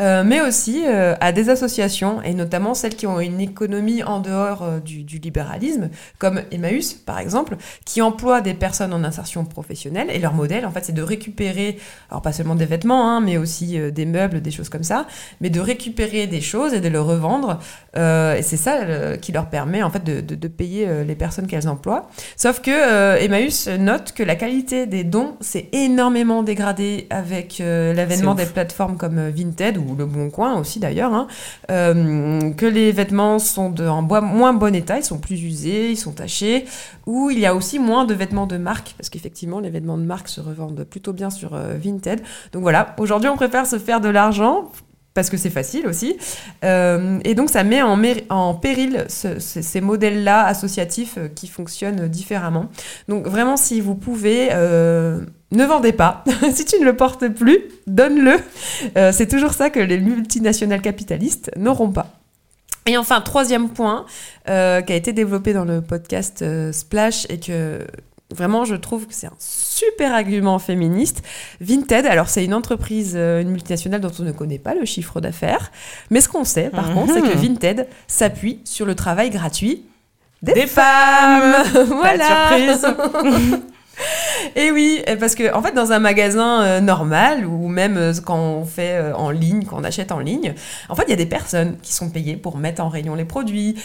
euh, 0.00 0.22
mais 0.24 0.42
aussi 0.42 0.82
euh, 0.86 1.14
à 1.20 1.32
des 1.32 1.48
associations, 1.48 2.20
et 2.22 2.34
notamment 2.34 2.74
celles 2.74 2.96
qui 2.96 3.06
ont 3.06 3.18
une 3.18 3.40
économie 3.40 4.02
en 4.02 4.20
dehors 4.20 4.80
du, 4.84 5.04
du, 5.04 5.18
libéralisme, 5.18 5.88
comme 6.18 6.42
Emmaüs, 6.50 6.94
par 6.94 7.18
exemple, 7.18 7.56
qui 7.86 8.02
emploie 8.02 8.42
des 8.42 8.54
personnes 8.54 8.92
en 8.92 9.02
insertion 9.04 9.44
professionnelle, 9.46 10.08
et 10.10 10.18
leur 10.18 10.34
modèle, 10.34 10.66
en 10.66 10.70
fait, 10.70 10.84
c'est 10.84 10.92
de 10.92 11.02
récupérer, 11.02 11.78
alors 12.10 12.20
pas 12.20 12.32
seulement 12.32 12.56
des 12.56 12.66
vêtements, 12.66 13.10
hein, 13.10 13.20
mais 13.20 13.38
aussi 13.38 13.78
des 13.90 14.06
meubles, 14.06 14.42
des 14.42 14.50
choses 14.50 14.68
comme 14.68 14.84
ça, 14.84 15.06
mais 15.40 15.48
de 15.48 15.60
récupérer 15.60 16.26
des 16.26 16.42
choses 16.42 16.74
et 16.74 16.80
de 16.80 16.88
le 16.88 17.00
revendre, 17.00 17.58
et 17.96 18.42
c'est 18.42 18.56
ça 18.56 19.16
qui 19.16 19.32
leur 19.32 19.48
permet, 19.48 19.82
en 19.82 19.90
fait, 19.90 20.04
de, 20.04 20.20
de, 20.20 20.34
de 20.34 20.48
payer 20.48 21.04
les 21.04 21.14
personnes 21.14 21.46
qu'elles 21.46 21.68
emploient. 21.68 22.08
Sauf 22.36 22.60
que 22.60 22.97
euh, 22.98 23.16
Emmaüs 23.20 23.68
note 23.68 24.12
que 24.12 24.24
la 24.24 24.34
qualité 24.34 24.86
des 24.86 25.04
dons 25.04 25.36
s'est 25.40 25.68
énormément 25.72 26.42
dégradée 26.42 27.06
avec 27.10 27.60
euh, 27.60 27.94
l'avènement 27.94 28.34
des 28.34 28.46
plateformes 28.46 28.96
comme 28.96 29.18
euh, 29.18 29.30
Vinted 29.30 29.76
ou 29.78 29.94
Le 29.96 30.04
Bon 30.04 30.30
Coin 30.30 30.58
aussi 30.58 30.80
d'ailleurs, 30.80 31.14
hein. 31.14 31.28
que 31.68 32.66
les 32.66 32.90
vêtements 32.90 33.38
sont 33.38 33.70
de, 33.70 33.86
en 33.86 34.02
moins 34.02 34.52
bon 34.52 34.74
état, 34.74 34.98
ils 34.98 35.04
sont 35.04 35.18
plus 35.18 35.40
usés, 35.42 35.90
ils 35.90 35.96
sont 35.96 36.12
tachés, 36.12 36.64
ou 37.06 37.30
il 37.30 37.38
y 37.38 37.46
a 37.46 37.54
aussi 37.54 37.78
moins 37.78 38.04
de 38.04 38.14
vêtements 38.14 38.46
de 38.46 38.56
marque, 38.56 38.94
parce 38.98 39.10
qu'effectivement 39.10 39.60
les 39.60 39.70
vêtements 39.70 39.98
de 39.98 40.02
marque 40.02 40.28
se 40.28 40.40
revendent 40.40 40.84
plutôt 40.84 41.12
bien 41.12 41.30
sur 41.30 41.56
Vinted. 41.56 42.20
Donc 42.52 42.62
voilà, 42.62 42.96
aujourd'hui 42.98 43.28
on 43.28 43.36
préfère 43.36 43.66
se 43.66 43.78
faire 43.78 44.00
de 44.00 44.08
l'argent 44.08 44.72
parce 45.18 45.30
que 45.30 45.36
c'est 45.36 45.50
facile 45.50 45.88
aussi. 45.88 46.16
Euh, 46.62 47.18
et 47.24 47.34
donc 47.34 47.50
ça 47.50 47.64
met 47.64 47.82
en, 47.82 48.54
péril 48.54 49.04
ces 49.08 49.80
modèles-là 49.80 50.46
associatifs 50.46 51.16
euh, 51.18 51.26
qui 51.26 51.48
fonctionnent 51.48 52.06
différemment. 52.06 52.66
Donc 53.08 53.26
vraiment, 53.26 53.56
si 53.56 53.80
vous 53.80 53.96
pouvez, 53.96 54.50
euh, 54.52 55.18
ne 55.50 55.64
vendez 55.64 55.90
pas. 55.90 56.22
si 56.54 56.64
tu 56.64 56.78
ne 56.78 56.84
le 56.84 56.94
portes 56.94 57.26
plus, 57.26 57.58
donne-le. 57.88 58.36
c'est 59.10 59.26
toujours 59.26 59.54
ça 59.54 59.70
que 59.70 59.80
les 59.80 59.98
multinationales 59.98 60.82
capitalistes 60.82 61.50
n'auront 61.56 61.90
pas. 61.90 62.06
Et 62.86 62.96
enfin, 62.96 63.20
troisième 63.20 63.70
point 63.70 64.06
qui 64.46 64.52
a 64.52 64.94
été 64.94 65.12
développé 65.12 65.52
dans 65.52 65.64
le 65.64 65.80
podcast 65.80 66.44
Splash 66.70 67.26
et 67.28 67.40
que 67.40 67.80
vraiment 68.34 68.64
je 68.64 68.74
trouve 68.74 69.06
que 69.06 69.14
c'est 69.14 69.26
un 69.26 69.32
super 69.38 70.12
argument 70.12 70.58
féministe. 70.58 71.22
Vinted, 71.60 72.04
alors 72.06 72.28
c'est 72.28 72.44
une 72.44 72.54
entreprise, 72.54 73.14
euh, 73.16 73.40
une 73.40 73.50
multinationale 73.50 74.00
dont 74.00 74.12
on 74.18 74.22
ne 74.22 74.32
connaît 74.32 74.58
pas 74.58 74.74
le 74.74 74.84
chiffre 74.84 75.20
d'affaires, 75.20 75.70
mais 76.10 76.20
ce 76.20 76.28
qu'on 76.28 76.44
sait 76.44 76.70
par 76.70 76.92
contre, 76.92 77.14
c'est 77.14 77.22
que 77.22 77.28
Mhm. 77.36 77.54
Vinted 77.54 77.88
s'appuie 78.06 78.60
sur 78.64 78.84
le 78.86 78.94
travail 78.94 79.30
gratuit 79.30 79.84
des, 80.42 80.52
Des 80.52 80.66
femmes. 80.66 81.54
voilà. 81.88 82.28
Pas 82.50 82.60
de 82.60 82.78
surprise. 82.78 83.60
Et 84.56 84.70
oui, 84.70 85.02
parce 85.18 85.34
que 85.34 85.54
en 85.54 85.62
fait, 85.62 85.72
dans 85.72 85.92
un 85.92 85.98
magasin 85.98 86.62
euh, 86.62 86.80
normal 86.80 87.44
ou 87.44 87.68
même 87.68 87.96
euh, 87.96 88.12
quand 88.24 88.38
on 88.38 88.64
fait 88.64 88.96
euh, 88.96 89.14
en 89.14 89.30
ligne, 89.30 89.64
quand 89.64 89.78
on 89.78 89.84
achète 89.84 90.12
en 90.12 90.18
ligne, 90.18 90.54
en 90.88 90.94
fait, 90.94 91.04
il 91.06 91.10
y 91.10 91.12
a 91.12 91.16
des 91.16 91.26
personnes 91.26 91.76
qui 91.82 91.92
sont 91.92 92.10
payées 92.10 92.36
pour 92.36 92.56
mettre 92.56 92.82
en 92.82 92.88
rayon 92.88 93.14
les 93.14 93.24
produits, 93.24 93.76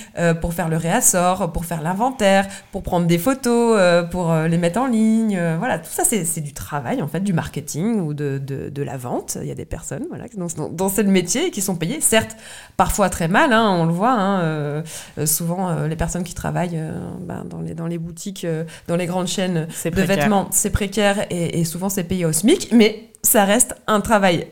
pour 0.42 0.54
faire 0.54 0.70
le 0.70 0.78
réassort, 0.78 1.52
pour 1.52 1.66
faire 1.66 1.82
l'inventaire, 1.82 2.48
pour 2.72 2.84
prendre 2.84 3.08
des 3.08 3.18
photos, 3.18 3.80
pour 4.12 4.34
les 4.34 4.58
mettre 4.58 4.80
en 4.80 4.88
ligne. 4.88 5.40
voilà, 5.58 5.80
tout 5.80 5.92
ça, 5.92 6.04
c'est 6.04 6.42
du 6.42 6.54
travail 6.54 7.02
en 7.02 7.08
fait, 7.08 7.22
du 7.22 7.34
marketing 7.34 8.00
ou 8.00 8.14
de, 8.14 8.38
de, 8.38 8.70
de 8.70 8.84
la 8.84 8.98
vente. 8.98 9.38
Il 9.42 9.48
y 9.48 9.52
a 9.52 9.56
des 9.56 9.66
personnes 9.66 10.06
voilà, 10.10 10.26
dans, 10.36 10.70
dans, 10.70 10.90
ce 10.90 11.02
métier 11.02 11.52
qui 11.52 11.62
sont 11.62 11.76
payées, 11.76 12.02
certes, 12.02 12.36
parfois 12.78 13.10
très 13.10 13.28
mal, 13.28 13.54
hein, 13.54 13.70
on 13.70 13.86
le 13.86 13.94
voit. 13.94 14.12
hein, 14.12 14.84
souvent, 15.26 15.86
les 15.86 15.96
personnes 15.96 16.24
qui 16.24 16.34
travaillent 16.34 16.82
ben, 17.22 17.44
dans, 17.46 17.62
les, 17.62 17.74
dans 17.74 17.88
les 17.88 17.98
boutiques, 17.98 18.46
dans 18.88 18.96
les 18.96 19.06
grandes 19.06 19.28
chaînes 19.28 19.68
de 19.68 19.90
précaire. 19.90 20.08
vêtements, 20.08 20.43
c'est 20.52 20.70
précaire 20.72 21.26
et, 21.30 21.60
et 21.60 21.66
souvent 21.66 21.90
c'est 21.90 22.04
payé 22.04 22.26
au 22.26 22.32
SMIC, 22.32 22.70
mais 22.72 23.10
ça 23.24 23.46
reste 23.46 23.76
un 23.88 24.02
travail 24.02 24.48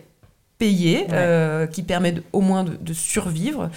payé 0.58 1.08
euh, 1.12 1.66
qui 1.68 1.84
permet 1.84 2.12
de- 2.12 2.24
au 2.34 2.42
moins 2.42 2.64
de, 2.64 2.76
de 2.80 2.94
survivre. 2.94 3.70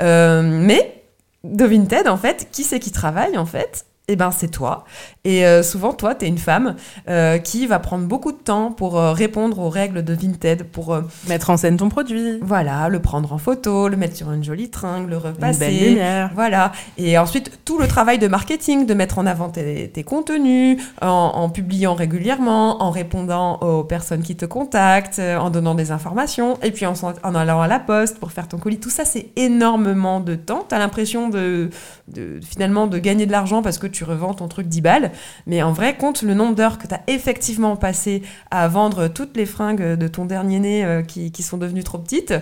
Euh, 0.00 0.42
mais 0.42 1.02
de 1.44 1.64
Vinted, 1.64 2.06
en 2.08 2.16
fait, 2.16 2.48
qui 2.52 2.62
c'est 2.64 2.78
qui 2.80 2.90
travaille 2.92 3.36
en 3.38 3.46
fait? 3.46 3.86
Eh 4.08 4.16
ben, 4.16 4.30
c'est 4.32 4.48
toi. 4.48 4.84
Et 5.24 5.46
euh, 5.46 5.62
souvent, 5.62 5.92
toi, 5.92 6.14
tu 6.16 6.24
es 6.24 6.28
une 6.28 6.36
femme 6.38 6.74
euh, 7.08 7.38
qui 7.38 7.66
va 7.68 7.78
prendre 7.78 8.04
beaucoup 8.06 8.32
de 8.32 8.36
temps 8.36 8.72
pour 8.72 8.98
euh, 8.98 9.12
répondre 9.12 9.60
aux 9.60 9.68
règles 9.70 10.02
de 10.04 10.12
Vinted, 10.12 10.64
pour 10.64 10.98
Mettre 11.28 11.50
en 11.50 11.56
scène 11.56 11.76
ton 11.76 11.88
produit. 11.88 12.38
voilà, 12.42 12.88
le 12.88 13.00
prendre 13.00 13.32
en 13.32 13.38
photo, 13.38 13.88
le 13.88 13.96
mettre 13.96 14.16
sur 14.16 14.32
une 14.32 14.42
jolie 14.42 14.70
tringle, 14.70 15.10
le 15.10 15.16
Une 15.16 15.22
belle 15.22 15.32
repasser. 15.34 15.70
lumière. 15.70 16.30
Voilà. 16.34 16.72
Et 16.98 17.16
ensuite, 17.16 17.60
tout 17.64 17.78
le 17.78 17.86
travail 17.86 18.18
de 18.18 18.26
marketing, 18.26 18.86
de 18.86 18.94
mettre 18.94 19.18
en 19.18 19.26
avant 19.26 19.48
tes, 19.50 19.88
tes 19.90 20.02
contenus, 20.02 20.82
en, 21.00 21.06
en 21.08 21.48
publiant 21.48 21.94
régulièrement, 21.94 22.82
en 22.82 22.90
répondant 22.90 23.58
aux 23.60 23.84
personnes 23.84 24.22
qui 24.22 24.34
te 24.36 24.44
contactent, 24.46 25.20
en 25.20 25.48
donnant 25.50 25.74
des 25.76 25.92
informations, 25.92 26.58
et 26.62 26.72
puis 26.72 26.86
en 26.86 27.34
allant 27.34 27.60
à 27.60 27.68
la 27.68 27.78
poste 27.78 28.18
pour 28.18 28.32
faire 28.32 28.48
ton 28.48 28.58
colis. 28.58 28.78
Tout 28.80 28.90
ça, 28.90 29.04
c'est 29.04 29.28
énormément 29.36 30.18
de 30.20 30.34
temps. 30.34 30.66
Tu 30.68 30.74
as 30.74 30.78
l'impression 30.80 31.28
de, 31.28 31.70
de- 32.08 32.40
finalement 32.44 32.88
de 32.88 32.98
gagner 32.98 33.26
de 33.26 33.32
l'argent 33.32 33.62
parce 33.62 33.78
que 33.78 33.86
tu 33.92 34.04
revends 34.04 34.34
ton 34.34 34.48
truc 34.48 34.66
10 34.68 34.80
balles. 34.80 35.10
Mais 35.46 35.62
en 35.62 35.72
vrai, 35.72 35.96
compte 35.96 36.22
le 36.22 36.34
nombre 36.34 36.54
d'heures 36.54 36.78
que 36.78 36.86
tu 36.86 36.94
as 36.94 37.00
effectivement 37.06 37.76
passé 37.76 38.22
à 38.50 38.66
vendre 38.68 39.08
toutes 39.08 39.36
les 39.36 39.46
fringues 39.46 39.96
de 39.96 40.08
ton 40.08 40.24
dernier 40.24 40.58
né 40.58 40.84
euh, 40.84 41.02
qui, 41.02 41.30
qui 41.32 41.42
sont 41.42 41.58
devenues 41.58 41.84
trop 41.84 41.98
petites. 41.98 42.34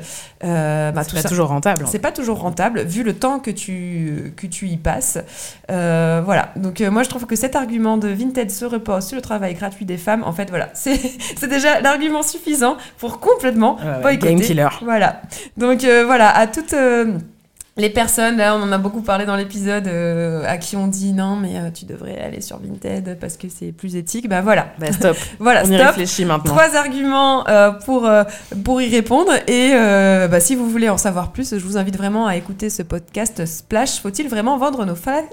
Euh, 0.44 0.90
bah, 0.92 1.02
C'est 1.04 1.14
pas 1.14 1.22
ça, 1.22 1.28
toujours 1.28 1.48
rentable. 1.48 1.84
c'est 1.88 1.98
pas 1.98 2.12
toujours 2.12 2.38
rentable 2.38 2.82
vu 2.82 3.02
le 3.02 3.14
temps 3.14 3.38
que 3.38 3.50
tu, 3.50 4.32
que 4.36 4.46
tu 4.46 4.68
y 4.68 4.76
passes. 4.76 5.18
Euh, 5.70 6.22
voilà. 6.24 6.50
Donc, 6.56 6.80
euh, 6.80 6.90
moi, 6.90 7.02
je 7.02 7.08
trouve 7.08 7.26
que 7.26 7.36
cet 7.36 7.56
argument 7.56 7.96
de 7.96 8.08
Vinted 8.08 8.50
se 8.50 8.64
repose 8.64 9.06
sur 9.06 9.16
le 9.16 9.22
travail 9.22 9.54
gratuit 9.54 9.84
des 9.84 9.98
femmes, 9.98 10.22
en 10.24 10.32
fait, 10.32 10.48
voilà, 10.50 10.70
c'est 10.74 11.48
déjà 11.48 11.80
l'argument 11.80 12.22
suffisant 12.22 12.76
pour 12.98 13.20
complètement 13.20 13.76
boycotter. 14.02 14.34
game 14.34 14.40
killer. 14.40 14.68
Voilà. 14.82 15.22
Donc, 15.56 15.82
voilà, 15.82 16.30
à 16.36 16.46
toutes. 16.46 16.74
Les 17.80 17.90
personnes, 17.90 18.36
là, 18.36 18.54
on 18.56 18.62
en 18.62 18.70
a 18.72 18.78
beaucoup 18.78 19.02
parlé 19.02 19.26
dans 19.26 19.36
l'épisode, 19.36 19.86
euh, 19.88 20.44
à 20.46 20.58
qui 20.58 20.76
on 20.76 20.86
dit 20.86 21.12
non, 21.12 21.36
mais 21.36 21.56
euh, 21.56 21.70
tu 21.70 21.84
devrais 21.84 22.18
aller 22.20 22.40
sur 22.40 22.58
Vinted 22.58 23.18
parce 23.20 23.36
que 23.36 23.48
c'est 23.48 23.72
plus 23.72 23.96
éthique. 23.96 24.28
Ben 24.28 24.40
voilà, 24.42 24.68
Bah, 24.78 24.92
stop. 24.92 25.16
voilà, 25.40 25.62
On 25.64 25.70
y 25.70 25.74
stop. 25.74 25.86
réfléchit 25.88 26.24
maintenant. 26.24 26.54
Trois 26.54 26.76
arguments 26.76 27.48
euh, 27.48 27.72
pour, 27.72 28.08
pour 28.64 28.80
y 28.80 28.88
répondre. 28.88 29.32
Et 29.48 29.72
bah, 30.28 30.40
si 30.40 30.54
vous 30.54 30.68
voulez 30.68 30.88
en 30.88 30.98
savoir 30.98 31.32
plus, 31.32 31.56
je 31.58 31.64
vous 31.64 31.76
invite 31.76 31.96
vraiment 31.96 32.26
à 32.26 32.36
écouter 32.36 32.70
ce 32.70 32.82
podcast 32.82 33.44
Splash. 33.46 34.00
Faut-il 34.00 34.28
vraiment 34.28 34.58
vendre 34.58 34.84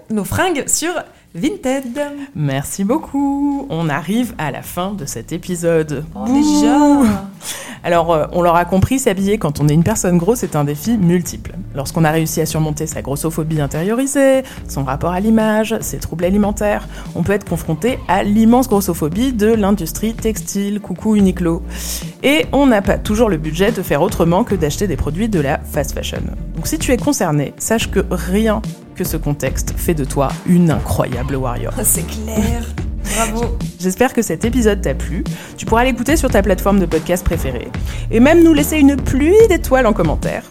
nos 0.09 0.23
fringues 0.23 0.63
sur 0.67 0.91
Vinted 1.35 1.99
Merci 2.35 2.83
beaucoup. 2.83 3.67
On 3.69 3.89
arrive 3.89 4.33
à 4.37 4.51
la 4.51 4.61
fin 4.61 4.93
de 4.93 5.05
cet 5.05 5.31
épisode. 5.31 6.05
Oh, 6.15 6.25
Bouh. 6.25 7.05
Alors, 7.83 8.11
euh, 8.11 8.25
on 8.31 8.41
l'aura 8.41 8.65
compris, 8.65 8.99
s'habiller 8.99 9.37
quand 9.37 9.59
on 9.59 9.67
est 9.67 9.73
une 9.73 9.83
personne 9.83 10.17
grosse 10.17 10.43
est 10.43 10.55
un 10.55 10.63
défi 10.63 10.97
multiple. 10.97 11.53
Lorsqu'on 11.75 12.03
a 12.03 12.11
réussi 12.11 12.41
à 12.41 12.45
surmonter 12.45 12.87
sa 12.87 13.01
grossophobie 13.01 13.61
intériorisée, 13.61 14.43
son 14.67 14.83
rapport 14.83 15.11
à 15.11 15.19
l'image, 15.19 15.75
ses 15.81 15.97
troubles 15.97 16.25
alimentaires, 16.25 16.87
on 17.15 17.23
peut 17.23 17.33
être 17.33 17.47
confronté 17.47 17.99
à 18.07 18.23
l'immense 18.23 18.67
grossophobie 18.67 19.31
de 19.33 19.47
l'industrie 19.47 20.13
textile, 20.15 20.79
coucou 20.79 21.15
Uniqlo. 21.15 21.61
Et 22.23 22.45
on 22.51 22.65
n'a 22.65 22.81
pas 22.81 22.97
toujours 22.97 23.29
le 23.29 23.37
budget 23.37 23.71
de 23.71 23.81
faire 23.81 24.01
autrement 24.01 24.43
que 24.43 24.55
d'acheter 24.55 24.87
des 24.87 24.97
produits 24.97 25.29
de 25.29 25.39
la 25.39 25.59
fast 25.59 25.93
fashion. 25.93 26.21
Donc 26.55 26.67
si 26.67 26.79
tu 26.79 26.91
es 26.91 26.97
concerné, 26.97 27.53
sache 27.57 27.91
que 27.91 28.03
rien 28.09 28.61
que 28.97 29.05
ce 29.05 29.15
contexte 29.15 29.73
fait 29.77 29.93
de 29.93 30.03
toi 30.03 30.29
une 30.45 30.71
incroyable 30.71 31.35
warrior. 31.35 31.73
C'est 31.83 32.05
clair. 32.05 32.63
Bravo. 33.15 33.57
J'espère 33.79 34.13
que 34.13 34.21
cet 34.21 34.43
épisode 34.43 34.81
t'a 34.81 34.93
plu. 34.93 35.23
Tu 35.55 35.65
pourras 35.65 35.85
l'écouter 35.85 36.17
sur 36.17 36.29
ta 36.29 36.41
plateforme 36.41 36.79
de 36.79 36.85
podcast 36.85 37.23
préférée. 37.23 37.69
Et 38.11 38.19
même 38.19 38.43
nous 38.43 38.53
laisser 38.53 38.77
une 38.77 38.97
pluie 38.97 39.47
d'étoiles 39.47 39.85
en 39.85 39.93
commentaire. 39.93 40.43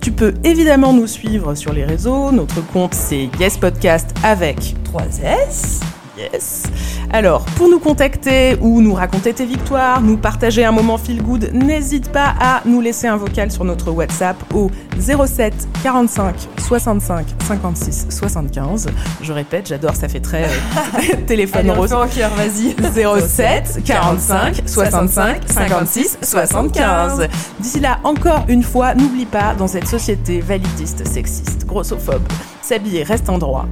Tu 0.00 0.12
peux 0.12 0.34
évidemment 0.44 0.92
nous 0.92 1.06
suivre 1.06 1.54
sur 1.54 1.72
les 1.72 1.84
réseaux. 1.84 2.30
Notre 2.30 2.60
compte 2.72 2.92
c'est 2.92 3.30
Yes 3.40 3.56
Podcast 3.56 4.14
avec 4.22 4.74
3S. 4.92 5.93
Yes. 6.16 6.64
Alors, 7.12 7.44
pour 7.56 7.68
nous 7.68 7.80
contacter 7.80 8.56
ou 8.60 8.80
nous 8.80 8.94
raconter 8.94 9.32
tes 9.32 9.46
victoires, 9.46 10.00
nous 10.00 10.16
partager 10.16 10.64
un 10.64 10.70
moment 10.70 10.96
feel 10.96 11.22
good, 11.22 11.50
n'hésite 11.52 12.10
pas 12.12 12.34
à 12.40 12.62
nous 12.64 12.80
laisser 12.80 13.08
un 13.08 13.16
vocal 13.16 13.50
sur 13.50 13.64
notre 13.64 13.90
WhatsApp 13.90 14.36
au 14.54 14.70
07 14.98 15.52
45 15.82 16.34
65 16.58 17.26
56 17.46 18.06
75. 18.10 18.86
Je 19.22 19.32
répète, 19.32 19.66
j'adore, 19.66 19.96
ça 19.96 20.08
fait 20.08 20.20
très 20.20 20.44
euh, 20.44 21.16
téléphone 21.26 21.70
Allez, 21.70 21.78
rose. 21.78 21.90
cœur, 22.14 22.30
vas-y. 22.30 22.76
07 23.20 23.80
45 23.84 24.62
65 24.66 25.42
56 25.48 26.18
75. 26.22 27.28
D'ici 27.58 27.80
là, 27.80 27.98
encore 28.04 28.44
une 28.48 28.62
fois, 28.62 28.94
n'oublie 28.94 29.26
pas, 29.26 29.54
dans 29.54 29.68
cette 29.68 29.88
société 29.88 30.40
validiste, 30.40 31.06
sexiste, 31.06 31.66
grossophobe, 31.66 32.22
s'habiller 32.62 33.02
reste 33.02 33.28
en 33.28 33.38
droit. 33.38 33.66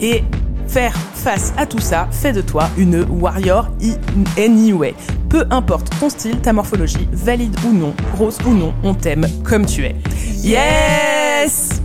Et 0.00 0.24
faire 0.68 0.94
face 1.14 1.52
à 1.56 1.66
tout 1.66 1.80
ça 1.80 2.08
fait 2.10 2.32
de 2.32 2.40
toi 2.40 2.68
une 2.76 3.04
warrior 3.08 3.68
anyway. 4.36 4.94
Peu 5.28 5.44
importe 5.50 5.90
ton 5.98 6.08
style, 6.08 6.38
ta 6.40 6.52
morphologie, 6.52 7.08
valide 7.12 7.56
ou 7.66 7.72
non, 7.72 7.94
grosse 8.14 8.38
ou 8.46 8.54
non, 8.54 8.72
on 8.82 8.94
t'aime 8.94 9.26
comme 9.44 9.66
tu 9.66 9.84
es. 9.84 9.96
Yes 10.42 11.82